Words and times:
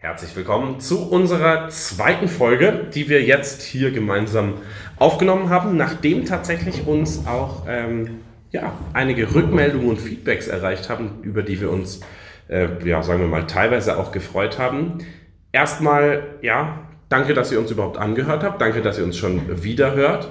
Herzlich 0.00 0.36
willkommen 0.36 0.78
zu 0.78 1.10
unserer 1.10 1.70
zweiten 1.70 2.28
Folge, 2.28 2.86
die 2.94 3.08
wir 3.08 3.24
jetzt 3.24 3.62
hier 3.62 3.90
gemeinsam 3.90 4.54
aufgenommen 4.96 5.50
haben, 5.50 5.76
nachdem 5.76 6.24
tatsächlich 6.24 6.86
uns 6.86 7.26
auch 7.26 7.64
ähm, 7.68 8.20
ja, 8.52 8.74
einige 8.92 9.34
Rückmeldungen 9.34 9.88
und 9.88 10.00
Feedbacks 10.00 10.46
erreicht 10.46 10.88
haben, 10.88 11.18
über 11.22 11.42
die 11.42 11.60
wir 11.60 11.72
uns, 11.72 11.98
äh, 12.46 12.68
ja, 12.84 13.02
sagen 13.02 13.22
wir 13.22 13.26
mal, 13.26 13.48
teilweise 13.48 13.98
auch 13.98 14.12
gefreut 14.12 14.60
haben. 14.60 14.98
Erstmal, 15.50 16.22
ja, 16.42 16.78
danke, 17.08 17.34
dass 17.34 17.50
ihr 17.50 17.58
uns 17.58 17.72
überhaupt 17.72 17.96
angehört 17.96 18.44
habt, 18.44 18.60
danke, 18.60 18.82
dass 18.82 18.98
ihr 18.98 19.04
uns 19.04 19.16
schon 19.16 19.64
wieder 19.64 19.96
hört. 19.96 20.28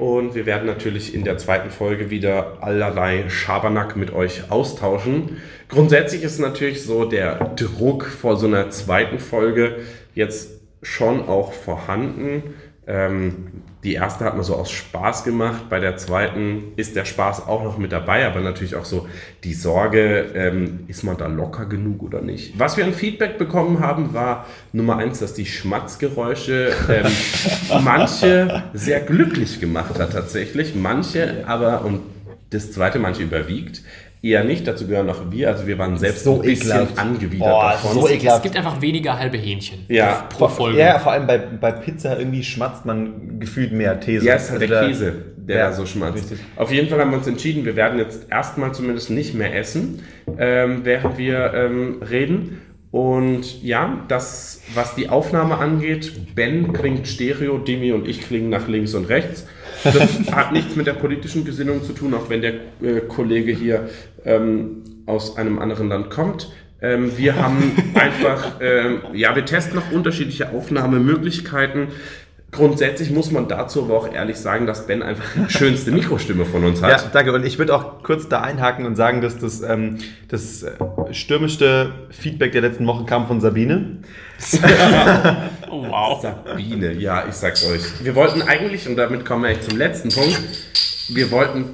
Und 0.00 0.34
wir 0.34 0.46
werden 0.46 0.64
natürlich 0.64 1.14
in 1.14 1.24
der 1.24 1.36
zweiten 1.36 1.68
Folge 1.68 2.08
wieder 2.08 2.56
allerlei 2.62 3.28
Schabernack 3.28 3.96
mit 3.96 4.14
euch 4.14 4.50
austauschen. 4.50 5.42
Grundsätzlich 5.68 6.22
ist 6.22 6.38
natürlich 6.38 6.82
so 6.84 7.04
der 7.04 7.52
Druck 7.54 8.06
vor 8.06 8.38
so 8.38 8.46
einer 8.46 8.70
zweiten 8.70 9.18
Folge 9.18 9.76
jetzt 10.14 10.62
schon 10.80 11.28
auch 11.28 11.52
vorhanden. 11.52 12.54
Ähm, 12.86 13.62
die 13.82 13.94
erste 13.94 14.26
hat 14.26 14.34
man 14.34 14.44
so 14.44 14.56
aus 14.56 14.70
Spaß 14.70 15.24
gemacht, 15.24 15.70
bei 15.70 15.80
der 15.80 15.96
zweiten 15.96 16.72
ist 16.76 16.96
der 16.96 17.06
Spaß 17.06 17.46
auch 17.46 17.64
noch 17.64 17.78
mit 17.78 17.92
dabei, 17.92 18.26
aber 18.26 18.40
natürlich 18.40 18.74
auch 18.74 18.84
so 18.84 19.08
die 19.42 19.54
Sorge, 19.54 20.32
ähm, 20.34 20.80
ist 20.86 21.02
man 21.02 21.16
da 21.16 21.26
locker 21.26 21.64
genug 21.64 22.02
oder 22.02 22.20
nicht. 22.20 22.58
Was 22.58 22.76
wir 22.76 22.84
an 22.84 22.92
Feedback 22.92 23.38
bekommen 23.38 23.80
haben, 23.80 24.12
war 24.12 24.46
Nummer 24.72 24.98
eins, 24.98 25.20
dass 25.20 25.32
die 25.32 25.46
Schmatzgeräusche 25.46 26.72
ähm, 26.90 27.80
manche 27.82 28.64
sehr 28.74 29.00
glücklich 29.00 29.60
gemacht 29.60 29.98
hat 29.98 30.12
tatsächlich, 30.12 30.74
manche 30.74 31.44
aber, 31.46 31.84
und 31.84 32.02
das 32.50 32.72
zweite 32.72 32.98
manche 32.98 33.22
überwiegt, 33.22 33.82
Eher 34.22 34.44
nicht, 34.44 34.66
dazu 34.66 34.86
gehören 34.86 35.08
auch 35.08 35.30
wir. 35.30 35.48
Also 35.48 35.66
wir 35.66 35.78
waren 35.78 35.96
selbst 35.96 36.24
So 36.24 36.34
ein 36.36 36.42
bisschen 36.42 36.70
ekelhaft. 36.70 36.98
angewidert 36.98 37.38
Boah, 37.48 37.70
davon. 37.72 37.92
so 37.94 38.06
Es 38.06 38.12
ekelhaft. 38.12 38.42
gibt 38.42 38.56
einfach 38.56 38.80
weniger 38.82 39.18
halbe 39.18 39.38
Hähnchen 39.38 39.78
Ja. 39.88 40.26
pro 40.28 40.46
Folge. 40.48 40.78
Ja, 40.78 40.98
vor 40.98 41.12
allem 41.12 41.26
bei, 41.26 41.38
bei 41.38 41.72
Pizza 41.72 42.18
irgendwie 42.18 42.42
schmatzt 42.44 42.84
man 42.84 43.38
gefühlt 43.40 43.72
mehr 43.72 43.98
These. 43.98 44.26
Ja, 44.26 44.34
es 44.34 44.44
ist 44.44 44.50
halt 44.50 44.62
Also 44.62 44.74
der 44.74 44.88
Käse, 44.88 45.12
der 45.38 45.56
Ja, 45.58 45.66
da 45.68 45.72
so 45.72 45.86
schmatzt. 45.86 46.16
richtig. 46.16 46.38
Auf 46.56 46.70
jeden 46.70 46.88
Fall 46.90 46.98
haben 47.00 47.10
wir 47.12 47.16
uns 47.18 47.26
entschieden, 47.28 47.64
wir 47.64 47.76
werden 47.76 47.98
jetzt 47.98 48.26
erstmal 48.30 48.72
zumindest 48.72 49.08
nicht 49.08 49.34
mehr 49.34 49.56
essen, 49.56 50.02
ähm, 50.38 50.80
während 50.84 51.16
wir 51.16 51.54
ähm, 51.54 52.02
reden. 52.02 52.60
Und 52.90 53.62
ja, 53.62 54.04
das, 54.08 54.60
was 54.74 54.96
die 54.96 55.08
Aufnahme 55.08 55.56
angeht, 55.58 56.34
Ben 56.34 56.72
klingt 56.72 57.06
Stereo, 57.06 57.56
Demi 57.56 57.92
und 57.92 58.06
ich 58.08 58.20
klingen 58.20 58.50
nach 58.50 58.66
links 58.68 58.94
und 58.94 59.04
rechts. 59.08 59.46
Das 59.84 60.32
hat 60.32 60.52
nichts 60.52 60.76
mit 60.76 60.86
der 60.86 60.94
politischen 60.94 61.44
Gesinnung 61.44 61.82
zu 61.82 61.92
tun, 61.92 62.14
auch 62.14 62.28
wenn 62.28 62.42
der 62.42 62.54
äh, 62.82 63.00
Kollege 63.08 63.52
hier 63.52 63.88
ähm, 64.24 64.82
aus 65.06 65.36
einem 65.36 65.58
anderen 65.58 65.88
Land 65.88 66.10
kommt. 66.10 66.50
Ähm, 66.82 67.16
wir 67.16 67.36
haben 67.36 67.72
einfach, 67.94 68.60
ähm, 68.60 69.02
ja, 69.12 69.34
wir 69.34 69.44
testen 69.44 69.76
noch 69.76 69.92
unterschiedliche 69.92 70.50
Aufnahmemöglichkeiten. 70.50 71.88
Grundsätzlich 72.52 73.10
muss 73.10 73.30
man 73.30 73.46
dazu 73.46 73.84
aber 73.84 73.96
auch 73.96 74.12
ehrlich 74.12 74.36
sagen, 74.36 74.66
dass 74.66 74.86
Ben 74.86 75.02
einfach 75.02 75.24
die 75.34 75.52
schönste 75.56 75.92
Mikrostimme 75.92 76.44
von 76.44 76.64
uns 76.64 76.82
hat. 76.82 76.90
Ja, 76.90 77.08
danke. 77.12 77.32
Und 77.32 77.46
ich 77.46 77.58
würde 77.58 77.74
auch 77.74 78.02
kurz 78.02 78.28
da 78.28 78.40
einhaken 78.40 78.86
und 78.86 78.96
sagen, 78.96 79.20
dass 79.20 79.38
das, 79.38 79.62
ähm, 79.62 79.98
das 80.28 80.64
äh, 80.64 80.72
stürmischste 81.12 81.92
Feedback 82.10 82.52
der 82.52 82.62
letzten 82.62 82.86
Wochen 82.86 83.06
kam 83.06 83.28
von 83.28 83.40
Sabine. 83.40 83.98
Oh, 85.70 85.84
wow. 85.88 86.20
Sabine, 86.20 86.92
ja, 86.94 87.24
ich 87.28 87.34
sag's 87.34 87.64
euch. 87.66 87.82
Wir 88.02 88.16
wollten 88.16 88.42
eigentlich, 88.42 88.88
und 88.88 88.96
damit 88.96 89.24
kommen 89.24 89.44
wir 89.44 89.50
echt 89.50 89.64
zum 89.64 89.78
letzten 89.78 90.08
Punkt, 90.08 90.40
wir 91.08 91.30
wollten 91.30 91.66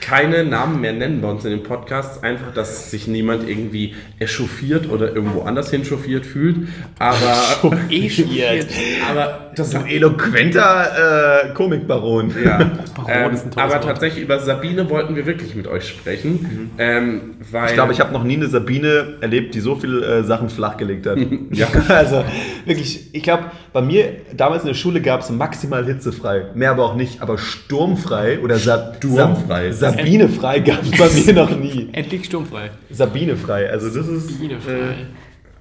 keine 0.00 0.44
Namen 0.44 0.80
mehr 0.80 0.92
nennen 0.92 1.20
bei 1.20 1.28
uns 1.28 1.44
in 1.44 1.50
den 1.50 1.62
Podcasts, 1.62 2.22
einfach, 2.22 2.52
dass 2.54 2.90
sich 2.90 3.08
niemand 3.08 3.48
irgendwie 3.48 3.94
echauffiert 4.18 4.88
oder 4.88 5.14
irgendwo 5.14 5.42
anders 5.42 5.70
hin 5.70 5.84
chauffiert 5.84 6.24
fühlt. 6.24 6.68
Aber, 6.98 7.72
Echauffiert. 7.90 8.68
aber 9.10 9.50
das 9.56 9.72
So 9.72 9.78
ein 9.78 9.86
eloquenter 9.86 11.48
äh, 11.50 11.54
Komikbaron. 11.54 12.32
Ja, 12.44 12.70
Baron 13.06 13.30
ähm, 13.30 13.34
ist 13.34 13.44
ein 13.46 13.50
tolles 13.50 13.72
aber 13.72 13.74
Wort. 13.74 13.84
tatsächlich 13.84 14.24
über 14.24 14.38
Sabine 14.38 14.88
wollten 14.90 15.16
wir 15.16 15.26
wirklich 15.26 15.54
mit 15.54 15.66
euch 15.66 15.88
sprechen, 15.88 16.70
ähm, 16.78 17.36
weil 17.50 17.68
Ich 17.68 17.74
glaube, 17.74 17.92
ich 17.92 18.00
habe 18.00 18.12
noch 18.12 18.24
nie 18.24 18.36
eine 18.36 18.46
Sabine 18.48 19.18
erlebt, 19.20 19.54
die 19.54 19.60
so 19.60 19.76
viele 19.76 20.04
äh, 20.04 20.22
Sachen 20.24 20.48
flachgelegt 20.50 21.06
hat. 21.06 21.18
Ja. 21.50 21.66
Also 21.88 22.24
wirklich, 22.66 23.14
ich 23.14 23.22
glaube, 23.22 23.44
bei 23.72 23.80
mir 23.80 24.12
damals 24.36 24.62
in 24.62 24.68
der 24.68 24.74
Schule 24.74 25.00
gab 25.00 25.20
es 25.20 25.30
maximal 25.30 25.84
hitzefrei. 25.84 26.46
Mehr 26.54 26.70
aber 26.72 26.84
auch 26.84 26.94
nicht. 26.94 27.22
Aber 27.22 27.38
sturmfrei 27.38 28.40
oder 28.40 28.56
Sa 28.58 28.94
Sturmfrei. 28.96 29.72
Sa 29.72 29.90
Sabinefrei 29.92 30.60
gab 30.60 30.82
es 30.82 30.90
bei 30.90 31.08
mir 31.08 31.32
noch 31.34 31.50
nie. 31.56 31.88
Endlich 31.92 32.26
sturmfrei. 32.26 32.70
Sabinefrei. 32.90 33.70
Also 33.70 33.88
das 33.88 34.06
ist 34.08 34.38
Biene 34.40 34.54
äh, 34.54 34.94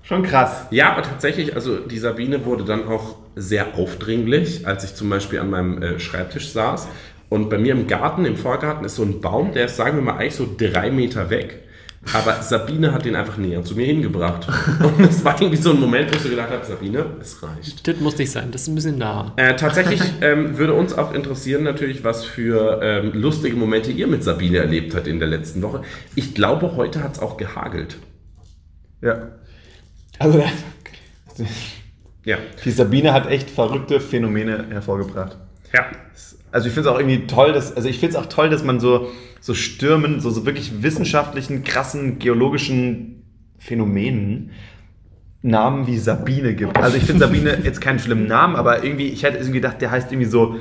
schon 0.04 0.24
krass. 0.24 0.66
Ja, 0.72 0.92
aber 0.94 1.04
tatsächlich, 1.04 1.56
also 1.56 1.78
die 1.78 1.98
Sabine 1.98 2.46
wurde 2.46 2.64
dann 2.64 2.88
auch 2.88 3.16
sehr 3.36 3.76
aufdringlich, 3.78 4.66
als 4.68 4.84
ich 4.84 4.96
zum 4.96 5.10
Beispiel 5.10 5.40
an 5.40 5.50
meinem 5.50 5.82
äh, 5.82 6.00
Schreibtisch 6.00 6.50
saß. 6.50 6.88
Und 7.30 7.50
bei 7.50 7.58
mir 7.58 7.74
im 7.74 7.88
Garten, 7.88 8.26
im 8.26 8.38
Vorgarten, 8.38 8.86
ist 8.86 8.96
so 8.96 9.04
ein 9.04 9.22
Baum, 9.22 9.54
der 9.54 9.66
ist, 9.66 9.76
sagen 9.76 9.98
wir 9.98 10.04
mal, 10.04 10.18
eigentlich 10.18 10.36
so 10.36 10.48
drei 10.58 10.92
Meter 10.92 11.30
weg. 11.30 11.64
Aber 12.14 12.42
Sabine 12.42 12.94
hat 12.94 13.04
den 13.04 13.16
einfach 13.16 13.38
näher 13.38 13.64
zu 13.64 13.76
mir 13.76 13.86
hingebracht. 13.86 14.48
Und 14.98 15.06
es 15.06 15.26
war 15.26 15.40
irgendwie 15.42 15.62
so 15.62 15.72
ein 15.72 15.80
Moment, 15.80 16.10
wo 16.10 16.16
ich 16.16 16.22
so 16.22 16.30
gedacht 16.30 16.52
habe, 16.52 16.64
Sabine, 16.64 17.06
es 17.20 17.44
reicht. 17.44 17.86
Das 17.86 18.00
muss 18.00 18.18
nicht 18.18 18.32
sein, 18.32 18.50
das 18.52 18.62
ist 18.62 18.68
ein 18.70 18.76
bisschen 18.76 18.98
nah. 18.98 19.34
Äh, 19.36 19.56
tatsächlich 19.58 20.02
ähm, 20.22 20.58
würde 20.58 20.74
uns 20.74 20.98
auch 20.98 21.14
interessieren 21.14 21.64
natürlich, 21.64 22.06
was 22.06 22.24
für 22.24 22.80
ähm, 22.82 23.12
lustige 23.14 23.58
Momente 23.58 23.92
ihr 23.92 24.08
mit 24.08 24.24
Sabine 24.24 24.60
erlebt 24.60 24.96
habt 24.96 25.08
in 25.08 25.20
der 25.20 25.28
letzten 25.28 25.62
Woche. 25.62 25.82
Ich 26.16 26.34
glaube, 26.34 26.78
heute 26.78 27.04
hat 27.04 27.16
es 27.16 27.20
auch 27.20 27.36
gehagelt. 27.36 27.98
Ja. 29.02 29.28
Also, 30.18 30.42
Ja. 32.28 32.38
Die 32.66 32.72
Sabine 32.72 33.14
hat 33.14 33.30
echt 33.30 33.50
verrückte 33.50 34.02
Phänomene 34.02 34.66
hervorgebracht. 34.70 35.38
Ja. 35.74 35.86
Also 36.52 36.68
ich 36.68 36.74
finde 36.74 36.90
es 36.90 36.96
auch 36.96 37.00
irgendwie 37.00 37.28
toll, 37.28 37.54
dass, 37.54 37.76
also 37.76 37.90
ich 37.90 38.00
finde 38.00 38.18
es 38.18 38.24
auch 38.24 38.28
toll, 38.28 38.50
dass 38.50 38.64
man 38.64 38.80
so, 38.80 39.10
so 39.40 39.54
Stürmen, 39.54 40.20
so, 40.20 40.30
so 40.30 40.46
wirklich 40.46 40.82
wissenschaftlichen, 40.82 41.64
krassen, 41.64 42.20
geologischen 42.20 43.24
Phänomenen 43.60 44.52
Namen 45.42 45.88
wie 45.88 45.98
Sabine 45.98 46.56
gibt. 46.56 46.78
Also 46.78 46.98
ich 46.98 47.04
finde 47.04 47.26
Sabine 47.26 47.60
jetzt 47.64 47.82
keinen 47.82 48.00
schlimmen 48.00 48.28
Namen, 48.28 48.56
aber 48.56 48.84
irgendwie, 48.84 49.08
ich 49.08 49.24
hätte 49.24 49.38
irgendwie 49.38 49.60
gedacht, 49.60 49.82
der 49.82 49.92
heißt 49.92 50.12
irgendwie 50.12 50.30
so 50.30 50.56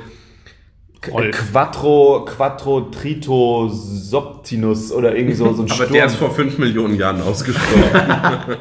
Wolf. 1.11 1.51
Quattro, 1.51 2.25
Quattro 2.25 2.81
Trito 2.91 3.69
Soptinus 3.69 4.91
oder 4.91 5.15
irgendwie 5.15 5.35
so, 5.35 5.53
so 5.53 5.63
ein 5.63 5.65
Aber 5.71 5.75
Sturm. 5.75 5.93
der 5.93 6.05
ist 6.05 6.15
vor 6.15 6.31
fünf 6.31 6.57
Millionen 6.57 6.95
Jahren 6.95 7.21
ausgestorben. 7.21 7.83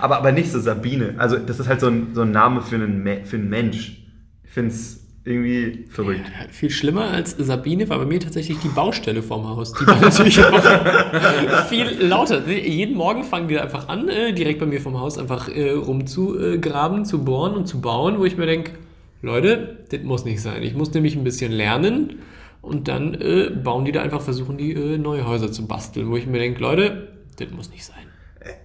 aber, 0.00 0.18
aber 0.18 0.32
nicht 0.32 0.50
so 0.50 0.60
Sabine. 0.60 1.14
Also 1.18 1.36
das 1.36 1.60
ist 1.60 1.68
halt 1.68 1.80
so 1.80 1.88
ein, 1.88 2.08
so 2.14 2.22
ein 2.22 2.30
Name 2.30 2.62
für 2.62 2.76
einen, 2.76 3.24
für 3.24 3.36
einen 3.36 3.48
Mensch. 3.48 4.02
Ich 4.44 4.50
finde 4.50 4.70
es 4.70 4.97
irgendwie 5.28 5.84
verrückt. 5.90 6.22
viel 6.50 6.70
schlimmer 6.70 7.10
als 7.10 7.36
Sabine 7.38 7.88
war 7.88 7.98
bei 7.98 8.06
mir 8.06 8.18
tatsächlich 8.18 8.58
die 8.58 8.68
Baustelle 8.68 9.22
vorm 9.22 9.46
Haus. 9.46 9.72
Die 9.74 9.86
war 9.86 10.00
natürlich 10.00 10.44
einfach 10.44 11.66
viel 11.66 11.86
lauter. 12.00 12.48
Jeden 12.48 12.96
Morgen 12.96 13.24
fangen 13.24 13.48
die 13.48 13.58
einfach 13.58 13.88
an, 13.88 14.08
äh, 14.08 14.32
direkt 14.32 14.60
bei 14.60 14.66
mir 14.66 14.80
vom 14.80 14.98
Haus 14.98 15.18
einfach 15.18 15.48
äh, 15.48 15.70
rumzugraben, 15.70 17.04
zu 17.04 17.24
bohren 17.24 17.54
und 17.54 17.66
zu 17.66 17.80
bauen, 17.80 18.18
wo 18.18 18.24
ich 18.24 18.36
mir 18.36 18.46
denke, 18.46 18.72
Leute, 19.20 19.78
das 19.90 20.02
muss 20.02 20.24
nicht 20.24 20.40
sein. 20.40 20.62
Ich 20.62 20.74
muss 20.74 20.92
nämlich 20.94 21.16
ein 21.16 21.24
bisschen 21.24 21.52
lernen 21.52 22.20
und 22.62 22.88
dann 22.88 23.14
äh, 23.14 23.50
bauen 23.50 23.84
die 23.84 23.92
da 23.92 24.02
einfach, 24.02 24.22
versuchen 24.22 24.56
die 24.56 24.72
äh, 24.72 24.98
neue 24.98 25.26
Häuser 25.26 25.52
zu 25.52 25.66
basteln, 25.66 26.10
wo 26.10 26.16
ich 26.16 26.26
mir 26.26 26.38
denke, 26.38 26.60
Leute, 26.60 27.08
das 27.38 27.50
muss 27.50 27.70
nicht 27.70 27.84
sein. 27.84 27.96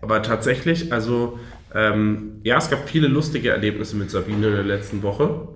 Aber 0.02 0.22
tatsächlich, 0.22 0.94
also, 0.94 1.40
ähm, 1.76 2.40
ja, 2.44 2.58
es 2.58 2.70
gab 2.70 2.88
viele 2.88 3.08
lustige 3.08 3.50
Erlebnisse 3.50 3.96
mit 3.96 4.12
Sabine 4.12 4.48
in 4.48 4.54
der 4.54 4.64
letzten 4.64 5.02
Woche. 5.02 5.48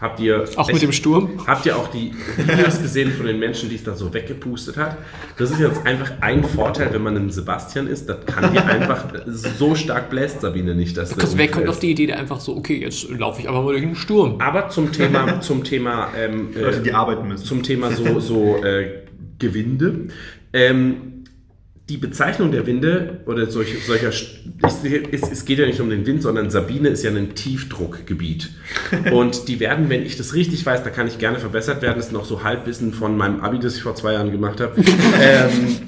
Habt 0.00 0.18
ihr. 0.18 0.48
Auch 0.56 0.72
mit 0.72 0.80
dem 0.80 0.92
Sturm. 0.92 1.46
Habt 1.46 1.66
ihr 1.66 1.76
auch 1.76 1.88
die 1.88 2.12
Videos 2.38 2.80
gesehen 2.80 3.12
von 3.12 3.26
den 3.26 3.38
Menschen, 3.38 3.68
die 3.68 3.74
es 3.74 3.84
da 3.84 3.94
so 3.94 4.14
weggepustet 4.14 4.78
hat? 4.78 4.96
Das 5.36 5.50
ist 5.50 5.60
jetzt 5.60 5.84
einfach 5.84 6.12
ein 6.22 6.42
Vorteil, 6.42 6.90
wenn 6.94 7.02
man 7.02 7.16
ein 7.16 7.28
Sebastian 7.28 7.86
ist. 7.86 8.08
Das 8.08 8.24
kann 8.24 8.50
dir 8.52 8.64
einfach 8.64 9.08
so 9.26 9.74
stark 9.74 10.08
bläst 10.08 10.40
Sabine 10.40 10.74
nicht, 10.74 10.96
dass 10.96 11.10
Das 11.14 11.36
wer 11.36 11.48
kommt 11.48 11.68
auf 11.68 11.78
die 11.78 11.90
Idee, 11.90 12.06
der 12.06 12.18
einfach 12.18 12.40
so, 12.40 12.56
okay, 12.56 12.80
jetzt 12.80 13.10
laufe 13.10 13.42
ich 13.42 13.48
einfach 13.48 13.62
mal 13.62 13.72
durch 13.72 13.82
den 13.82 13.94
Sturm. 13.94 14.40
Aber 14.40 14.70
zum 14.70 14.90
Thema, 14.90 15.40
zum 15.42 15.64
Thema, 15.64 16.08
ähm, 16.16 16.48
Leute, 16.54 16.80
die 16.80 16.90
äh, 16.90 16.94
arbeiten 16.94 17.28
müssen. 17.28 17.44
zum 17.44 17.62
Thema 17.62 17.90
so, 17.90 18.20
so 18.20 18.64
äh, 18.64 19.02
Gewinde. 19.38 20.08
Ähm, 20.54 21.19
die 21.90 21.96
Bezeichnung 21.96 22.52
der 22.52 22.66
Winde 22.66 23.18
oder 23.26 23.50
solch, 23.50 23.84
solcher, 23.84 24.10
es, 24.10 25.22
es 25.22 25.44
geht 25.44 25.58
ja 25.58 25.66
nicht 25.66 25.80
um 25.80 25.90
den 25.90 26.06
Wind, 26.06 26.22
sondern 26.22 26.48
Sabine 26.48 26.88
ist 26.88 27.02
ja 27.02 27.10
ein 27.10 27.34
Tiefdruckgebiet. 27.34 28.50
Und 29.12 29.48
die 29.48 29.58
werden, 29.58 29.90
wenn 29.90 30.06
ich 30.06 30.16
das 30.16 30.32
richtig 30.34 30.64
weiß, 30.64 30.84
da 30.84 30.90
kann 30.90 31.08
ich 31.08 31.18
gerne 31.18 31.40
verbessert 31.40 31.82
werden, 31.82 31.96
das 31.96 32.06
ist 32.06 32.12
noch 32.12 32.24
so 32.24 32.44
Halbwissen 32.44 32.92
von 32.92 33.16
meinem 33.16 33.40
Abi, 33.40 33.58
das 33.58 33.74
ich 33.74 33.82
vor 33.82 33.96
zwei 33.96 34.12
Jahren 34.12 34.30
gemacht 34.30 34.60
habe. 34.60 34.80
ähm, 35.20 35.78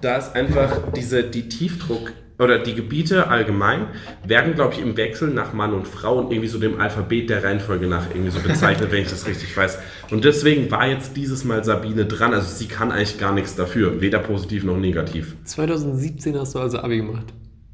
da 0.00 0.18
ist 0.18 0.36
einfach 0.36 0.92
diese, 0.94 1.24
die 1.24 1.48
Tiefdruck 1.48 2.12
oder 2.40 2.58
die 2.58 2.74
Gebiete 2.74 3.28
allgemein 3.28 3.86
werden, 4.26 4.54
glaube 4.54 4.74
ich, 4.74 4.80
im 4.80 4.96
Wechsel 4.96 5.28
nach 5.28 5.52
Mann 5.52 5.74
und 5.74 5.86
Frau 5.86 6.18
und 6.18 6.32
irgendwie 6.32 6.48
so 6.48 6.58
dem 6.58 6.80
Alphabet 6.80 7.28
der 7.28 7.44
Reihenfolge 7.44 7.86
nach 7.86 8.08
irgendwie 8.10 8.30
so 8.30 8.40
bezeichnet, 8.40 8.90
wenn 8.92 9.02
ich 9.02 9.10
das 9.10 9.26
richtig 9.26 9.56
weiß. 9.56 9.78
Und 10.10 10.24
deswegen 10.24 10.70
war 10.70 10.86
jetzt 10.86 11.16
dieses 11.16 11.44
Mal 11.44 11.62
Sabine 11.64 12.06
dran. 12.06 12.32
Also 12.32 12.48
sie 12.48 12.66
kann 12.66 12.90
eigentlich 12.90 13.18
gar 13.18 13.34
nichts 13.34 13.56
dafür, 13.56 14.00
weder 14.00 14.18
positiv 14.18 14.64
noch 14.64 14.78
negativ. 14.78 15.36
2017 15.44 16.36
hast 16.38 16.54
du 16.54 16.58
also 16.58 16.78
Abi 16.78 16.96
gemacht. 16.96 17.26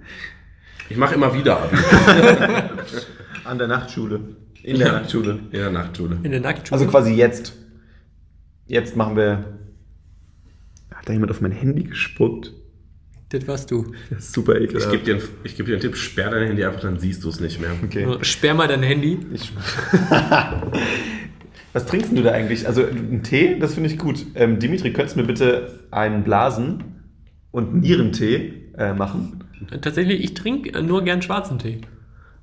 Ich 0.91 0.97
mache 0.97 1.15
immer 1.15 1.33
wieder 1.33 1.63
Abi. 1.63 1.77
An 3.45 3.59
der 3.59 3.69
Nachtschule. 3.69 4.21
In 4.65 4.77
der 4.77 4.93
Nachtschule. 4.93 5.39
In 5.53 5.59
der 5.61 5.71
Nachtschule. 5.71 6.19
In 6.25 6.33
der 6.33 6.41
Nacktschule. 6.41 6.81
Also 6.81 6.91
quasi 6.91 7.15
jetzt. 7.15 7.53
Jetzt 8.67 8.97
machen 8.97 9.17
wir. 9.17 9.57
Hat 10.93 11.09
da 11.09 11.13
jemand 11.13 11.31
auf 11.31 11.41
mein 11.41 11.53
Handy 11.53 11.85
gespuckt? 11.85 12.53
Das 13.31 13.47
warst 13.49 13.71
du. 13.71 13.93
Das 14.11 14.19
ist 14.27 14.33
super 14.35 14.61
ekelhaft. 14.61 14.87
Ich 14.87 14.91
gebe 14.93 15.05
dir, 15.05 15.15
einen- 15.15 15.29
ich 15.45 15.57
geb 15.57 15.67
dir 15.67 15.73
einen 15.73 15.81
Tipp, 15.81 15.97
sperr 15.97 16.31
dein 16.31 16.47
Handy 16.49 16.65
einfach, 16.65 16.81
dann 16.83 16.99
siehst 16.99 17.25
du 17.25 17.29
es 17.31 17.41
nicht 17.41 17.61
mehr. 17.61 17.71
Okay. 17.83 18.07
Sperr 18.23 18.55
mal 18.55 18.69
dein 18.69 18.83
Handy. 18.83 19.19
Ich 19.33 19.53
Was 21.73 21.87
trinkst 21.87 22.11
du 22.17 22.23
da 22.23 22.33
eigentlich? 22.33 22.67
Also 22.67 22.85
einen 22.85 23.23
Tee, 23.23 23.57
das 23.59 23.75
finde 23.75 23.91
ich 23.91 23.99
gut. 23.99 24.27
Ähm, 24.35 24.59
Dimitri, 24.59 24.93
könntest 24.93 25.17
du 25.17 25.21
mir 25.21 25.27
bitte 25.27 25.79
einen 25.93 26.25
Blasen 26.25 26.83
und 27.53 27.77
Nierentee 27.81 28.55
äh, 28.77 28.93
machen? 28.93 29.45
Tatsächlich, 29.81 30.21
ich 30.25 30.35
trinke 30.35 30.83
nur 30.83 31.05
gern 31.05 31.23
schwarzen 31.23 31.59
Tee. 31.61 31.81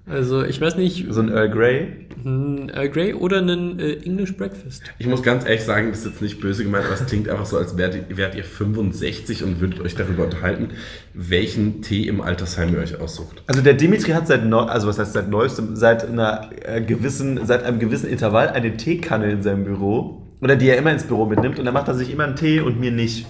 Also 0.10 0.44
ich 0.44 0.62
weiß 0.62 0.78
nicht, 0.78 1.06
So 1.10 1.22
ein 1.22 1.30
Earl 1.30 1.50
Grey? 1.50 1.88
ein 2.26 2.70
Earl 2.70 2.90
Grey 2.90 3.14
oder 3.14 3.38
einen 3.38 3.80
äh, 3.80 3.94
English 4.06 4.36
Breakfast. 4.36 4.84
Ich 5.00 5.08
muss 5.08 5.22
ganz 5.22 5.46
ehrlich 5.46 5.64
sagen, 5.64 5.90
das 5.90 6.00
ist 6.00 6.06
jetzt 6.06 6.22
nicht 6.22 6.40
böse 6.40 6.64
gemeint, 6.64 6.86
aber 6.86 6.94
es 6.94 7.06
klingt 7.06 7.30
einfach 7.30 7.46
so, 7.46 7.58
als 7.58 7.78
wärt 7.78 7.96
ihr, 7.96 8.18
wärt 8.18 8.36
ihr 8.36 8.44
65 8.44 9.44
und 9.44 9.60
würdet 9.60 9.82
euch 9.82 9.96
darüber 9.96 10.24
unterhalten, 10.24 10.70
welchen 11.14 11.82
Tee 11.82 12.08
im 12.08 12.22
Altersheim 12.22 12.74
ihr 12.74 12.80
euch 12.80 13.00
aussucht. 13.00 13.44
Also 13.48 13.62
der 13.62 13.74
Dimitri 13.74 14.12
hat 14.12 14.28
seit 14.28 14.46
neu, 14.46 14.62
also 14.62 14.88
was 14.88 14.98
heißt 14.98 15.14
seit 15.14 15.30
neuestem, 15.30 15.76
seit 15.76 16.08
einer 16.08 16.50
äh, 16.64 16.82
gewissen, 16.82 17.46
seit 17.46 17.64
einem 17.64 17.80
gewissen 17.80 18.10
Intervall 18.10 18.50
eine 18.50 18.78
Teekanne 18.78 19.30
in 19.32 19.44
seinem 19.44 19.66
Büro. 19.66 20.24
Oder 20.40 20.56
die 20.56 20.70
er 20.70 20.78
immer 20.78 20.92
ins 20.92 21.04
Büro 21.04 21.26
mitnimmt 21.26 21.58
und 21.58 21.66
dann 21.66 21.74
macht 21.74 21.88
er 21.88 21.96
sich 21.96 22.12
immer 22.12 22.26
einen 22.26 22.36
Tee 22.36 22.60
und 22.60 22.80
mir 22.80 22.92
nicht. 22.92 23.26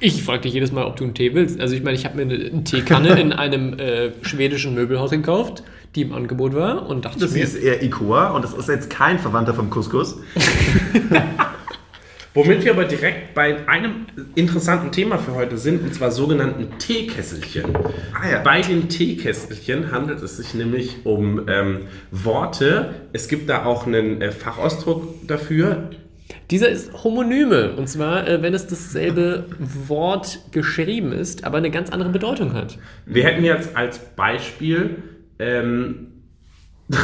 Ich 0.00 0.22
frage 0.22 0.42
dich 0.42 0.54
jedes 0.54 0.72
Mal, 0.72 0.84
ob 0.84 0.96
du 0.96 1.04
einen 1.04 1.14
Tee 1.14 1.34
willst. 1.34 1.60
Also 1.60 1.74
ich 1.74 1.82
meine, 1.82 1.96
ich 1.96 2.04
habe 2.04 2.16
mir 2.16 2.22
eine, 2.22 2.34
eine 2.34 2.64
Teekanne 2.64 3.08
in 3.20 3.32
einem 3.32 3.78
äh, 3.78 4.12
schwedischen 4.22 4.74
Möbelhaus 4.74 5.10
gekauft, 5.10 5.62
die 5.94 6.02
im 6.02 6.12
Angebot 6.12 6.54
war 6.54 6.88
und 6.88 7.04
dachte 7.04 7.20
Das 7.20 7.32
mir, 7.32 7.42
ist 7.42 7.54
eher 7.54 7.82
Ikoa 7.82 8.30
und 8.30 8.42
das 8.42 8.52
ist 8.52 8.68
jetzt 8.68 8.90
kein 8.90 9.18
Verwandter 9.18 9.54
vom 9.54 9.70
Couscous. 9.70 10.18
Womit 12.36 12.66
wir 12.66 12.72
aber 12.72 12.84
direkt 12.84 13.32
bei 13.32 13.66
einem 13.66 14.06
interessanten 14.34 14.92
Thema 14.92 15.16
für 15.16 15.34
heute 15.34 15.56
sind, 15.56 15.82
und 15.82 15.94
zwar 15.94 16.10
sogenannten 16.10 16.78
Teekesselchen. 16.78 17.74
Ah 18.12 18.30
ja. 18.30 18.42
Bei 18.42 18.60
den 18.60 18.90
Teekesselchen 18.90 19.90
handelt 19.90 20.20
es 20.20 20.36
sich 20.36 20.52
nämlich 20.52 21.06
um 21.06 21.48
ähm, 21.48 21.86
Worte. 22.10 22.94
Es 23.14 23.28
gibt 23.28 23.48
da 23.48 23.64
auch 23.64 23.86
einen 23.86 24.20
äh, 24.20 24.32
Fachausdruck 24.32 25.26
dafür. 25.26 25.88
dieser 26.50 26.68
ist 26.68 26.92
Homonyme. 27.02 27.72
Und 27.72 27.88
zwar, 27.88 28.28
äh, 28.28 28.42
wenn 28.42 28.52
es 28.52 28.66
dasselbe 28.66 29.46
Wort 29.88 30.40
geschrieben 30.52 31.12
ist, 31.12 31.44
aber 31.44 31.56
eine 31.56 31.70
ganz 31.70 31.88
andere 31.88 32.10
Bedeutung 32.10 32.52
hat. 32.52 32.76
Wir 33.06 33.24
hätten 33.24 33.44
jetzt 33.44 33.74
als 33.74 33.98
Beispiel 33.98 34.96
ähm, 35.38 36.12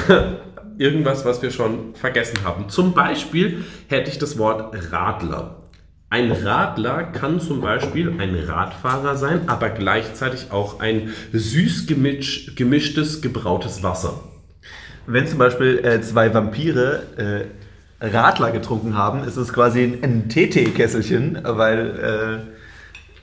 irgendwas, 0.79 1.25
was 1.25 1.43
wir 1.43 1.51
schon 1.51 1.95
vergessen 1.95 2.45
haben. 2.45 2.69
Zum 2.69 2.95
Beispiel 2.95 3.65
hätte 3.89 4.11
ich 4.11 4.19
das 4.19 4.39
Wort 4.39 4.75
Radler. 4.93 5.63
Ein 6.11 6.31
Radler 6.31 7.05
kann 7.05 7.41
zum 7.41 7.63
Beispiel 7.63 8.21
ein 8.21 8.35
Radfahrer 8.35 9.17
sein, 9.17 9.49
aber 9.49 9.71
gleichzeitig 9.71 10.53
auch 10.53 10.81
ein 10.81 11.11
süß 11.33 11.87
gemisch, 11.87 12.55
gemischtes, 12.55 13.23
gebrautes 13.23 13.83
Wasser. 13.83 14.21
Wenn 15.07 15.27
zum 15.27 15.39
Beispiel 15.39 15.79
äh, 15.79 16.03
zwei 16.03 16.35
Vampire 16.35 17.03
äh, 17.17 18.07
Radler 18.07 18.51
getrunken 18.51 18.97
haben, 18.97 19.25
ist 19.25 19.37
es 19.37 19.53
quasi 19.53 19.85
ein, 19.85 20.03
ein 20.03 20.29
TT-Kesselchen, 20.29 21.39
weil 21.45 22.45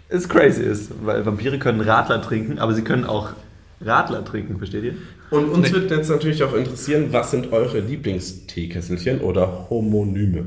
äh, 0.09 0.13
es 0.13 0.27
crazy 0.27 0.63
ist. 0.63 0.91
Weil 1.05 1.25
Vampire 1.25 1.59
können 1.59 1.81
Radler 1.81 2.21
trinken, 2.21 2.57
aber 2.57 2.73
sie 2.73 2.83
können 2.83 3.05
auch 3.05 3.33
Radler 3.81 4.23
trinken, 4.25 4.57
versteht 4.57 4.83
ihr? 4.83 4.93
Und 5.31 5.49
uns 5.49 5.71
wird 5.71 5.89
jetzt 5.91 6.09
natürlich 6.09 6.43
auch 6.43 6.53
interessieren, 6.53 7.07
was 7.11 7.31
sind 7.31 7.51
eure 7.53 7.79
Lieblingsteekesselchen 7.79 9.21
oder 9.21 9.69
Homonyme? 9.69 10.45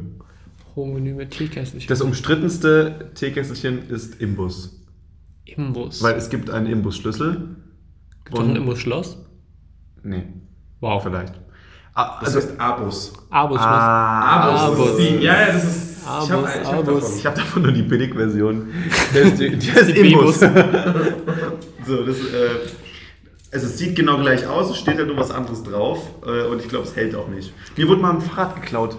Homonyme 0.76 1.28
Teekesselchen. 1.28 1.88
Das 1.88 2.00
umstrittenste 2.00 3.10
Teekesselchen 3.14 3.88
ist 3.88 4.20
Imbus. 4.20 4.80
Imbus. 5.44 6.02
Weil 6.02 6.14
es 6.16 6.30
gibt 6.30 6.50
einen 6.50 6.66
Imbusschlüssel. 6.66 7.56
Doch 8.30 8.40
ein 8.40 8.56
Imbus-Schloss? 8.56 9.18
Nee, 10.02 10.22
Wow. 10.80 11.02
vielleicht. 11.02 11.34
Ah, 11.94 12.18
Das 12.20 12.34
also, 12.34 12.48
heißt 12.48 12.60
Abus. 12.60 13.12
Abus-Schloss. 13.30 13.66
ah, 13.70 14.74
ist 14.88 14.98
die, 14.98 15.16
ja, 15.24 15.32
ja, 15.42 15.46
das 15.52 15.64
ist. 15.64 15.98
ich 16.02 16.06
Abus, 16.08 16.30
habe 16.30 16.48
ich 16.62 16.68
hab 16.68 16.78
Abus. 16.78 17.00
davon. 17.02 17.18
Ich 17.18 17.26
habe 17.26 17.36
davon 17.36 17.62
nur 17.62 17.72
die 17.72 17.82
Billigversion. 17.82 18.68
Der 19.14 19.22
ist, 19.22 19.38
die, 19.38 19.46
ist 19.46 19.88
Die 19.88 20.12
Imbus. 20.12 20.40
So, 21.86 22.06
das, 22.06 22.16
äh, 22.16 22.48
also 23.52 23.66
es 23.66 23.78
sieht 23.78 23.94
genau 23.96 24.18
gleich 24.18 24.46
aus, 24.46 24.70
es 24.70 24.78
steht 24.78 24.96
halt 24.96 25.06
nur 25.08 25.16
was 25.16 25.30
anderes 25.30 25.62
drauf 25.62 25.98
äh, 26.26 26.46
und 26.46 26.60
ich 26.60 26.68
glaube, 26.68 26.86
es 26.86 26.96
hält 26.96 27.14
auch 27.14 27.28
nicht. 27.28 27.52
Mir 27.76 27.86
wurde 27.88 28.00
mal 28.00 28.12
ein 28.14 28.20
Fahrrad 28.20 28.56
geklaut. 28.56 28.96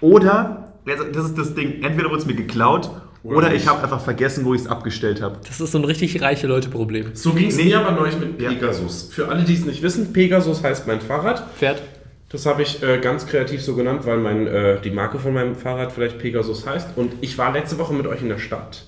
Oder, 0.00 0.74
also 0.86 1.04
das 1.04 1.24
ist 1.26 1.38
das 1.38 1.54
Ding, 1.54 1.82
entweder 1.82 2.08
wurde 2.10 2.20
es 2.20 2.26
mir 2.26 2.34
geklaut 2.34 2.90
Oder 3.24 3.36
oder, 3.38 3.54
ich 3.54 3.66
habe 3.66 3.82
einfach 3.82 4.00
vergessen, 4.00 4.44
wo 4.44 4.54
ich 4.54 4.60
es 4.62 4.66
abgestellt 4.68 5.20
habe. 5.22 5.38
Das 5.46 5.60
ist 5.60 5.72
so 5.72 5.78
ein 5.78 5.84
richtig 5.84 6.20
reiche 6.22 6.46
Leute-Problem. 6.46 7.06
So 7.14 7.32
ging 7.32 7.48
es 7.48 7.56
Nee. 7.56 7.64
mir 7.64 7.80
aber 7.80 7.92
neulich 7.98 8.18
mit 8.18 8.40
Ja. 8.40 8.50
Pegasus. 8.50 9.08
Für 9.12 9.28
alle, 9.28 9.42
die 9.42 9.54
es 9.54 9.64
nicht 9.64 9.82
wissen, 9.82 10.12
Pegasus 10.12 10.62
heißt 10.62 10.86
mein 10.86 11.00
Fahrrad. 11.00 11.42
Pferd. 11.58 11.82
Das 12.28 12.44
habe 12.44 12.62
ich 12.62 12.82
äh, 12.82 12.98
ganz 12.98 13.26
kreativ 13.26 13.62
so 13.62 13.74
genannt, 13.74 14.02
weil 14.04 14.18
mein, 14.18 14.46
äh, 14.46 14.80
die 14.80 14.90
Marke 14.90 15.18
von 15.18 15.32
meinem 15.32 15.54
Fahrrad 15.54 15.92
vielleicht 15.92 16.18
Pegasus 16.18 16.66
heißt. 16.66 16.90
Und 16.96 17.12
ich 17.20 17.38
war 17.38 17.52
letzte 17.52 17.78
Woche 17.78 17.94
mit 17.94 18.06
euch 18.06 18.20
in 18.20 18.28
der 18.28 18.38
Stadt. 18.38 18.84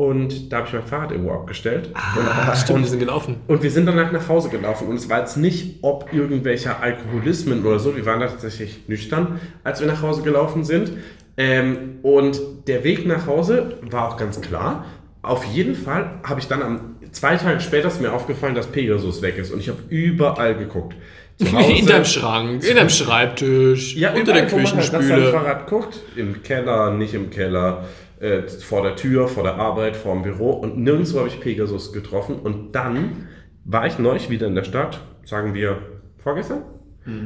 Und 0.00 0.50
da 0.50 0.56
habe 0.56 0.66
ich 0.66 0.72
mein 0.72 0.82
Fahrrad 0.82 1.12
irgendwo 1.12 1.30
abgestellt. 1.32 1.90
Ah, 1.92 2.56
stimmt, 2.56 2.84
wir 2.84 2.86
sind 2.88 3.00
gelaufen. 3.00 3.36
Und 3.48 3.62
wir 3.62 3.70
sind 3.70 3.84
danach 3.84 4.10
nach 4.12 4.30
Hause 4.30 4.48
gelaufen. 4.48 4.88
Und 4.88 4.96
es 4.96 5.10
war 5.10 5.18
jetzt 5.18 5.36
nicht 5.36 5.80
ob 5.82 6.10
irgendwelcher 6.10 6.82
Alkoholismen 6.82 7.66
oder 7.66 7.78
so. 7.78 7.94
Wir 7.94 8.06
waren 8.06 8.18
da 8.18 8.28
tatsächlich 8.28 8.88
nüchtern, 8.88 9.38
als 9.62 9.80
wir 9.80 9.86
nach 9.86 10.00
Hause 10.00 10.22
gelaufen 10.22 10.64
sind. 10.64 10.92
Ähm, 11.36 11.98
und 12.00 12.40
der 12.66 12.82
Weg 12.82 13.04
nach 13.06 13.26
Hause 13.26 13.76
war 13.90 14.08
auch 14.08 14.16
ganz 14.16 14.40
klar. 14.40 14.86
Auf 15.20 15.44
jeden 15.44 15.74
Fall 15.74 16.18
habe 16.22 16.40
ich 16.40 16.48
dann 16.48 16.62
am 16.62 16.80
zwei 17.12 17.36
Tage 17.36 17.60
später 17.60 17.88
ist 17.88 18.00
mir 18.00 18.14
aufgefallen, 18.14 18.54
dass 18.54 18.68
Pegasus 18.68 19.20
weg 19.20 19.36
ist. 19.36 19.52
Und 19.52 19.60
ich 19.60 19.68
habe 19.68 19.80
überall 19.90 20.54
geguckt. 20.54 20.96
Zu 21.36 21.44
In 21.76 21.84
deinem 21.84 22.06
Schrank, 22.06 22.64
in 22.64 22.76
deinem 22.76 22.88
Schreibtisch, 22.88 23.96
ja, 23.96 24.14
unter 24.14 24.32
der 24.32 24.46
überall, 24.46 24.52
wo 24.52 24.56
man 24.56 24.76
halt 24.78 24.90
Küchenspüle. 24.92 25.30
Fahrrad 25.30 25.66
guckt. 25.66 26.00
Im 26.16 26.42
Keller, 26.42 26.90
nicht 26.90 27.12
im 27.12 27.28
Keller, 27.28 27.84
äh, 28.20 28.46
vor 28.48 28.82
der 28.82 28.96
Tür, 28.96 29.26
vor 29.28 29.42
der 29.42 29.56
Arbeit, 29.56 29.96
vor 29.96 30.14
dem 30.14 30.22
Büro. 30.22 30.50
Und 30.50 30.78
nirgendwo 30.78 31.18
habe 31.18 31.28
ich 31.28 31.40
Pegasus 31.40 31.92
getroffen. 31.92 32.36
Und 32.38 32.72
dann 32.72 33.28
war 33.64 33.86
ich 33.86 33.98
neulich 33.98 34.30
wieder 34.30 34.46
in 34.46 34.54
der 34.54 34.64
Stadt, 34.64 35.00
sagen 35.24 35.54
wir 35.54 35.78
vorgestern. 36.22 36.62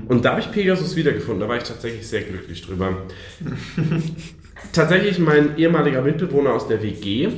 Und 0.09 0.25
da 0.25 0.31
habe 0.31 0.41
ich 0.41 0.51
Pegasus 0.53 0.95
wiedergefunden. 0.97 1.41
Da 1.41 1.49
war 1.49 1.57
ich 1.57 1.65
tatsächlich 1.65 2.07
sehr 2.07 2.23
glücklich 2.23 2.63
drüber. 2.63 2.97
tatsächlich 4.73 5.19
mein 5.19 5.57
ehemaliger 5.59 6.03
Mitbewohner 6.03 6.53
aus 6.53 6.69
der 6.69 6.83
WG, 6.83 7.29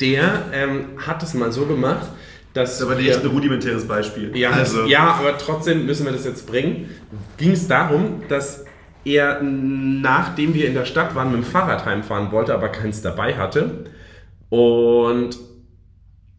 der 0.00 0.44
ähm, 0.52 0.84
hat 0.98 1.22
es 1.22 1.34
mal 1.34 1.52
so 1.52 1.66
gemacht, 1.66 2.06
dass 2.54 2.70
Das 2.72 2.80
ist 2.80 2.86
aber 2.86 2.98
wir- 2.98 3.10
echt 3.10 3.22
ein 3.24 3.30
rudimentäres 3.30 3.86
Beispiel. 3.88 4.36
ja, 4.36 4.50
also, 4.50 4.84
ja, 4.86 5.12
aber 5.14 5.38
trotzdem 5.38 5.86
müssen 5.86 6.04
wir 6.04 6.12
das 6.12 6.24
jetzt 6.24 6.46
bringen. 6.46 6.90
Ging 7.38 7.52
es 7.52 7.66
darum, 7.66 8.22
dass 8.28 8.64
er, 9.04 9.42
nachdem 9.42 10.54
wir 10.54 10.66
in 10.66 10.74
der 10.74 10.84
Stadt 10.84 11.14
waren, 11.14 11.32
mit 11.32 11.42
dem 11.42 11.44
Fahrrad 11.44 11.84
heimfahren 11.84 12.32
wollte, 12.32 12.54
aber 12.54 12.68
keins 12.68 13.02
dabei 13.02 13.36
hatte. 13.36 13.84
Und 14.48 15.38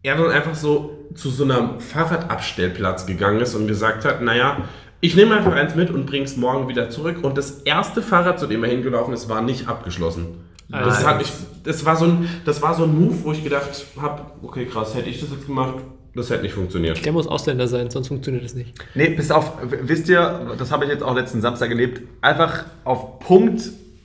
er 0.02 0.16
dann 0.16 0.30
einfach 0.30 0.54
so 0.54 1.08
zu 1.14 1.30
so 1.30 1.44
einem 1.44 1.80
Fahrradabstellplatz 1.80 3.06
gegangen 3.06 3.40
ist 3.40 3.54
und 3.54 3.66
gesagt 3.66 4.04
hat, 4.04 4.22
naja, 4.22 4.68
ich 5.00 5.16
nehme 5.16 5.36
einfach 5.36 5.52
eins 5.52 5.74
mit 5.74 5.90
und 5.90 6.06
bring's 6.06 6.36
morgen 6.36 6.68
wieder 6.68 6.90
zurück. 6.90 7.18
Und 7.22 7.36
das 7.36 7.62
erste 7.62 8.02
Fahrrad, 8.02 8.40
zu 8.40 8.46
dem 8.46 8.64
er 8.64 8.70
hingelaufen 8.70 9.12
ist, 9.12 9.28
war 9.28 9.42
nicht 9.42 9.68
abgeschlossen. 9.68 10.44
Das, 10.68 11.06
hat 11.06 11.18
mich, 11.18 11.30
das, 11.62 11.84
war 11.84 11.96
so 11.96 12.06
ein, 12.06 12.28
das 12.44 12.62
war 12.62 12.74
so 12.74 12.84
ein 12.84 12.98
Move, 12.98 13.16
wo 13.22 13.32
ich 13.32 13.44
gedacht 13.44 13.68
habe, 14.00 14.22
okay, 14.42 14.64
krass, 14.66 14.94
hätte 14.94 15.10
ich 15.10 15.20
das 15.20 15.30
jetzt 15.30 15.46
gemacht, 15.46 15.74
das 16.14 16.30
hätte 16.30 16.42
nicht 16.42 16.54
funktioniert. 16.54 17.04
Der 17.04 17.12
muss 17.12 17.26
Ausländer 17.26 17.66
sein, 17.68 17.90
sonst 17.90 18.08
funktioniert 18.08 18.44
das 18.44 18.54
nicht. 18.54 18.74
Nee, 18.94 19.10
bis 19.10 19.30
auf, 19.30 19.52
wisst 19.62 20.08
ihr, 20.08 20.54
das 20.58 20.70
habe 20.70 20.84
ich 20.84 20.90
jetzt 20.90 21.02
auch 21.02 21.14
letzten 21.14 21.40
Samstag 21.40 21.70
erlebt, 21.70 22.02
einfach 22.20 22.64
auf 22.84 23.18
Punkt 23.20 23.62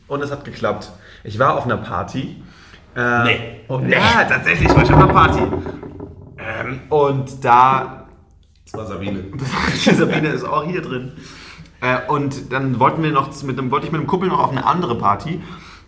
und 0.07 0.23
es 0.23 0.31
hat 0.31 0.43
geklappt. 0.45 0.91
Ich 1.23 1.37
war 1.39 1.57
auf 1.57 1.65
einer 1.65 1.77
Party. 1.77 2.37
Äh, 2.95 3.23
Nee. 3.23 3.39
Und, 3.67 3.89
Ja, 3.89 4.23
tatsächlich, 4.27 4.69
ich 4.69 4.75
war 4.75 4.85
schon 4.85 4.95
auf 4.95 5.03
einer 5.03 5.13
Party. 5.13 5.41
Ähm, 6.39 6.79
und 6.89 7.43
da, 7.43 8.07
Das 8.65 8.73
war 8.73 8.85
Sabine. 8.87 9.23
Sabine 9.75 10.29
ist 10.29 10.43
auch 10.43 10.63
hier 10.65 10.81
drin. 10.81 11.13
Äh, 11.81 12.09
und 12.09 12.51
dann 12.51 12.79
wollten 12.79 13.03
wir 13.03 13.11
noch 13.11 13.29
mit 13.43 13.57
einem, 13.57 13.71
wollte 13.71 13.85
ich 13.85 13.91
mit 13.91 13.99
einem 13.99 14.07
Kumpel 14.07 14.29
noch 14.29 14.39
auf 14.39 14.51
eine 14.51 14.65
andere 14.65 14.97
Party. 14.97 15.41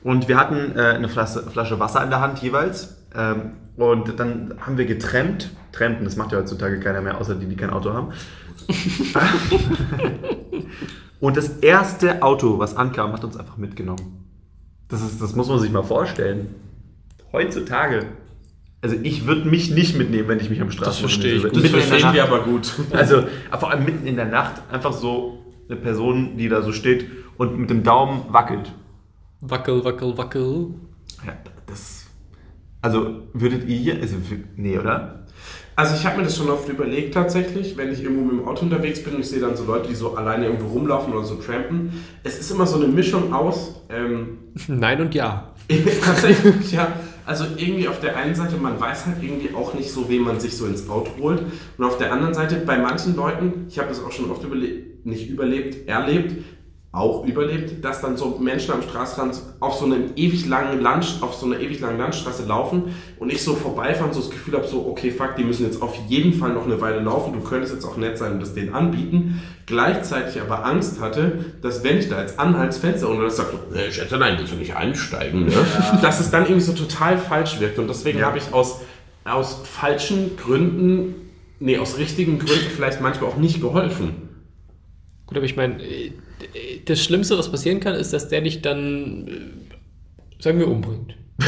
Und 0.03 0.27
wir 0.27 0.37
hatten 0.37 0.77
äh, 0.77 0.81
eine 0.81 1.09
Flasche, 1.09 1.43
Flasche 1.49 1.79
Wasser 1.79 2.03
in 2.03 2.09
der 2.09 2.21
Hand 2.21 2.39
jeweils. 2.39 2.97
Ähm, 3.15 3.53
und 3.77 4.19
dann 4.19 4.55
haben 4.61 4.77
wir 4.77 4.85
getrennt. 4.85 5.49
Trampen, 5.71 6.03
das 6.05 6.15
macht 6.17 6.31
ja 6.31 6.39
heutzutage 6.39 6.79
keiner 6.79 7.01
mehr, 7.01 7.19
außer 7.19 7.35
die, 7.35 7.45
die 7.45 7.55
kein 7.55 7.69
Auto 7.69 7.93
haben. 7.93 8.09
Und 11.19 11.37
das 11.37 11.59
erste 11.59 12.23
Auto, 12.23 12.57
was 12.59 12.75
ankam, 12.75 13.13
hat 13.13 13.23
uns 13.23 13.37
einfach 13.37 13.57
mitgenommen. 13.57 14.25
Das, 14.87 15.01
ist, 15.01 15.21
das 15.21 15.35
muss 15.35 15.47
man 15.49 15.59
sich 15.59 15.71
mal 15.71 15.83
vorstellen. 15.83 16.55
Heutzutage. 17.31 18.07
Also 18.81 18.95
ich 19.03 19.27
würde 19.27 19.47
mich 19.47 19.69
nicht 19.69 19.95
mitnehmen, 19.95 20.27
wenn 20.27 20.39
ich 20.39 20.49
mich 20.49 20.59
am 20.61 20.71
Straßen 20.71 20.99
verstehe 21.01 21.35
ich. 21.35 21.43
Das 21.43 21.67
verstehen 21.69 22.13
wir 22.13 22.23
aber 22.23 22.41
gut. 22.43 22.73
Also 22.91 23.23
vor 23.59 23.69
allem 23.69 23.85
mitten 23.85 24.07
in 24.07 24.15
der 24.15 24.25
Nacht 24.25 24.61
einfach 24.71 24.91
so 24.93 25.45
eine 25.69 25.77
Person, 25.77 26.37
die 26.37 26.49
da 26.49 26.63
so 26.63 26.71
steht 26.73 27.05
und 27.37 27.57
mit 27.59 27.69
dem 27.69 27.83
Daumen 27.83 28.23
wackelt. 28.33 28.71
Wackel, 29.41 29.85
wackel, 29.85 30.17
wackel. 30.17 30.67
Ja, 31.25 31.33
das. 31.67 32.07
Also 32.81 33.21
würdet 33.33 33.67
ihr. 33.67 34.01
Also, 34.01 34.15
wür- 34.17 34.43
nee, 34.55 34.77
oder? 34.79 35.20
Also 35.81 35.95
ich 35.95 36.05
habe 36.05 36.17
mir 36.17 36.25
das 36.25 36.37
schon 36.37 36.47
oft 36.51 36.69
überlegt 36.69 37.15
tatsächlich, 37.15 37.75
wenn 37.75 37.91
ich 37.91 38.03
irgendwo 38.03 38.23
mit 38.23 38.33
dem 38.33 38.47
Auto 38.47 38.65
unterwegs 38.65 39.03
bin 39.03 39.15
und 39.15 39.21
ich 39.21 39.29
sehe 39.29 39.39
dann 39.39 39.57
so 39.57 39.65
Leute, 39.65 39.87
die 39.87 39.95
so 39.95 40.15
alleine 40.15 40.45
irgendwo 40.45 40.67
rumlaufen 40.67 41.11
oder 41.11 41.25
so 41.25 41.37
trampen. 41.37 42.03
Es 42.23 42.37
ist 42.37 42.51
immer 42.51 42.67
so 42.67 42.75
eine 42.75 42.85
Mischung 42.85 43.33
aus, 43.33 43.81
ähm, 43.89 44.37
Nein 44.67 45.01
und 45.01 45.15
ja. 45.15 45.55
tatsächlich, 46.05 46.71
ja, 46.71 46.93
also 47.25 47.45
irgendwie 47.57 47.87
auf 47.87 47.99
der 47.99 48.15
einen 48.15 48.35
Seite, 48.35 48.57
man 48.57 48.79
weiß 48.79 49.07
halt 49.07 49.23
irgendwie 49.23 49.55
auch 49.55 49.73
nicht 49.73 49.89
so, 49.89 50.07
wem 50.07 50.21
man 50.21 50.39
sich 50.39 50.55
so 50.55 50.67
ins 50.67 50.87
Auto 50.87 51.09
holt. 51.19 51.41
Und 51.79 51.83
auf 51.83 51.97
der 51.97 52.13
anderen 52.13 52.35
Seite, 52.35 52.57
bei 52.57 52.77
manchen 52.77 53.15
Leuten, 53.15 53.65
ich 53.67 53.79
habe 53.79 53.89
das 53.89 54.03
auch 54.03 54.11
schon 54.11 54.29
oft 54.29 54.43
überlebt, 54.43 55.03
nicht 55.07 55.31
überlebt, 55.31 55.87
erlebt, 55.87 56.43
auch 56.93 57.25
überlebt, 57.25 57.85
dass 57.85 58.01
dann 58.01 58.17
so 58.17 58.37
Menschen 58.41 58.73
am 58.73 58.81
Straßenrand 58.81 59.41
auf 59.61 59.75
so 59.75 59.85
einem 59.85 60.11
ewig 60.17 60.45
langen 60.47 60.81
Land, 60.81 61.19
auf 61.21 61.33
so 61.35 61.45
einer 61.45 61.57
ewig 61.61 61.79
langen 61.79 61.97
Landstraße 61.97 62.45
laufen 62.45 62.93
und 63.17 63.31
ich 63.31 63.41
so 63.43 63.53
vorbeifahre 63.55 64.07
und 64.09 64.13
so 64.13 64.19
das 64.19 64.29
Gefühl 64.29 64.55
habe, 64.55 64.67
so, 64.67 64.85
okay, 64.89 65.09
fuck, 65.09 65.37
die 65.37 65.45
müssen 65.45 65.65
jetzt 65.65 65.81
auf 65.81 65.95
jeden 66.09 66.33
Fall 66.33 66.51
noch 66.53 66.65
eine 66.65 66.81
Weile 66.81 66.99
laufen, 66.99 67.31
du 67.31 67.39
könntest 67.39 67.73
jetzt 67.73 67.85
auch 67.85 67.95
nett 67.95 68.17
sein 68.17 68.33
und 68.33 68.39
das 68.41 68.53
denen 68.53 68.73
anbieten. 68.73 69.41
Gleichzeitig 69.67 70.41
aber 70.41 70.65
Angst 70.65 70.99
hatte, 70.99 71.45
dass 71.61 71.81
wenn 71.85 71.97
ich 71.97 72.09
da 72.09 72.19
jetzt 72.19 72.37
Anhaltsfenster 72.37 73.07
und 73.07 73.21
das 73.21 73.37
sagt, 73.37 73.51
so, 73.51 73.73
äh, 73.73 73.89
Schätze, 73.89 74.17
nein, 74.17 74.35
willst 74.37 74.51
du 74.51 74.57
nicht 74.57 74.75
einsteigen, 74.75 75.45
ne? 75.45 75.53
dass 76.01 76.19
es 76.19 76.29
dann 76.29 76.43
irgendwie 76.43 76.59
so 76.59 76.73
total 76.73 77.17
falsch 77.17 77.61
wirkt 77.61 77.79
und 77.79 77.87
deswegen 77.87 78.19
Ja. 78.19 78.25
habe 78.25 78.37
ich 78.37 78.53
aus, 78.53 78.81
aus 79.23 79.61
falschen 79.63 80.35
Gründen, 80.35 81.15
nee, 81.61 81.77
aus 81.77 81.97
richtigen 81.97 82.37
Gründen 82.37 82.69
vielleicht 82.75 82.99
manchmal 82.99 83.29
auch 83.29 83.37
nicht 83.37 83.61
geholfen. 83.61 84.27
Gut, 85.31 85.37
aber 85.37 85.45
ich 85.45 85.55
meine, 85.55 85.81
äh, 85.81 86.11
das 86.83 87.01
Schlimmste, 87.01 87.37
was 87.37 87.49
passieren 87.49 87.79
kann, 87.79 87.95
ist, 87.95 88.11
dass 88.11 88.27
der 88.27 88.41
dich 88.41 88.61
dann, 88.61 89.27
äh, 89.29 90.43
sagen 90.43 90.59
wir, 90.59 90.67
umbringt. 90.67 91.15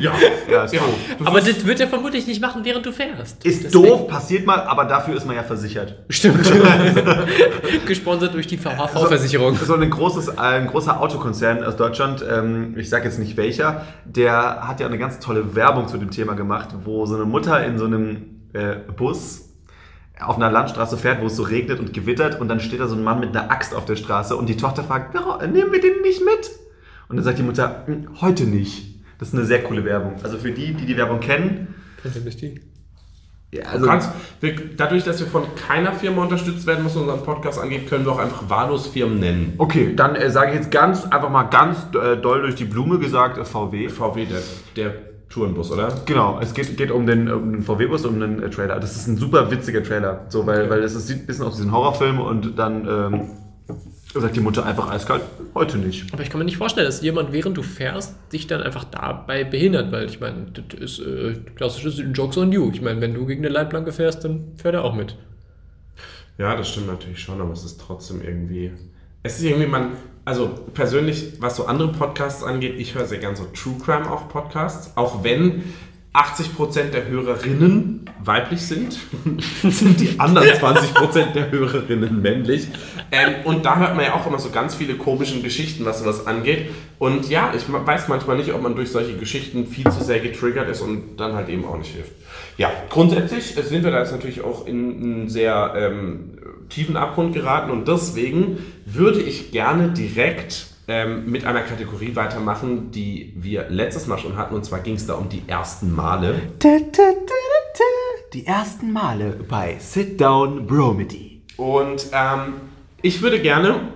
Ja, 0.00 0.12
Ja, 0.50 0.64
ist 0.64 0.74
ja. 0.74 0.80
doof. 0.80 0.94
Aber 1.24 1.40
das 1.40 1.64
wird 1.64 1.78
er 1.78 1.86
vermutlich 1.86 2.26
nicht 2.26 2.40
machen, 2.40 2.64
während 2.64 2.84
du 2.86 2.90
fährst. 2.92 3.44
Ist 3.44 3.64
Deswegen- 3.64 3.84
doof, 3.86 4.08
passiert 4.08 4.44
mal, 4.44 4.62
aber 4.62 4.84
dafür 4.84 5.16
ist 5.16 5.26
man 5.26 5.36
ja 5.36 5.44
versichert. 5.44 5.94
Stimmt. 6.08 6.40
Gesponsert 7.86 8.34
durch 8.34 8.48
die 8.48 8.56
VHV-Versicherung. 8.56 9.54
So 9.56 9.74
ein, 9.76 9.88
großes, 9.88 10.38
ein 10.38 10.66
großer 10.66 11.00
Autokonzern 11.00 11.62
aus 11.62 11.76
Deutschland, 11.76 12.24
ähm, 12.28 12.74
ich 12.78 12.88
sage 12.88 13.04
jetzt 13.04 13.20
nicht 13.20 13.36
welcher, 13.36 13.86
der 14.04 14.66
hat 14.66 14.80
ja 14.80 14.86
eine 14.86 14.98
ganz 14.98 15.20
tolle 15.20 15.54
Werbung 15.54 15.86
zu 15.86 15.98
dem 15.98 16.10
Thema 16.10 16.34
gemacht, 16.34 16.70
wo 16.84 17.06
so 17.06 17.14
eine 17.14 17.24
Mutter 17.24 17.64
in 17.64 17.78
so 17.78 17.84
einem 17.84 18.40
äh, 18.52 18.74
Bus 18.96 19.49
auf 20.22 20.36
einer 20.36 20.50
Landstraße 20.50 20.96
fährt, 20.96 21.20
wo 21.20 21.26
es 21.26 21.36
so 21.36 21.42
regnet 21.42 21.80
und 21.80 21.92
gewittert 21.92 22.40
und 22.40 22.48
dann 22.48 22.60
steht 22.60 22.80
da 22.80 22.88
so 22.88 22.96
ein 22.96 23.04
Mann 23.04 23.20
mit 23.20 23.36
einer 23.36 23.50
Axt 23.50 23.74
auf 23.74 23.84
der 23.84 23.96
Straße 23.96 24.36
und 24.36 24.48
die 24.48 24.56
Tochter 24.56 24.84
fragt, 24.84 25.14
"Warum 25.14 25.50
nehmen 25.52 25.72
wir 25.72 25.80
den 25.80 26.00
nicht 26.02 26.24
mit? 26.24 26.50
Und 27.08 27.16
dann 27.16 27.24
sagt 27.24 27.38
die 27.38 27.42
Mutter, 27.42 27.82
"Hm, 27.86 28.20
heute 28.20 28.44
nicht. 28.44 29.00
Das 29.18 29.28
ist 29.28 29.34
eine 29.34 29.44
sehr 29.44 29.62
coole 29.62 29.84
Werbung. 29.84 30.14
Also 30.22 30.38
für 30.38 30.50
die, 30.50 30.72
die 30.74 30.86
die 30.86 30.96
Werbung 30.96 31.20
kennen, 31.20 31.74
ja, 33.52 33.64
Also 33.64 33.86
kannst, 33.86 34.10
wir, 34.40 34.54
dadurch, 34.76 35.02
dass 35.02 35.18
wir 35.18 35.26
von 35.26 35.42
keiner 35.56 35.92
Firma 35.92 36.22
unterstützt 36.22 36.66
werden, 36.66 36.84
was 36.84 36.94
unseren 36.94 37.24
Podcast 37.24 37.58
angeht, 37.58 37.88
können 37.88 38.04
wir 38.04 38.12
auch 38.12 38.20
einfach 38.20 38.48
wahllos 38.48 38.86
Firmen 38.86 39.18
nennen. 39.18 39.54
Okay, 39.58 39.92
dann 39.96 40.14
äh, 40.14 40.30
sage 40.30 40.50
ich 40.52 40.56
jetzt 40.56 40.70
ganz, 40.70 41.04
einfach 41.04 41.30
mal 41.30 41.44
ganz 41.44 41.78
äh, 42.00 42.16
doll 42.16 42.42
durch 42.42 42.54
die 42.54 42.64
Blume 42.64 43.00
gesagt, 43.00 43.38
äh, 43.38 43.44
VW. 43.44 43.88
VW, 43.88 44.26
der, 44.26 44.40
der 44.76 44.94
Tourenbus, 45.30 45.70
oder? 45.70 45.94
Genau, 46.06 46.38
es 46.42 46.52
geht, 46.52 46.76
geht 46.76 46.90
um 46.90 47.06
den, 47.06 47.30
um 47.30 47.52
den 47.52 47.62
VW-Bus, 47.62 48.04
um 48.04 48.20
den 48.20 48.42
äh, 48.42 48.50
Trailer. 48.50 48.78
Das 48.80 48.96
ist 48.96 49.06
ein 49.06 49.16
super 49.16 49.50
witziger 49.50 49.82
Trailer, 49.82 50.26
so, 50.28 50.44
weil, 50.46 50.68
weil 50.68 50.82
es 50.82 50.94
ist- 50.94 51.06
sieht 51.06 51.20
ein 51.20 51.26
bisschen 51.26 51.44
aus 51.46 51.58
wie 51.60 51.66
ein 51.66 51.72
Horrorfilm 51.72 52.18
und 52.20 52.58
dann 52.58 52.86
ähm, 52.88 53.30
sagt 54.12 54.34
die 54.34 54.40
Mutter 54.40 54.66
einfach 54.66 54.90
eiskalt, 54.90 55.22
heute 55.54 55.78
nicht. 55.78 56.12
Aber 56.12 56.22
ich 56.22 56.30
kann 56.30 56.40
mir 56.40 56.44
nicht 56.44 56.56
vorstellen, 56.56 56.86
dass 56.86 57.00
jemand, 57.00 57.32
während 57.32 57.56
du 57.56 57.62
fährst, 57.62 58.16
dich 58.32 58.48
dann 58.48 58.60
einfach 58.60 58.82
dabei 58.84 59.44
behindert, 59.44 59.92
weil 59.92 60.06
ich 60.06 60.18
meine, 60.20 60.46
das 60.52 60.78
ist 60.80 60.98
äh, 60.98 61.34
klassisches 61.54 62.02
Jokes 62.12 62.36
on 62.36 62.50
you. 62.50 62.68
Ich 62.72 62.82
meine, 62.82 63.00
wenn 63.00 63.14
du 63.14 63.24
gegen 63.24 63.44
eine 63.44 63.54
Leitplanke 63.54 63.92
fährst, 63.92 64.24
dann 64.24 64.52
fährt 64.56 64.74
er 64.74 64.84
auch 64.84 64.94
mit. 64.94 65.16
Ja, 66.38 66.56
das 66.56 66.68
stimmt 66.70 66.88
natürlich 66.88 67.20
schon, 67.20 67.40
aber 67.40 67.52
es 67.52 67.64
ist 67.64 67.80
trotzdem 67.80 68.20
irgendwie. 68.22 68.72
Es 69.22 69.38
ist 69.38 69.44
irgendwie, 69.44 69.66
man. 69.68 69.90
Also 70.30 70.48
persönlich, 70.74 71.32
was 71.40 71.56
so 71.56 71.66
andere 71.66 71.88
Podcasts 71.88 72.44
angeht, 72.44 72.74
ich 72.78 72.94
höre 72.94 73.04
sehr 73.04 73.18
gern 73.18 73.34
so 73.34 73.46
True 73.46 73.74
Crime 73.84 74.08
auch 74.08 74.28
Podcasts, 74.28 74.96
auch 74.96 75.24
wenn 75.24 75.64
80% 76.14 76.90
der 76.92 77.08
Hörerinnen 77.08 78.08
weiblich 78.22 78.62
sind, 78.62 78.96
sind 79.64 80.00
die 80.00 80.20
anderen 80.20 80.46
20% 80.46 81.32
der 81.32 81.50
Hörerinnen 81.50 82.22
männlich. 82.22 82.68
Ähm, 83.10 83.44
und 83.44 83.66
da 83.66 83.78
hört 83.78 83.96
man 83.96 84.04
ja 84.04 84.14
auch 84.14 84.24
immer 84.24 84.38
so 84.38 84.50
ganz 84.50 84.76
viele 84.76 84.94
komische 84.94 85.40
Geschichten, 85.42 85.84
was 85.84 85.98
sowas 85.98 86.28
angeht. 86.28 86.70
Und 87.00 87.28
ja, 87.28 87.52
ich 87.56 87.64
weiß 87.68 88.06
manchmal 88.06 88.36
nicht, 88.36 88.52
ob 88.52 88.62
man 88.62 88.76
durch 88.76 88.92
solche 88.92 89.16
Geschichten 89.16 89.66
viel 89.66 89.90
zu 89.90 90.04
sehr 90.04 90.20
getriggert 90.20 90.68
ist 90.68 90.80
und 90.80 91.16
dann 91.16 91.34
halt 91.34 91.48
eben 91.48 91.64
auch 91.64 91.76
nicht 91.76 91.92
hilft. 91.92 92.12
Ja, 92.56 92.70
grundsätzlich 92.88 93.56
äh, 93.56 93.62
sind 93.62 93.82
wir 93.82 93.90
da 93.90 93.98
jetzt 93.98 94.12
natürlich 94.12 94.42
auch 94.44 94.64
in 94.68 95.02
einen 95.02 95.28
sehr 95.28 95.72
ähm, 95.76 96.38
tiefen 96.70 96.96
Abgrund 96.96 97.34
geraten 97.34 97.70
und 97.70 97.86
deswegen 97.86 98.58
würde 98.86 99.20
ich 99.20 99.52
gerne 99.52 99.90
direkt 99.90 100.66
ähm, 100.88 101.30
mit 101.30 101.44
einer 101.44 101.60
Kategorie 101.62 102.16
weitermachen, 102.16 102.90
die 102.90 103.32
wir 103.36 103.68
letztes 103.68 104.06
Mal 104.06 104.18
schon 104.18 104.36
hatten. 104.36 104.54
Und 104.54 104.64
zwar 104.64 104.80
ging 104.80 104.94
es 104.94 105.06
da 105.06 105.14
um 105.14 105.28
die 105.28 105.42
ersten 105.46 105.94
Male. 105.94 106.34
Die 108.32 108.46
ersten 108.46 108.92
Male 108.92 109.38
bei 109.48 109.76
Sit 109.78 110.20
Down 110.20 110.66
Bromedy. 110.66 111.42
Und 111.56 112.08
ähm, 112.12 112.54
ich 113.02 113.22
würde 113.22 113.40
gerne 113.40 113.92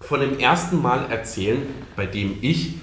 von 0.00 0.20
dem 0.20 0.38
ersten 0.38 0.80
Mal 0.80 1.06
erzählen, 1.10 1.62
bei 1.96 2.06
dem 2.06 2.38
ich 2.42 2.74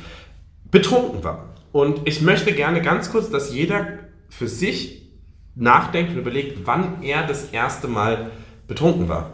betrunken 0.70 1.24
war. 1.24 1.54
Und 1.72 2.02
ich 2.06 2.22
möchte 2.22 2.54
gerne 2.54 2.82
ganz 2.82 3.12
kurz, 3.12 3.30
dass 3.30 3.54
jeder 3.54 4.00
für 4.30 4.48
sich 4.48 5.04
nachdenkt 5.56 6.12
und 6.12 6.18
überlegt, 6.18 6.66
wann 6.66 7.02
er 7.02 7.26
das 7.26 7.52
erste 7.52 7.88
Mal 7.88 8.16
betrunken 8.18 8.47
war. 9.10 9.32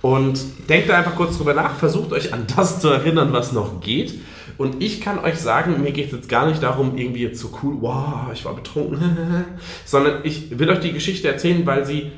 Und 0.00 0.68
denkt 0.68 0.88
da 0.88 0.98
einfach 0.98 1.16
kurz 1.16 1.36
drüber 1.36 1.54
nach, 1.54 1.74
versucht 1.74 2.12
euch 2.12 2.32
an 2.32 2.46
das 2.56 2.80
zu 2.80 2.88
erinnern, 2.88 3.32
was 3.32 3.52
noch 3.52 3.80
geht. 3.80 4.20
Und 4.56 4.82
ich 4.82 5.00
kann 5.00 5.18
euch 5.18 5.36
sagen, 5.36 5.82
mir 5.82 5.92
geht 5.92 6.06
es 6.06 6.12
jetzt 6.12 6.28
gar 6.28 6.46
nicht 6.46 6.62
darum, 6.62 6.96
irgendwie 6.96 7.22
jetzt 7.22 7.40
so 7.40 7.50
cool, 7.62 7.76
wow, 7.80 8.32
ich 8.32 8.44
war 8.44 8.54
betrunken, 8.54 9.44
sondern 9.84 10.20
ich 10.24 10.58
will 10.58 10.70
euch 10.70 10.80
die 10.80 10.92
Geschichte 10.92 11.28
erzählen, 11.28 11.66
weil 11.66 11.84
sie 11.84 12.12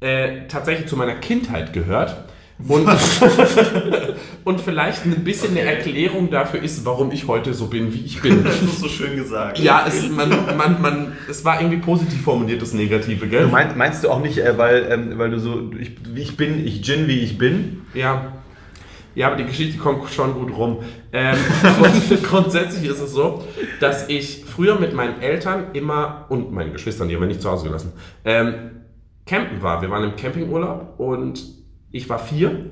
äh, 0.00 0.46
tatsächlich 0.48 0.88
zu 0.88 0.96
meiner 0.96 1.14
Kindheit 1.14 1.72
gehört. 1.72 2.24
Und, 2.68 2.86
und 4.44 4.60
vielleicht 4.60 5.04
ein 5.04 5.24
bisschen 5.24 5.50
eine 5.52 5.62
Erklärung 5.62 6.30
dafür 6.30 6.62
ist, 6.62 6.84
warum 6.84 7.10
ich 7.10 7.26
heute 7.26 7.54
so 7.54 7.66
bin, 7.66 7.92
wie 7.92 8.04
ich 8.04 8.20
bin. 8.20 8.44
Das 8.44 8.60
ist 8.62 8.78
so 8.80 8.88
schön 8.88 9.16
gesagt. 9.16 9.58
Ja, 9.58 9.84
es, 9.88 10.08
man, 10.08 10.28
man, 10.56 10.80
man, 10.80 11.12
es 11.28 11.44
war 11.44 11.60
irgendwie 11.60 11.78
positiv 11.80 12.22
formuliert, 12.22 12.62
das 12.62 12.72
Negative, 12.72 13.26
gell? 13.26 13.44
Du 13.44 13.48
mein, 13.48 13.76
meinst 13.76 14.04
du 14.04 14.10
auch 14.10 14.20
nicht, 14.20 14.38
äh, 14.38 14.56
weil, 14.58 14.86
ähm, 14.90 15.18
weil 15.18 15.30
du 15.30 15.40
so, 15.40 15.70
ich, 15.78 15.92
wie 16.14 16.20
ich 16.22 16.36
bin, 16.36 16.64
ich 16.64 16.82
Gin, 16.82 17.08
wie 17.08 17.18
ich 17.20 17.36
bin? 17.38 17.82
Ja. 17.94 18.32
Ja, 19.14 19.26
aber 19.26 19.36
die 19.36 19.44
Geschichte 19.44 19.76
kommt 19.78 20.08
schon 20.10 20.32
gut 20.34 20.56
rum. 20.56 20.78
Ähm, 21.12 21.36
grund- 21.80 22.22
grundsätzlich 22.22 22.88
ist 22.90 23.00
es 23.00 23.12
so, 23.12 23.44
dass 23.80 24.08
ich 24.08 24.44
früher 24.46 24.78
mit 24.78 24.94
meinen 24.94 25.20
Eltern 25.20 25.66
immer 25.74 26.26
und 26.30 26.52
meinen 26.52 26.72
Geschwistern, 26.72 27.08
die 27.08 27.14
haben 27.14 27.20
wir 27.22 27.28
nicht 27.28 27.42
zu 27.42 27.50
Hause 27.50 27.64
gelassen, 27.66 27.92
ähm, 28.24 28.54
campen 29.26 29.60
war. 29.62 29.82
Wir 29.82 29.90
waren 29.90 30.04
im 30.04 30.16
Campingurlaub 30.16 30.94
und 30.98 31.42
ich 31.92 32.08
war 32.08 32.18
vier. 32.18 32.70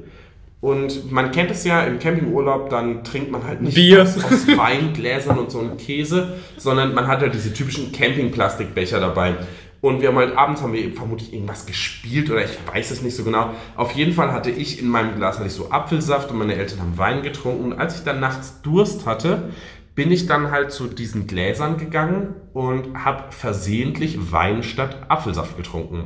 Und 0.61 1.11
man 1.11 1.31
kennt 1.33 1.51
es 1.51 1.65
ja, 1.65 1.83
im 1.85 1.99
Campingurlaub, 1.99 2.69
dann 2.69 3.03
trinkt 3.03 3.31
man 3.31 3.45
halt 3.45 3.63
nicht 3.63 3.77
Bier. 3.77 4.03
aus, 4.03 4.23
aus 4.23 4.47
Weingläsern 4.47 5.39
und 5.39 5.51
so 5.51 5.61
einen 5.61 5.79
Käse, 5.79 6.35
sondern 6.59 6.93
man 6.93 7.07
hat 7.07 7.21
halt 7.21 7.33
diese 7.33 7.55
typischen 7.55 7.93
Campingplastikbecher 7.93 9.01
dabei. 9.01 9.37
Und 9.81 10.03
wir 10.03 10.09
haben 10.09 10.19
halt 10.19 10.37
abends 10.37 10.61
haben 10.61 10.75
wir 10.75 10.93
vermutlich 10.93 11.33
irgendwas 11.33 11.65
gespielt 11.65 12.31
oder 12.31 12.45
ich 12.45 12.51
weiß 12.71 12.91
es 12.91 13.01
nicht 13.01 13.17
so 13.17 13.25
genau. 13.25 13.55
Auf 13.77 13.93
jeden 13.93 14.13
Fall 14.13 14.31
hatte 14.33 14.51
ich 14.51 14.79
in 14.79 14.89
meinem 14.89 15.17
Glas 15.17 15.39
hatte 15.39 15.47
ich 15.47 15.55
so 15.55 15.71
Apfelsaft 15.71 16.31
und 16.31 16.37
meine 16.37 16.55
Eltern 16.55 16.81
haben 16.81 16.99
Wein 16.99 17.23
getrunken. 17.23 17.73
Und 17.73 17.79
als 17.79 17.97
ich 17.97 18.05
dann 18.05 18.21
nachts 18.21 18.61
Durst 18.61 19.07
hatte, 19.07 19.51
bin 19.95 20.13
ich 20.13 20.27
dann 20.27 20.51
halt 20.51 20.71
zu 20.71 20.87
diesen 20.87 21.27
Gläsern 21.27 21.79
gegangen 21.79 22.35
und 22.53 23.05
habe 23.05 23.33
versehentlich 23.33 24.33
Wein 24.33 24.63
statt 24.63 24.99
Apfelsaft 25.09 25.57
getrunken. 25.57 26.05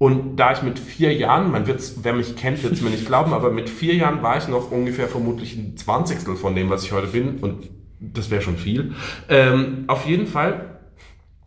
Und 0.00 0.36
da 0.36 0.52
ich 0.52 0.62
mit 0.62 0.78
vier 0.78 1.12
Jahren, 1.12 1.52
man 1.52 1.66
wird's, 1.66 1.96
wer 2.04 2.14
mich 2.14 2.34
kennt, 2.34 2.62
wird 2.62 2.72
es 2.72 2.80
mir 2.80 2.88
nicht 2.88 3.04
glauben, 3.04 3.34
aber 3.34 3.50
mit 3.50 3.68
vier 3.68 3.94
Jahren 3.94 4.22
war 4.22 4.38
ich 4.38 4.48
noch 4.48 4.70
ungefähr 4.72 5.08
vermutlich 5.08 5.54
ein 5.58 5.76
Zwanzigstel 5.76 6.36
von 6.36 6.54
dem, 6.54 6.70
was 6.70 6.84
ich 6.84 6.92
heute 6.92 7.08
bin. 7.08 7.36
Und 7.40 7.68
das 8.00 8.30
wäre 8.30 8.40
schon 8.40 8.56
viel. 8.56 8.94
Ähm, 9.28 9.84
auf 9.88 10.06
jeden 10.06 10.26
Fall 10.26 10.80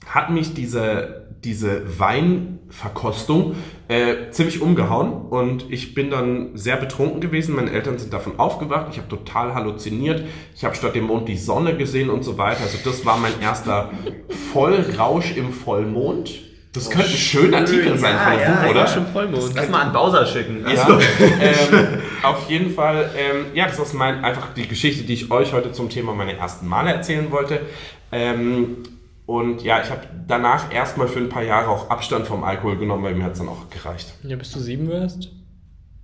hat 0.06 0.30
mich 0.30 0.54
diese, 0.54 1.32
diese 1.44 2.00
Weinverkostung 2.00 3.56
äh, 3.88 4.30
ziemlich 4.30 4.62
umgehauen 4.62 5.14
und 5.14 5.72
ich 5.72 5.96
bin 5.96 6.12
dann 6.12 6.56
sehr 6.56 6.78
betrunken 6.78 7.22
gewesen. 7.22 7.56
Meine 7.56 7.72
Eltern 7.72 7.98
sind 7.98 8.14
davon 8.14 8.38
aufgewacht. 8.38 8.90
Ich 8.92 9.00
habe 9.00 9.10
total 9.10 9.56
halluziniert. 9.56 10.26
Ich 10.56 10.64
habe 10.64 10.76
statt 10.76 10.94
dem 10.94 11.06
Mond 11.06 11.28
die 11.28 11.38
Sonne 11.38 11.76
gesehen 11.76 12.12
und 12.12 12.24
so 12.24 12.38
weiter. 12.38 12.62
Also 12.62 12.78
das 12.86 13.04
war 13.04 13.18
mein 13.18 13.42
erster 13.42 13.90
Vollrausch 14.54 15.36
im 15.36 15.52
Vollmond. 15.52 16.53
Das 16.74 16.90
könnte 16.90 17.10
ein 17.10 17.16
schöner 17.16 17.66
Titel 17.66 17.96
sein 18.00 18.18
von 18.18 18.32
dem 18.32 18.42
ja, 18.42 18.52
Buch, 18.52 18.64
ja, 18.64 18.70
oder? 18.72 18.88
Schon 18.88 19.06
Vollmond. 19.06 19.54
Lass 19.54 19.70
mal 19.70 19.82
an 19.84 19.94
Bowser 19.94 20.26
schicken. 20.26 20.66
Ja, 20.68 20.84
Also, 20.84 21.00
ähm, 21.40 22.02
auf 22.24 22.50
jeden 22.50 22.74
Fall, 22.74 23.12
ähm, 23.16 23.46
ja, 23.54 23.68
das 23.68 23.78
ist 23.78 23.94
mein, 23.94 24.26
einfach 24.26 24.54
die 24.56 24.68
Geschichte, 24.68 25.04
die 25.04 25.14
ich 25.14 25.32
euch 25.32 25.54
heute 25.54 25.72
zum 25.72 25.90
Thema 25.90 26.14
meine 26.14 26.36
ersten 26.36 26.68
Male 26.68 26.92
erzählen 26.92 27.30
wollte. 27.30 27.62
Ähm, 28.12 28.78
und 29.28 29.62
ja, 29.62 29.82
ich 29.82 29.92
habe 29.92 30.02
danach 30.28 30.74
erstmal 30.74 31.08
für 31.08 31.20
ein 31.20 31.30
paar 31.30 31.44
Jahre 31.44 31.70
auch 31.70 31.92
Abstand 31.92 32.26
vom 32.26 32.44
Alkohol 32.44 32.78
genommen, 32.78 33.04
weil 33.04 33.14
mir 33.14 33.26
hat 33.26 33.34
es 33.34 33.38
dann 33.38 33.50
auch 33.50 33.70
gereicht. 33.70 34.14
Ja, 34.24 34.36
bis 34.36 34.52
du 34.52 34.60
sieben 34.60 34.90
wirst. 34.90 35.30